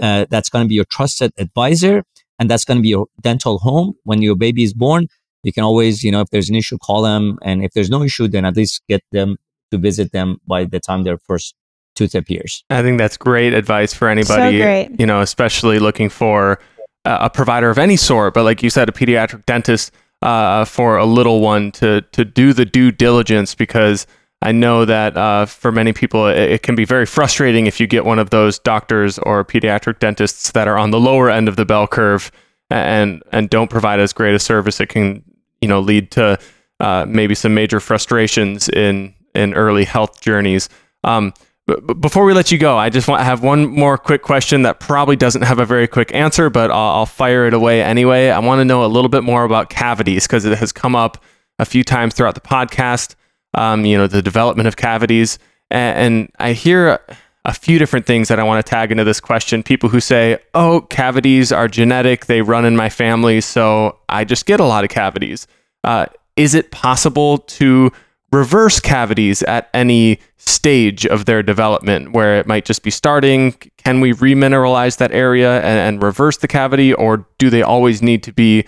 uh, 0.00 0.26
that's 0.30 0.48
going 0.48 0.64
to 0.64 0.68
be 0.68 0.74
your 0.74 0.84
trusted 0.84 1.32
advisor, 1.38 2.04
and 2.38 2.50
that's 2.50 2.64
going 2.64 2.78
to 2.78 2.82
be 2.82 2.88
your 2.88 3.06
dental 3.20 3.58
home 3.58 3.94
when 4.04 4.22
your 4.22 4.36
baby 4.36 4.62
is 4.62 4.74
born. 4.74 5.08
You 5.44 5.52
can 5.52 5.64
always, 5.64 6.02
you 6.02 6.10
know, 6.10 6.20
if 6.20 6.30
there's 6.30 6.48
an 6.48 6.56
issue, 6.56 6.78
call 6.78 7.02
them, 7.02 7.38
and 7.42 7.64
if 7.64 7.72
there's 7.72 7.90
no 7.90 8.02
issue, 8.02 8.28
then 8.28 8.44
at 8.44 8.56
least 8.56 8.82
get 8.88 9.02
them 9.12 9.36
to 9.70 9.78
visit 9.78 10.12
them 10.12 10.40
by 10.46 10.64
the 10.64 10.80
time 10.80 11.04
they're 11.04 11.18
first 11.18 11.54
tooth 11.94 12.14
appears. 12.14 12.64
I 12.70 12.82
think 12.82 12.98
that's 12.98 13.16
great 13.16 13.54
advice 13.54 13.94
for 13.94 14.08
anybody, 14.08 14.60
so 14.60 14.88
you 14.98 15.06
know, 15.06 15.20
especially 15.20 15.78
looking 15.78 16.08
for 16.08 16.58
a 17.04 17.30
provider 17.30 17.70
of 17.70 17.78
any 17.78 17.96
sort. 17.96 18.34
But 18.34 18.44
like 18.44 18.62
you 18.62 18.70
said, 18.70 18.88
a 18.88 18.92
pediatric 18.92 19.46
dentist, 19.46 19.92
uh, 20.24 20.64
for 20.64 20.96
a 20.96 21.04
little 21.04 21.40
one 21.40 21.70
to 21.72 22.00
to 22.12 22.24
do 22.24 22.52
the 22.52 22.64
due 22.64 22.90
diligence 22.90 23.54
because 23.54 24.06
I 24.40 24.52
know 24.52 24.84
that 24.84 25.16
uh, 25.16 25.46
for 25.46 25.70
many 25.70 25.92
people 25.92 26.26
it, 26.26 26.38
it, 26.38 26.62
can 26.62 26.74
be 26.74 26.84
very 26.84 27.06
frustrating 27.06 27.66
if 27.66 27.78
you 27.78 27.86
get 27.86 28.04
one 28.04 28.18
of 28.18 28.30
those 28.30 28.58
doctors 28.58 29.18
or 29.20 29.44
pediatric 29.44 29.98
dentists 29.98 30.50
that 30.52 30.66
are 30.66 30.78
on 30.78 30.90
the 30.90 31.00
lower 31.00 31.30
end 31.30 31.48
of 31.48 31.56
the 31.56 31.64
bell 31.64 31.86
curve 31.86 32.32
and 32.70 33.22
and 33.32 33.50
don't 33.50 33.70
provide 33.70 34.00
as 34.00 34.12
great 34.12 34.34
a 34.34 34.38
service. 34.38 34.80
It 34.80 34.88
can 34.88 35.22
you 35.64 35.68
know 35.68 35.80
lead 35.80 36.10
to 36.10 36.38
uh, 36.80 37.06
maybe 37.08 37.34
some 37.34 37.54
major 37.54 37.80
frustrations 37.80 38.68
in 38.68 39.14
in 39.34 39.54
early 39.54 39.84
health 39.84 40.20
journeys. 40.20 40.68
Um, 41.02 41.32
but 41.66 41.98
before 42.02 42.26
we 42.26 42.34
let 42.34 42.52
you 42.52 42.58
go, 42.58 42.76
I 42.76 42.90
just 42.90 43.08
want 43.08 43.20
to 43.20 43.24
have 43.24 43.42
one 43.42 43.66
more 43.66 43.96
quick 43.96 44.20
question 44.20 44.62
that 44.62 44.80
probably 44.80 45.16
doesn't 45.16 45.40
have 45.40 45.58
a 45.58 45.64
very 45.64 45.88
quick 45.88 46.14
answer, 46.14 46.50
but 46.50 46.70
I'll, 46.70 46.96
I'll 46.96 47.06
fire 47.06 47.46
it 47.46 47.54
away 47.54 47.82
anyway. 47.82 48.28
I 48.28 48.38
want 48.40 48.60
to 48.60 48.66
know 48.66 48.84
a 48.84 48.86
little 48.86 49.08
bit 49.08 49.24
more 49.24 49.44
about 49.44 49.70
cavities 49.70 50.26
because 50.26 50.44
it 50.44 50.58
has 50.58 50.72
come 50.72 50.94
up 50.94 51.24
a 51.58 51.64
few 51.64 51.82
times 51.82 52.12
throughout 52.12 52.34
the 52.34 52.42
podcast. 52.42 53.14
Um, 53.54 53.86
you 53.86 53.96
know, 53.96 54.06
the 54.06 54.20
development 54.20 54.68
of 54.68 54.76
cavities, 54.76 55.38
and, 55.70 55.98
and 55.98 56.32
I 56.38 56.52
hear 56.52 57.00
a 57.44 57.52
few 57.52 57.78
different 57.78 58.06
things 58.06 58.28
that 58.28 58.40
I 58.40 58.42
want 58.42 58.64
to 58.64 58.68
tag 58.68 58.90
into 58.90 59.04
this 59.04 59.20
question. 59.20 59.62
People 59.62 59.88
who 59.88 60.00
say, 60.00 60.38
"Oh, 60.54 60.80
cavities 60.82 61.52
are 61.52 61.68
genetic; 61.68 62.26
they 62.26 62.42
run 62.42 62.64
in 62.64 62.76
my 62.76 62.88
family, 62.88 63.40
so 63.40 63.98
I 64.08 64.24
just 64.24 64.46
get 64.46 64.60
a 64.60 64.64
lot 64.64 64.84
of 64.84 64.90
cavities." 64.90 65.46
Uh, 65.82 66.06
is 66.36 66.54
it 66.54 66.70
possible 66.70 67.38
to 67.38 67.92
reverse 68.32 68.80
cavities 68.80 69.42
at 69.44 69.70
any 69.72 70.18
stage 70.36 71.06
of 71.06 71.24
their 71.24 71.42
development 71.42 72.12
where 72.12 72.38
it 72.38 72.46
might 72.46 72.64
just 72.64 72.82
be 72.82 72.90
starting? 72.90 73.52
Can 73.78 74.00
we 74.00 74.12
remineralize 74.12 74.98
that 74.98 75.12
area 75.12 75.60
and, 75.60 75.78
and 75.78 76.02
reverse 76.02 76.38
the 76.38 76.48
cavity, 76.48 76.92
or 76.92 77.26
do 77.38 77.50
they 77.50 77.62
always 77.62 78.02
need 78.02 78.22
to 78.24 78.32
be 78.32 78.64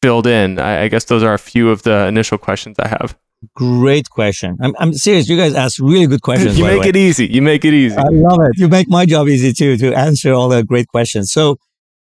filled 0.00 0.26
in? 0.26 0.58
I, 0.58 0.82
I, 0.82 0.88
guess 0.88 1.04
those 1.04 1.22
are 1.22 1.34
a 1.34 1.38
few 1.38 1.70
of 1.70 1.82
the 1.82 2.06
initial 2.06 2.38
questions 2.38 2.78
I 2.78 2.88
have. 2.88 3.18
Great 3.54 4.10
question. 4.10 4.56
I'm, 4.60 4.74
I'm 4.78 4.92
serious. 4.92 5.28
You 5.28 5.36
guys 5.36 5.54
ask 5.54 5.80
really 5.80 6.06
good 6.06 6.22
questions. 6.22 6.58
you 6.58 6.64
make 6.64 6.84
it 6.84 6.96
easy. 6.96 7.26
You 7.26 7.40
make 7.40 7.64
it 7.64 7.72
easy. 7.72 7.96
I 7.96 8.04
love 8.10 8.38
it. 8.42 8.58
You 8.58 8.68
make 8.68 8.88
my 8.88 9.06
job 9.06 9.28
easy 9.28 9.52
too 9.52 9.76
to 9.78 9.94
answer 9.94 10.32
all 10.32 10.48
the 10.48 10.62
great 10.62 10.88
questions. 10.88 11.32
So, 11.32 11.56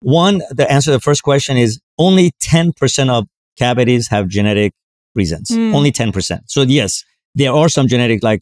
one, 0.01 0.41
the 0.49 0.69
answer 0.71 0.91
to 0.91 0.97
the 0.97 1.01
first 1.01 1.23
question 1.23 1.57
is 1.57 1.79
only 1.97 2.31
10% 2.41 3.09
of 3.09 3.25
cavities 3.57 4.07
have 4.09 4.27
genetic 4.27 4.73
reasons. 5.15 5.49
Mm. 5.49 5.73
Only 5.73 5.91
10%. 5.91 6.41
So 6.45 6.61
yes, 6.61 7.03
there 7.33 7.51
are 7.51 7.69
some 7.69 7.87
genetic 7.87 8.23
like, 8.23 8.41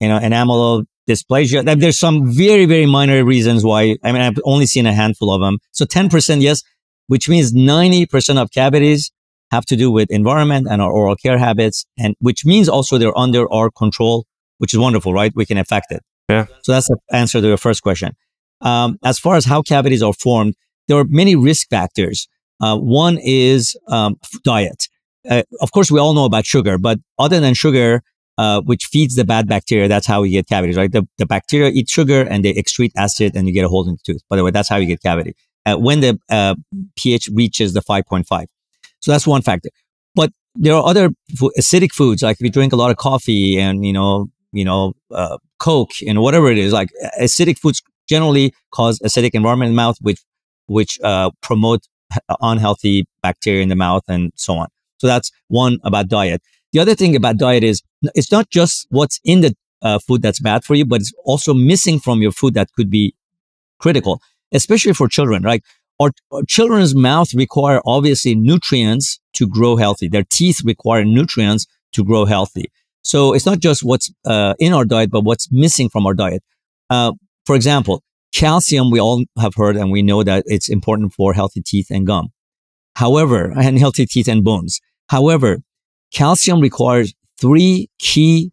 you 0.00 0.08
know, 0.08 0.18
enamel 0.18 0.84
dysplasia. 1.08 1.64
There's 1.80 1.98
some 1.98 2.30
very, 2.32 2.66
very 2.66 2.86
minor 2.86 3.24
reasons 3.24 3.64
why. 3.64 3.96
I 4.04 4.12
mean, 4.12 4.22
I've 4.22 4.38
only 4.44 4.66
seen 4.66 4.86
a 4.86 4.92
handful 4.92 5.32
of 5.32 5.40
them. 5.40 5.58
So 5.72 5.84
10%, 5.84 6.42
yes, 6.42 6.62
which 7.06 7.28
means 7.28 7.52
90% 7.52 8.40
of 8.40 8.50
cavities 8.50 9.10
have 9.50 9.64
to 9.66 9.76
do 9.76 9.90
with 9.90 10.10
environment 10.10 10.66
and 10.70 10.82
our 10.82 10.90
oral 10.90 11.16
care 11.16 11.38
habits. 11.38 11.86
And 11.98 12.14
which 12.20 12.44
means 12.44 12.68
also 12.68 12.98
they're 12.98 13.16
under 13.16 13.50
our 13.52 13.70
control, 13.70 14.26
which 14.58 14.74
is 14.74 14.78
wonderful, 14.78 15.12
right? 15.12 15.32
We 15.34 15.46
can 15.46 15.58
affect 15.58 15.92
it. 15.92 16.02
Yeah. 16.28 16.46
So 16.62 16.72
that's 16.72 16.88
the 16.88 16.98
answer 17.12 17.40
to 17.40 17.46
your 17.46 17.56
first 17.56 17.82
question. 17.82 18.16
Um, 18.60 18.98
as 19.04 19.18
far 19.18 19.36
as 19.36 19.44
how 19.44 19.62
cavities 19.62 20.02
are 20.02 20.12
formed, 20.12 20.54
there 20.88 20.98
are 20.98 21.04
many 21.04 21.36
risk 21.36 21.68
factors. 21.70 22.28
Uh, 22.60 22.76
one 22.76 23.18
is 23.22 23.76
um, 23.88 24.16
diet 24.42 24.88
uh, 25.28 25.42
of 25.60 25.72
course, 25.72 25.90
we 25.90 26.00
all 26.00 26.14
know 26.14 26.24
about 26.24 26.46
sugar, 26.46 26.78
but 26.78 26.98
other 27.18 27.40
than 27.40 27.54
sugar, 27.54 28.02
uh, 28.38 28.60
which 28.62 28.84
feeds 28.84 29.14
the 29.14 29.24
bad 29.24 29.48
bacteria, 29.48 29.88
that's 29.88 30.06
how 30.06 30.22
we 30.22 30.30
get 30.30 30.46
cavities, 30.46 30.76
right? 30.76 30.92
The, 30.92 31.06
the 31.18 31.26
bacteria 31.26 31.70
eat 31.70 31.88
sugar 31.88 32.22
and 32.22 32.44
they 32.44 32.54
excrete 32.54 32.92
acid 32.96 33.32
and 33.34 33.48
you 33.48 33.54
get 33.54 33.64
a 33.64 33.68
hole 33.68 33.86
in 33.88 33.94
the 33.94 34.12
tooth. 34.12 34.22
By 34.28 34.36
the 34.36 34.44
way, 34.44 34.50
that's 34.50 34.68
how 34.68 34.76
you 34.76 34.86
get 34.86 35.02
cavity. 35.02 35.34
Uh, 35.66 35.76
when 35.76 36.00
the 36.00 36.18
uh, 36.30 36.54
pH 36.96 37.28
reaches 37.34 37.74
the 37.74 37.80
5.5. 37.80 38.46
So 39.00 39.12
that's 39.12 39.26
one 39.26 39.42
factor. 39.42 39.70
But 40.14 40.32
there 40.54 40.74
are 40.74 40.84
other 40.84 41.10
acidic 41.58 41.92
foods, 41.92 42.22
like 42.22 42.36
if 42.36 42.42
you 42.42 42.50
drink 42.50 42.72
a 42.72 42.76
lot 42.76 42.90
of 42.90 42.96
coffee 42.96 43.58
and, 43.58 43.84
you 43.84 43.92
know, 43.92 44.26
you 44.52 44.64
know, 44.64 44.94
uh, 45.12 45.38
Coke 45.58 45.90
and 46.06 46.20
whatever 46.20 46.50
it 46.50 46.58
is, 46.58 46.72
like 46.72 46.88
acidic 47.20 47.58
foods 47.58 47.82
generally 48.08 48.52
cause 48.72 48.98
acidic 49.00 49.30
environment 49.34 49.68
in 49.68 49.74
the 49.74 49.76
mouth, 49.76 49.96
which, 50.00 50.20
which, 50.66 50.98
uh, 51.04 51.30
promote 51.42 51.86
unhealthy 52.40 53.06
bacteria 53.22 53.62
in 53.62 53.68
the 53.68 53.76
mouth 53.76 54.02
and 54.08 54.32
so 54.34 54.54
on. 54.54 54.68
So 54.98 55.06
that's 55.06 55.30
one 55.48 55.78
about 55.84 56.08
diet. 56.08 56.42
The 56.72 56.80
other 56.80 56.94
thing 56.94 57.14
about 57.14 57.36
diet 57.36 57.64
is 57.64 57.82
it's 58.14 58.32
not 58.32 58.50
just 58.50 58.86
what's 58.90 59.20
in 59.24 59.40
the 59.40 59.54
uh, 59.82 59.98
food 59.98 60.22
that's 60.22 60.40
bad 60.40 60.64
for 60.64 60.74
you, 60.74 60.84
but 60.84 61.00
it's 61.00 61.12
also 61.24 61.54
missing 61.54 62.00
from 62.00 62.20
your 62.20 62.32
food 62.32 62.54
that 62.54 62.72
could 62.72 62.90
be 62.90 63.14
critical, 63.78 64.20
especially 64.52 64.92
for 64.92 65.08
children, 65.08 65.42
right? 65.42 65.62
Our, 66.00 66.10
our, 66.30 66.42
children's 66.46 66.94
mouth 66.94 67.34
require 67.34 67.80
obviously 67.84 68.34
nutrients 68.34 69.18
to 69.34 69.48
grow 69.48 69.76
healthy. 69.76 70.08
Their 70.08 70.24
teeth 70.24 70.60
require 70.64 71.04
nutrients 71.04 71.66
to 71.92 72.04
grow 72.04 72.24
healthy. 72.24 72.70
So 73.02 73.32
it's 73.34 73.46
not 73.46 73.58
just 73.58 73.82
what's 73.82 74.12
uh, 74.24 74.54
in 74.58 74.72
our 74.72 74.84
diet, 74.84 75.10
but 75.10 75.24
what's 75.24 75.50
missing 75.50 75.88
from 75.88 76.06
our 76.06 76.14
diet. 76.14 76.42
Uh, 76.90 77.12
for 77.46 77.56
example, 77.56 78.02
calcium, 78.32 78.90
we 78.90 79.00
all 79.00 79.24
have 79.40 79.54
heard 79.54 79.76
and 79.76 79.90
we 79.90 80.02
know 80.02 80.22
that 80.22 80.44
it's 80.46 80.68
important 80.68 81.12
for 81.14 81.32
healthy 81.32 81.62
teeth 81.62 81.90
and 81.90 82.06
gum. 82.06 82.28
However, 82.96 83.52
and 83.56 83.78
healthy 83.78 84.06
teeth 84.06 84.28
and 84.28 84.44
bones. 84.44 84.80
However, 85.08 85.58
calcium 86.12 86.60
requires 86.60 87.14
three 87.40 87.88
key 87.98 88.52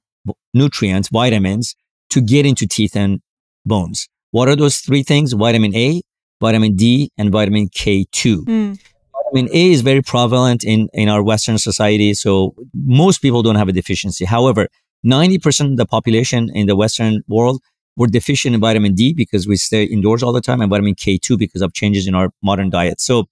nutrients, 0.54 1.10
vitamins, 1.10 1.76
to 2.10 2.22
get 2.22 2.46
into 2.46 2.66
teeth 2.66 2.96
and 2.96 3.20
bones. 3.66 4.08
What 4.32 4.48
are 4.48 4.56
those 4.56 4.78
three 4.78 5.04
things? 5.04 5.34
Vitamin 5.34 5.76
A, 5.76 6.02
vitamin 6.40 6.76
D, 6.76 7.12
and 7.18 7.32
vitamin 7.32 7.70
K2. 7.70 8.46
Mm. 8.46 8.80
Vitamin 9.26 9.50
A 9.54 9.72
is 9.72 9.82
very 9.82 10.02
prevalent 10.02 10.64
in, 10.64 10.90
in 10.94 11.10
our 11.10 11.24
Western 11.24 11.58
society, 11.58 12.14
so 12.14 12.56
most 12.74 13.22
people 13.22 13.42
don't 13.42 13.56
have 13.56 13.68
a 13.68 13.74
deficiency. 13.74 14.26
However, 14.26 14.68
90% 15.06 15.72
of 15.72 15.78
the 15.78 15.86
population 15.86 16.50
in 16.54 16.68
the 16.68 16.76
Western 16.76 17.22
world 17.28 17.62
were 17.96 18.08
deficient 18.08 18.56
in 18.56 18.62
vitamin 18.62 18.94
D 18.94 19.14
because 19.14 19.48
we 19.48 19.56
stay 19.56 19.84
indoors 19.84 20.24
all 20.24 20.34
the 20.34 20.42
time 20.42 20.62
and 20.62 20.70
vitamin 20.70 20.96
K2 20.96 21.38
because 21.38 21.62
of 21.62 21.74
changes 21.74 22.08
in 22.08 22.16
our 22.16 22.32
modern 22.44 22.70
diet. 22.70 23.00
So, 23.00 23.26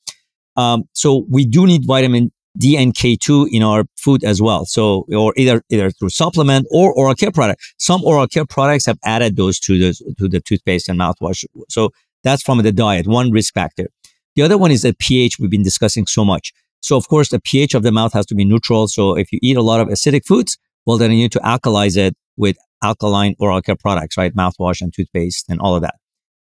um, 0.55 0.83
so 0.93 1.25
we 1.29 1.45
do 1.45 1.65
need 1.65 1.85
vitamin 1.85 2.31
D 2.57 2.77
and 2.77 2.93
K2 2.93 3.47
in 3.51 3.63
our 3.63 3.85
food 3.97 4.23
as 4.23 4.41
well. 4.41 4.65
So, 4.65 5.05
or 5.13 5.33
either, 5.35 5.63
either 5.69 5.89
through 5.89 6.09
supplement 6.09 6.67
or 6.69 6.93
oral 6.93 7.15
care 7.15 7.31
product. 7.31 7.61
Some 7.77 8.03
oral 8.03 8.27
care 8.27 8.45
products 8.45 8.85
have 8.85 8.99
added 9.03 9.35
those 9.35 9.59
to 9.61 9.77
the, 9.79 10.15
to 10.19 10.29
the 10.29 10.39
toothpaste 10.39 10.87
and 10.87 10.99
mouthwash. 10.99 11.43
So 11.69 11.89
that's 12.23 12.43
from 12.43 12.61
the 12.61 12.71
diet, 12.71 13.07
one 13.07 13.31
risk 13.31 13.53
factor. 13.53 13.89
The 14.35 14.41
other 14.41 14.57
one 14.57 14.71
is 14.71 14.81
the 14.81 14.95
pH 14.97 15.39
we've 15.39 15.49
been 15.49 15.63
discussing 15.63 16.07
so 16.07 16.25
much. 16.25 16.51
So 16.81 16.97
of 16.97 17.07
course, 17.07 17.29
the 17.29 17.39
pH 17.39 17.75
of 17.75 17.83
the 17.83 17.91
mouth 17.91 18.13
has 18.13 18.25
to 18.27 18.35
be 18.35 18.45
neutral. 18.45 18.87
So 18.87 19.15
if 19.17 19.31
you 19.31 19.39
eat 19.41 19.57
a 19.57 19.61
lot 19.61 19.79
of 19.79 19.87
acidic 19.87 20.25
foods, 20.25 20.57
well, 20.85 20.97
then 20.97 21.11
you 21.11 21.17
need 21.17 21.31
to 21.33 21.39
alkalize 21.39 21.97
it 21.97 22.15
with 22.35 22.57
alkaline 22.83 23.35
oral 23.39 23.61
care 23.61 23.75
products, 23.75 24.17
right? 24.17 24.35
Mouthwash 24.35 24.81
and 24.81 24.93
toothpaste 24.93 25.45
and 25.49 25.59
all 25.61 25.75
of 25.75 25.81
that. 25.81 25.95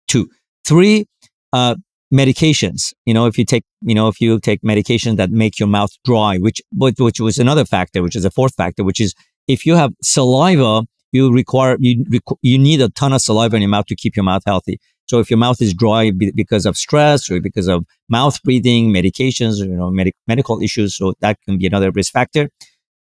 Two, 0.06 0.28
three, 0.64 1.06
uh, 1.52 1.74
medications. 2.12 2.92
You 3.04 3.14
know, 3.14 3.26
if 3.26 3.36
you 3.36 3.44
take, 3.44 3.64
you 3.82 3.94
know, 3.94 4.08
if 4.08 4.20
you 4.20 4.38
take 4.38 4.62
medications 4.62 5.16
that 5.16 5.30
make 5.30 5.58
your 5.58 5.68
mouth 5.68 5.90
dry, 6.04 6.38
which, 6.38 6.60
which 6.72 7.20
was 7.20 7.38
another 7.38 7.64
factor, 7.64 8.02
which 8.02 8.16
is 8.16 8.24
a 8.24 8.30
fourth 8.30 8.54
factor, 8.54 8.84
which 8.84 9.00
is 9.00 9.14
if 9.46 9.66
you 9.66 9.74
have 9.74 9.92
saliva, 10.02 10.84
you 11.12 11.32
require, 11.32 11.76
you, 11.80 12.04
you 12.42 12.58
need 12.58 12.80
a 12.80 12.90
ton 12.90 13.12
of 13.12 13.20
saliva 13.20 13.56
in 13.56 13.62
your 13.62 13.70
mouth 13.70 13.86
to 13.86 13.96
keep 13.96 14.14
your 14.16 14.24
mouth 14.24 14.42
healthy. 14.46 14.78
So 15.08 15.20
if 15.20 15.30
your 15.30 15.38
mouth 15.38 15.60
is 15.62 15.74
dry 15.74 16.10
because 16.10 16.66
of 16.66 16.76
stress 16.76 17.30
or 17.30 17.40
because 17.40 17.66
of 17.66 17.84
mouth 18.08 18.40
breathing, 18.42 18.92
medications, 18.92 19.58
you 19.58 19.74
know, 19.74 19.90
med- 19.90 20.12
medical 20.26 20.60
issues, 20.60 20.96
so 20.96 21.14
that 21.20 21.38
can 21.46 21.58
be 21.58 21.66
another 21.66 21.90
risk 21.90 22.12
factor. 22.12 22.50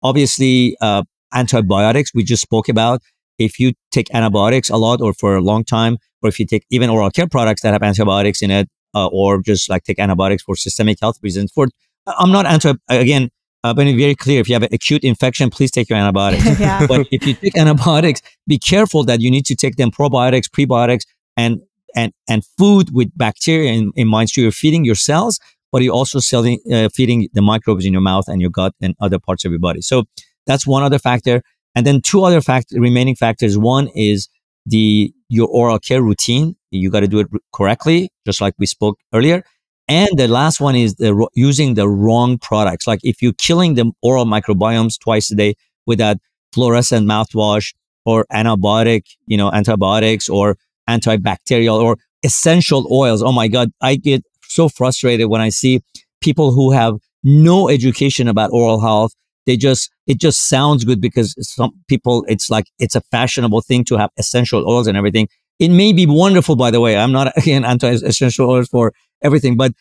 Obviously, 0.02 0.76
uh, 0.80 1.02
antibiotics 1.34 2.14
we 2.14 2.24
just 2.24 2.42
spoke 2.42 2.68
about. 2.68 3.02
If 3.38 3.60
you 3.60 3.74
take 3.92 4.12
antibiotics 4.12 4.70
a 4.70 4.76
lot 4.76 5.00
or 5.00 5.12
for 5.12 5.36
a 5.36 5.40
long 5.40 5.64
time, 5.64 5.98
or 6.22 6.28
if 6.28 6.40
you 6.40 6.46
take 6.46 6.64
even 6.70 6.90
oral 6.90 7.10
care 7.10 7.28
products 7.28 7.62
that 7.62 7.72
have 7.72 7.82
antibiotics 7.82 8.42
in 8.42 8.50
it, 8.50 8.68
uh, 8.94 9.06
or 9.08 9.42
just 9.42 9.68
like 9.68 9.84
take 9.84 9.98
antibiotics 9.98 10.42
for 10.42 10.56
systemic 10.56 10.98
health 11.00 11.18
reasons. 11.22 11.52
For 11.52 11.68
I'm 12.06 12.32
not 12.32 12.46
anti 12.46 12.72
again. 12.88 13.30
Uh, 13.64 13.74
but 13.74 13.84
very 13.96 14.14
clear, 14.14 14.40
if 14.40 14.48
you 14.48 14.54
have 14.54 14.62
an 14.62 14.68
acute 14.72 15.02
infection, 15.02 15.50
please 15.50 15.72
take 15.72 15.90
your 15.90 15.98
antibiotics. 15.98 16.44
yeah. 16.60 16.86
But 16.86 17.08
if 17.10 17.26
you 17.26 17.34
take 17.34 17.58
antibiotics, 17.58 18.22
be 18.46 18.56
careful 18.56 19.02
that 19.04 19.20
you 19.20 19.32
need 19.32 19.46
to 19.46 19.56
take 19.56 19.74
them 19.74 19.90
probiotics, 19.90 20.48
prebiotics, 20.48 21.02
and 21.36 21.60
and 21.98 22.12
and 22.32 22.40
food 22.58 22.86
with 22.98 23.08
bacteria 23.26 23.70
in, 23.78 23.84
in 24.02 24.06
mind. 24.08 24.26
So 24.30 24.40
you're 24.42 24.60
feeding 24.64 24.84
your 24.90 25.00
cells, 25.08 25.34
but 25.72 25.82
you're 25.82 25.98
also 26.00 26.18
selling, 26.32 26.58
uh, 26.72 26.88
feeding 26.98 27.28
the 27.36 27.42
microbes 27.52 27.84
in 27.86 27.92
your 27.96 28.06
mouth 28.12 28.26
and 28.28 28.40
your 28.40 28.50
gut 28.50 28.72
and 28.84 28.94
other 29.00 29.18
parts 29.18 29.44
of 29.44 29.50
your 29.54 29.64
body. 29.68 29.82
So 29.82 30.04
that's 30.46 30.66
one 30.66 30.82
other 30.82 31.00
factor. 31.08 31.42
And 31.74 31.86
then 31.86 32.00
two 32.00 32.22
other 32.28 32.40
fact 32.40 32.66
remaining 32.72 33.16
factors. 33.24 33.56
One 33.58 33.88
is 34.10 34.28
the 34.66 35.12
your 35.28 35.48
oral 35.48 35.78
care 35.78 36.02
routine. 36.02 36.56
You 36.70 36.90
got 36.90 37.00
to 37.00 37.08
do 37.08 37.20
it 37.20 37.28
correctly, 37.52 38.10
just 38.26 38.40
like 38.40 38.54
we 38.58 38.66
spoke 38.66 38.96
earlier. 39.14 39.42
And 39.88 40.10
the 40.16 40.28
last 40.28 40.60
one 40.60 40.76
is 40.76 40.90
the 40.96 41.10
using 41.34 41.74
the 41.74 41.88
wrong 41.88 42.38
products. 42.38 42.86
Like 42.86 43.00
if 43.02 43.22
you're 43.22 43.38
killing 43.48 43.74
the 43.74 43.90
oral 44.02 44.26
microbiomes 44.26 44.94
twice 45.00 45.30
a 45.30 45.36
day 45.36 45.54
with 45.86 45.98
that 45.98 46.18
fluorescent 46.52 47.06
mouthwash 47.06 47.74
or 48.04 48.26
antibiotic, 48.32 49.02
you 49.26 49.36
know, 49.36 49.50
antibiotics 49.50 50.28
or 50.28 50.56
antibacterial 50.88 51.80
or 51.80 51.96
essential 52.22 52.86
oils. 52.92 53.22
Oh 53.22 53.32
my 53.32 53.48
God. 53.48 53.70
I 53.80 53.96
get 53.96 54.22
so 54.42 54.68
frustrated 54.68 55.28
when 55.28 55.40
I 55.40 55.50
see 55.50 55.80
people 56.20 56.52
who 56.52 56.72
have 56.72 56.94
no 57.22 57.68
education 57.68 58.28
about 58.28 58.50
oral 58.52 58.80
health. 58.80 59.12
They 59.46 59.56
just, 59.56 59.90
it 60.06 60.18
just 60.18 60.48
sounds 60.48 60.84
good 60.84 61.00
because 61.00 61.34
some 61.40 61.72
people, 61.88 62.24
it's 62.28 62.50
like, 62.50 62.66
it's 62.78 62.94
a 62.94 63.00
fashionable 63.10 63.62
thing 63.62 63.84
to 63.84 63.96
have 63.96 64.10
essential 64.18 64.68
oils 64.68 64.86
and 64.86 64.96
everything. 64.96 65.28
It 65.58 65.70
may 65.70 65.92
be 65.92 66.06
wonderful, 66.06 66.54
by 66.54 66.70
the 66.70 66.80
way. 66.80 66.96
I'm 66.96 67.12
not, 67.12 67.32
again, 67.36 67.64
anti 67.64 67.88
essential 67.88 68.50
oils 68.50 68.68
for 68.68 68.92
everything, 69.22 69.56
but 69.56 69.72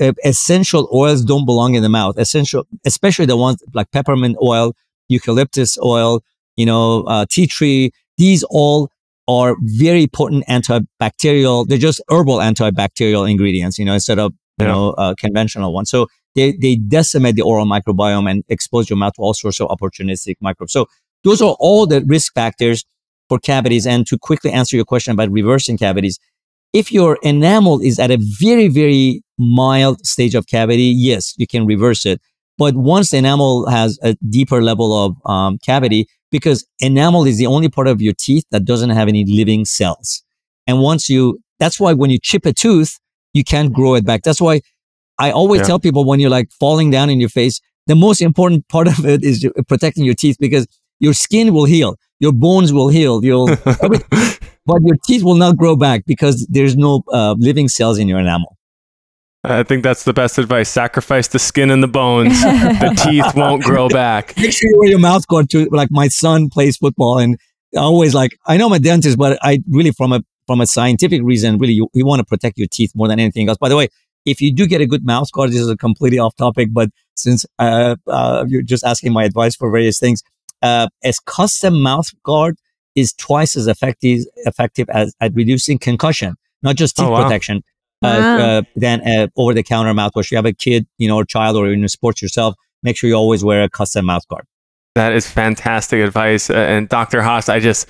uh, 0.00 0.12
essential 0.24 0.88
oils 0.92 1.24
don't 1.24 1.46
belong 1.46 1.74
in 1.74 1.82
the 1.82 1.88
mouth. 1.88 2.18
Essential, 2.18 2.66
especially 2.84 3.26
the 3.26 3.36
ones 3.36 3.62
like 3.74 3.90
peppermint 3.92 4.36
oil, 4.42 4.74
eucalyptus 5.08 5.78
oil, 5.78 6.22
you 6.56 6.66
know, 6.66 7.04
uh, 7.04 7.26
tea 7.28 7.46
tree. 7.46 7.92
These 8.18 8.44
all 8.44 8.90
are 9.28 9.56
very 9.60 10.06
potent 10.06 10.44
antibacterial. 10.48 11.66
They're 11.66 11.78
just 11.78 12.02
herbal 12.08 12.38
antibacterial 12.38 13.30
ingredients, 13.30 13.78
you 13.78 13.84
know, 13.84 13.94
instead 13.94 14.18
of, 14.18 14.32
you 14.58 14.66
yeah. 14.66 14.72
know, 14.72 14.90
uh, 14.90 15.14
conventional 15.16 15.72
ones. 15.72 15.90
So 15.90 16.08
they, 16.34 16.52
they 16.52 16.76
decimate 16.76 17.36
the 17.36 17.42
oral 17.42 17.66
microbiome 17.66 18.30
and 18.30 18.42
expose 18.48 18.90
your 18.90 18.96
mouth 18.96 19.14
to 19.14 19.22
all 19.22 19.34
sorts 19.34 19.60
of 19.60 19.68
opportunistic 19.68 20.36
microbes. 20.40 20.72
So 20.72 20.86
those 21.24 21.40
are 21.40 21.56
all 21.60 21.86
the 21.86 22.02
risk 22.06 22.34
factors 22.34 22.84
for 23.28 23.38
cavities. 23.38 23.86
And 23.86 24.06
to 24.06 24.18
quickly 24.18 24.50
answer 24.50 24.76
your 24.76 24.84
question 24.84 25.12
about 25.12 25.30
reversing 25.30 25.78
cavities, 25.78 26.18
if 26.72 26.90
your 26.90 27.18
enamel 27.22 27.80
is 27.80 27.98
at 27.98 28.10
a 28.10 28.18
very, 28.40 28.68
very 28.68 29.22
mild 29.38 30.04
stage 30.06 30.34
of 30.34 30.46
cavity, 30.46 30.84
yes, 30.84 31.34
you 31.36 31.46
can 31.46 31.66
reverse 31.66 32.06
it. 32.06 32.20
But 32.58 32.74
once 32.76 33.10
the 33.10 33.18
enamel 33.18 33.68
has 33.68 33.98
a 34.02 34.16
deeper 34.28 34.62
level 34.62 34.92
of 34.92 35.16
um, 35.30 35.58
cavity, 35.58 36.06
because 36.32 36.66
enamel 36.80 37.24
is 37.24 37.38
the 37.38 37.46
only 37.46 37.68
part 37.68 37.86
of 37.86 38.02
your 38.02 38.14
teeth 38.18 38.44
that 38.50 38.64
doesn't 38.64 38.90
have 38.90 39.06
any 39.06 39.24
living 39.24 39.64
cells. 39.64 40.24
And 40.66 40.80
once 40.80 41.08
you, 41.08 41.38
that's 41.60 41.78
why 41.78 41.92
when 41.92 42.10
you 42.10 42.18
chip 42.20 42.44
a 42.46 42.52
tooth, 42.52 42.98
you 43.32 43.44
can't 43.44 43.72
grow 43.72 43.94
it 43.94 44.04
back. 44.04 44.22
That's 44.22 44.40
why 44.40 44.62
I 45.18 45.30
always 45.30 45.60
yeah. 45.60 45.66
tell 45.68 45.78
people 45.78 46.04
when 46.04 46.18
you're 46.18 46.30
like 46.30 46.50
falling 46.58 46.90
down 46.90 47.10
in 47.10 47.20
your 47.20 47.28
face, 47.28 47.60
the 47.86 47.94
most 47.94 48.20
important 48.20 48.66
part 48.68 48.88
of 48.88 49.04
it 49.06 49.22
is 49.22 49.48
protecting 49.68 50.04
your 50.04 50.14
teeth 50.14 50.36
because 50.40 50.66
your 50.98 51.12
skin 51.12 51.52
will 51.52 51.64
heal, 51.64 51.96
your 52.18 52.32
bones 52.32 52.72
will 52.72 52.88
heal, 52.88 53.24
you'll, 53.24 53.46
but 53.64 54.82
your 54.82 54.96
teeth 55.04 55.22
will 55.22 55.34
not 55.34 55.56
grow 55.56 55.76
back 55.76 56.04
because 56.06 56.46
there's 56.48 56.76
no 56.76 57.02
uh, 57.12 57.34
living 57.38 57.68
cells 57.68 57.98
in 57.98 58.08
your 58.08 58.18
enamel. 58.18 58.56
I 59.44 59.64
think 59.64 59.82
that's 59.82 60.04
the 60.04 60.12
best 60.12 60.38
advice. 60.38 60.68
Sacrifice 60.68 61.28
the 61.28 61.38
skin 61.38 61.70
and 61.70 61.82
the 61.82 61.88
bones. 61.88 62.40
the 62.42 63.02
teeth 63.04 63.34
won't 63.34 63.64
grow 63.64 63.88
back. 63.88 64.36
Make 64.36 64.52
sure 64.52 64.70
you 64.70 64.78
wear 64.78 64.90
your 64.90 65.00
mouth 65.00 65.26
guard 65.26 65.50
too. 65.50 65.68
Like 65.72 65.88
my 65.90 66.08
son 66.08 66.48
plays 66.48 66.76
football 66.76 67.18
and 67.18 67.36
always 67.76 68.14
like, 68.14 68.38
I 68.46 68.56
know 68.56 68.66
I'm 68.66 68.72
a 68.72 68.78
dentist, 68.78 69.18
but 69.18 69.38
I 69.42 69.58
really 69.68 69.90
from 69.90 70.12
a, 70.12 70.22
from 70.46 70.60
a 70.60 70.66
scientific 70.66 71.22
reason, 71.24 71.58
really 71.58 71.72
you, 71.72 71.88
you 71.92 72.06
want 72.06 72.20
to 72.20 72.24
protect 72.24 72.56
your 72.56 72.68
teeth 72.68 72.92
more 72.94 73.08
than 73.08 73.18
anything 73.18 73.48
else. 73.48 73.58
By 73.58 73.68
the 73.68 73.76
way, 73.76 73.88
if 74.24 74.40
you 74.40 74.54
do 74.54 74.68
get 74.68 74.80
a 74.80 74.86
good 74.86 75.04
mouth 75.04 75.30
guard, 75.32 75.50
this 75.50 75.60
is 75.60 75.68
a 75.68 75.76
completely 75.76 76.20
off 76.20 76.36
topic, 76.36 76.68
but 76.70 76.90
since 77.16 77.44
uh, 77.58 77.96
uh, 78.06 78.44
you're 78.46 78.62
just 78.62 78.84
asking 78.84 79.12
my 79.12 79.24
advice 79.24 79.56
for 79.56 79.70
various 79.72 79.98
things, 79.98 80.22
uh, 80.62 80.86
a 81.02 81.12
custom 81.26 81.82
mouth 81.82 82.08
guard 82.22 82.56
is 82.94 83.12
twice 83.14 83.56
as 83.56 83.66
effective 83.66 84.24
effective 84.44 84.88
as 84.90 85.12
at 85.20 85.34
reducing 85.34 85.78
concussion, 85.78 86.36
not 86.62 86.76
just 86.76 86.96
teeth 86.96 87.06
oh, 87.06 87.10
wow. 87.10 87.24
protection 87.24 87.64
wow. 88.02 88.38
uh, 88.38 88.62
than 88.76 89.06
uh, 89.06 89.28
over 89.36 89.54
the 89.54 89.62
counter 89.62 89.92
mouthwash. 89.92 90.30
You 90.30 90.36
have 90.36 90.46
a 90.46 90.52
kid, 90.52 90.86
you 90.98 91.08
know, 91.08 91.16
or 91.16 91.24
child, 91.24 91.56
or 91.56 91.72
in 91.72 91.86
sports 91.88 92.22
yourself. 92.22 92.54
Make 92.82 92.96
sure 92.96 93.08
you 93.08 93.14
always 93.14 93.44
wear 93.44 93.62
a 93.62 93.70
custom 93.70 94.06
mouth 94.06 94.26
guard. 94.28 94.44
That 94.94 95.12
is 95.12 95.28
fantastic 95.28 96.00
advice. 96.00 96.50
Uh, 96.50 96.54
and 96.54 96.88
Dr. 96.88 97.22
Hoss, 97.22 97.48
I 97.48 97.60
just 97.60 97.86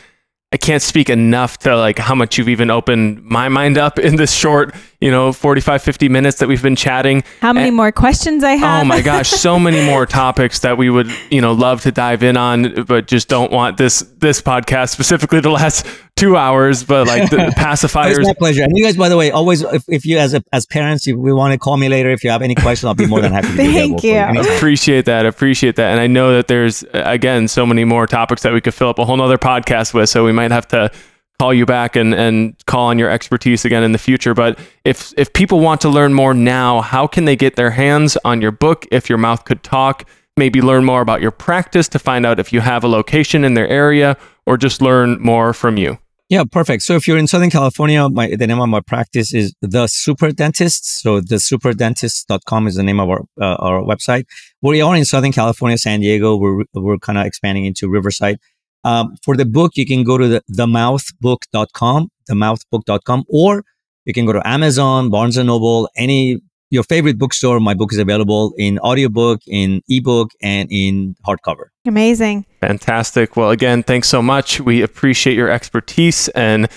I 0.52 0.58
can't 0.58 0.82
speak 0.82 1.08
enough 1.08 1.56
to 1.60 1.74
like 1.76 1.98
how 1.98 2.14
much 2.14 2.36
you've 2.36 2.50
even 2.50 2.70
opened 2.70 3.24
my 3.24 3.48
mind 3.48 3.78
up 3.78 3.98
in 3.98 4.16
this 4.16 4.34
short, 4.34 4.74
you 5.00 5.10
know, 5.10 5.32
45, 5.32 5.82
50 5.82 6.10
minutes 6.10 6.38
that 6.40 6.48
we've 6.48 6.62
been 6.62 6.76
chatting. 6.76 7.24
How 7.40 7.54
many 7.54 7.68
and, 7.68 7.76
more 7.76 7.90
questions 7.90 8.44
I 8.44 8.52
have? 8.52 8.82
Oh 8.82 8.84
my 8.84 9.00
gosh, 9.00 9.30
so 9.30 9.58
many 9.58 9.82
more 9.86 10.04
topics 10.04 10.58
that 10.58 10.76
we 10.76 10.90
would, 10.90 11.10
you 11.30 11.40
know, 11.40 11.52
love 11.52 11.80
to 11.82 11.90
dive 11.90 12.22
in 12.22 12.36
on, 12.36 12.84
but 12.84 13.06
just 13.06 13.28
don't 13.28 13.50
want 13.50 13.78
this 13.78 14.00
this 14.18 14.42
podcast 14.42 14.90
specifically 14.90 15.40
to 15.40 15.50
last 15.50 15.86
two 16.22 16.36
hours, 16.36 16.84
but 16.84 17.08
like 17.08 17.30
the 17.30 17.36
pacifiers. 17.56 18.18
it's 18.18 18.26
my 18.28 18.34
pleasure. 18.34 18.62
And 18.62 18.72
you 18.76 18.84
guys, 18.84 18.96
by 18.96 19.08
the 19.08 19.16
way, 19.16 19.32
always, 19.32 19.62
if, 19.62 19.84
if 19.88 20.06
you 20.06 20.18
as 20.18 20.34
a, 20.34 20.44
as 20.52 20.64
parents, 20.66 21.06
if 21.08 21.16
we 21.16 21.32
want 21.32 21.52
to 21.52 21.58
call 21.58 21.76
me 21.76 21.88
later, 21.88 22.10
if 22.10 22.22
you 22.22 22.30
have 22.30 22.42
any 22.42 22.54
questions, 22.54 22.84
I'll 22.84 22.94
be 22.94 23.06
more 23.06 23.20
than 23.20 23.32
happy 23.32 23.48
to 23.48 23.56
Thank 23.56 24.04
you. 24.04 24.18
Appreciate 24.56 25.06
that. 25.06 25.26
Appreciate 25.26 25.74
that. 25.76 25.90
And 25.90 25.98
I 26.00 26.06
know 26.06 26.32
that 26.32 26.46
there's, 26.46 26.84
again, 26.92 27.48
so 27.48 27.66
many 27.66 27.84
more 27.84 28.06
topics 28.06 28.42
that 28.42 28.52
we 28.52 28.60
could 28.60 28.72
fill 28.72 28.88
up 28.88 29.00
a 29.00 29.04
whole 29.04 29.16
nother 29.16 29.36
podcast 29.36 29.94
with. 29.94 30.08
So 30.08 30.24
we 30.24 30.30
might 30.30 30.52
have 30.52 30.68
to 30.68 30.92
call 31.40 31.52
you 31.52 31.66
back 31.66 31.96
and, 31.96 32.14
and 32.14 32.54
call 32.66 32.86
on 32.86 33.00
your 33.00 33.10
expertise 33.10 33.64
again 33.64 33.82
in 33.82 33.90
the 33.90 33.98
future. 33.98 34.32
But 34.32 34.60
if, 34.84 35.12
if 35.16 35.32
people 35.32 35.58
want 35.58 35.80
to 35.80 35.88
learn 35.88 36.14
more 36.14 36.34
now, 36.34 36.82
how 36.82 37.08
can 37.08 37.24
they 37.24 37.34
get 37.34 37.56
their 37.56 37.72
hands 37.72 38.16
on 38.24 38.40
your 38.40 38.52
book, 38.52 38.86
If 38.92 39.08
Your 39.08 39.18
Mouth 39.18 39.44
Could 39.44 39.64
Talk? 39.64 40.04
Maybe 40.36 40.62
learn 40.62 40.84
more 40.84 41.00
about 41.00 41.20
your 41.20 41.32
practice 41.32 41.88
to 41.88 41.98
find 41.98 42.24
out 42.24 42.38
if 42.38 42.52
you 42.52 42.60
have 42.60 42.84
a 42.84 42.88
location 42.88 43.44
in 43.44 43.54
their 43.54 43.68
area 43.68 44.16
or 44.46 44.56
just 44.56 44.80
learn 44.80 45.20
more 45.20 45.52
from 45.52 45.76
you. 45.76 45.98
Yeah, 46.32 46.44
perfect. 46.50 46.82
So 46.84 46.94
if 46.94 47.06
you're 47.06 47.18
in 47.18 47.26
Southern 47.26 47.50
California, 47.50 48.08
my, 48.08 48.34
the 48.34 48.46
name 48.46 48.58
of 48.58 48.66
my 48.66 48.80
practice 48.80 49.34
is 49.34 49.54
The 49.60 49.86
Super 49.86 50.32
Dentist. 50.32 51.02
So 51.02 51.20
the 51.20 51.34
superdentist.com 51.34 52.66
is 52.66 52.76
the 52.76 52.82
name 52.82 53.00
of 53.00 53.10
our, 53.10 53.20
uh, 53.38 53.56
our 53.56 53.82
website. 53.82 54.24
We 54.62 54.80
are 54.80 54.96
in 54.96 55.04
Southern 55.04 55.32
California, 55.32 55.76
San 55.76 56.00
Diego. 56.00 56.36
We're, 56.36 56.64
we're 56.72 56.96
kind 56.96 57.18
of 57.18 57.26
expanding 57.26 57.66
into 57.66 57.86
Riverside. 57.86 58.38
Um, 58.82 59.14
for 59.22 59.36
the 59.36 59.44
book, 59.44 59.72
you 59.76 59.84
can 59.84 60.04
go 60.04 60.16
to 60.16 60.26
the 60.26 60.42
themouthbook.com, 60.50 62.08
themouthbook.com, 62.30 63.24
or 63.28 63.62
you 64.06 64.14
can 64.14 64.24
go 64.24 64.32
to 64.32 64.40
Amazon, 64.48 65.10
Barnes 65.10 65.36
and 65.36 65.48
Noble, 65.48 65.90
any 65.98 66.40
your 66.72 66.82
favorite 66.82 67.18
bookstore. 67.18 67.60
My 67.60 67.74
book 67.74 67.92
is 67.92 67.98
available 67.98 68.54
in 68.56 68.78
audiobook, 68.78 69.42
in 69.46 69.82
ebook, 69.88 70.30
and 70.40 70.68
in 70.72 71.14
hardcover. 71.26 71.66
Amazing. 71.84 72.46
Fantastic. 72.60 73.36
Well, 73.36 73.50
again, 73.50 73.82
thanks 73.82 74.08
so 74.08 74.22
much. 74.22 74.58
We 74.60 74.80
appreciate 74.80 75.36
your 75.36 75.50
expertise 75.50 76.28
and 76.30 76.68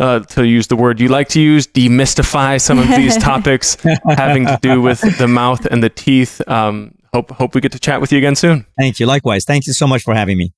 uh, 0.00 0.20
to 0.20 0.44
use 0.44 0.66
the 0.66 0.74
word 0.74 0.98
you 0.98 1.06
like 1.06 1.28
to 1.28 1.40
use, 1.40 1.68
demystify 1.68 2.60
some 2.60 2.80
of 2.80 2.88
these 2.88 3.16
topics 3.30 3.76
having 4.08 4.44
to 4.46 4.58
do 4.60 4.80
with 4.80 5.00
the 5.18 5.28
mouth 5.28 5.64
and 5.66 5.84
the 5.84 5.88
teeth. 5.88 6.42
Um, 6.48 6.96
hope 7.12 7.30
hope 7.30 7.54
we 7.54 7.60
get 7.60 7.70
to 7.72 7.78
chat 7.78 8.00
with 8.00 8.10
you 8.10 8.18
again 8.18 8.34
soon. 8.34 8.66
Thank 8.76 8.98
you. 8.98 9.06
Likewise. 9.06 9.44
Thank 9.44 9.68
you 9.68 9.72
so 9.72 9.86
much 9.86 10.02
for 10.02 10.14
having 10.14 10.36
me 10.36 10.52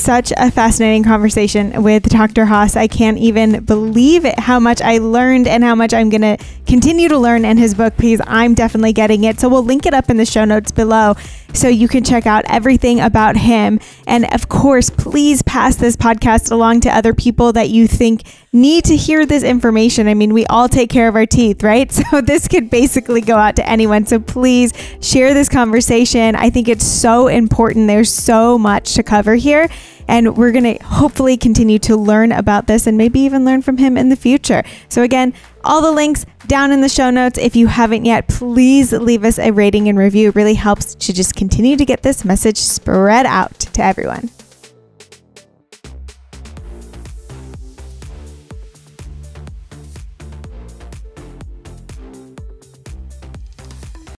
such 0.00 0.32
a 0.36 0.50
fascinating 0.50 1.04
conversation 1.04 1.82
with 1.82 2.04
Dr. 2.08 2.46
Hoss. 2.46 2.76
I 2.76 2.86
can't 2.86 3.18
even 3.18 3.64
believe 3.64 4.24
it, 4.24 4.38
how 4.38 4.58
much 4.58 4.80
I 4.80 4.98
learned 4.98 5.46
and 5.46 5.62
how 5.62 5.74
much 5.74 5.92
I'm 5.92 6.08
going 6.08 6.22
to 6.22 6.38
continue 6.66 7.08
to 7.08 7.18
learn 7.18 7.44
in 7.44 7.56
his 7.56 7.74
book 7.74 7.96
because 7.96 8.20
I'm 8.26 8.54
definitely 8.54 8.92
getting 8.92 9.24
it. 9.24 9.40
So 9.40 9.48
we'll 9.48 9.64
link 9.64 9.86
it 9.86 9.94
up 9.94 10.10
in 10.10 10.16
the 10.16 10.24
show 10.24 10.44
notes 10.44 10.72
below 10.72 11.14
so 11.52 11.68
you 11.68 11.88
can 11.88 12.04
check 12.04 12.26
out 12.26 12.44
everything 12.48 13.00
about 13.00 13.36
him. 13.36 13.80
And 14.06 14.32
of 14.32 14.48
course, 14.48 14.90
please 14.90 15.42
pass 15.42 15.76
this 15.76 15.96
podcast 15.96 16.50
along 16.50 16.80
to 16.80 16.96
other 16.96 17.14
people 17.14 17.52
that 17.52 17.70
you 17.70 17.86
think 17.86 18.22
need 18.52 18.84
to 18.84 18.96
hear 18.96 19.26
this 19.26 19.42
information. 19.42 20.08
I 20.08 20.14
mean, 20.14 20.32
we 20.32 20.46
all 20.46 20.68
take 20.68 20.90
care 20.90 21.08
of 21.08 21.14
our 21.16 21.26
teeth, 21.26 21.62
right? 21.62 21.90
So 22.10 22.20
this 22.20 22.48
could 22.48 22.70
basically 22.70 23.20
go 23.20 23.36
out 23.36 23.56
to 23.56 23.68
anyone. 23.68 24.04
So 24.04 24.18
please 24.18 24.72
share 25.00 25.32
this 25.32 25.48
conversation. 25.48 26.34
I 26.34 26.50
think 26.50 26.66
it's 26.66 26.84
so 26.84 27.28
important. 27.28 27.86
There's 27.86 28.10
so 28.10 28.58
much 28.58 28.94
to 28.94 29.04
cover 29.04 29.36
here. 29.36 29.68
And 30.10 30.36
we're 30.36 30.50
going 30.50 30.76
to 30.76 30.84
hopefully 30.84 31.36
continue 31.36 31.78
to 31.78 31.96
learn 31.96 32.32
about 32.32 32.66
this 32.66 32.88
and 32.88 32.98
maybe 32.98 33.20
even 33.20 33.44
learn 33.44 33.62
from 33.62 33.78
him 33.78 33.96
in 33.96 34.08
the 34.08 34.16
future. 34.16 34.64
So, 34.88 35.02
again, 35.02 35.32
all 35.62 35.80
the 35.80 35.92
links 35.92 36.26
down 36.48 36.72
in 36.72 36.80
the 36.80 36.88
show 36.88 37.10
notes. 37.10 37.38
If 37.38 37.54
you 37.54 37.68
haven't 37.68 38.04
yet, 38.04 38.26
please 38.26 38.92
leave 38.92 39.24
us 39.24 39.38
a 39.38 39.52
rating 39.52 39.88
and 39.88 39.96
review. 39.96 40.30
It 40.30 40.34
really 40.34 40.54
helps 40.54 40.96
to 40.96 41.12
just 41.12 41.36
continue 41.36 41.76
to 41.76 41.84
get 41.84 42.02
this 42.02 42.24
message 42.24 42.58
spread 42.58 43.24
out 43.24 43.56
to 43.60 43.84
everyone. 43.84 44.30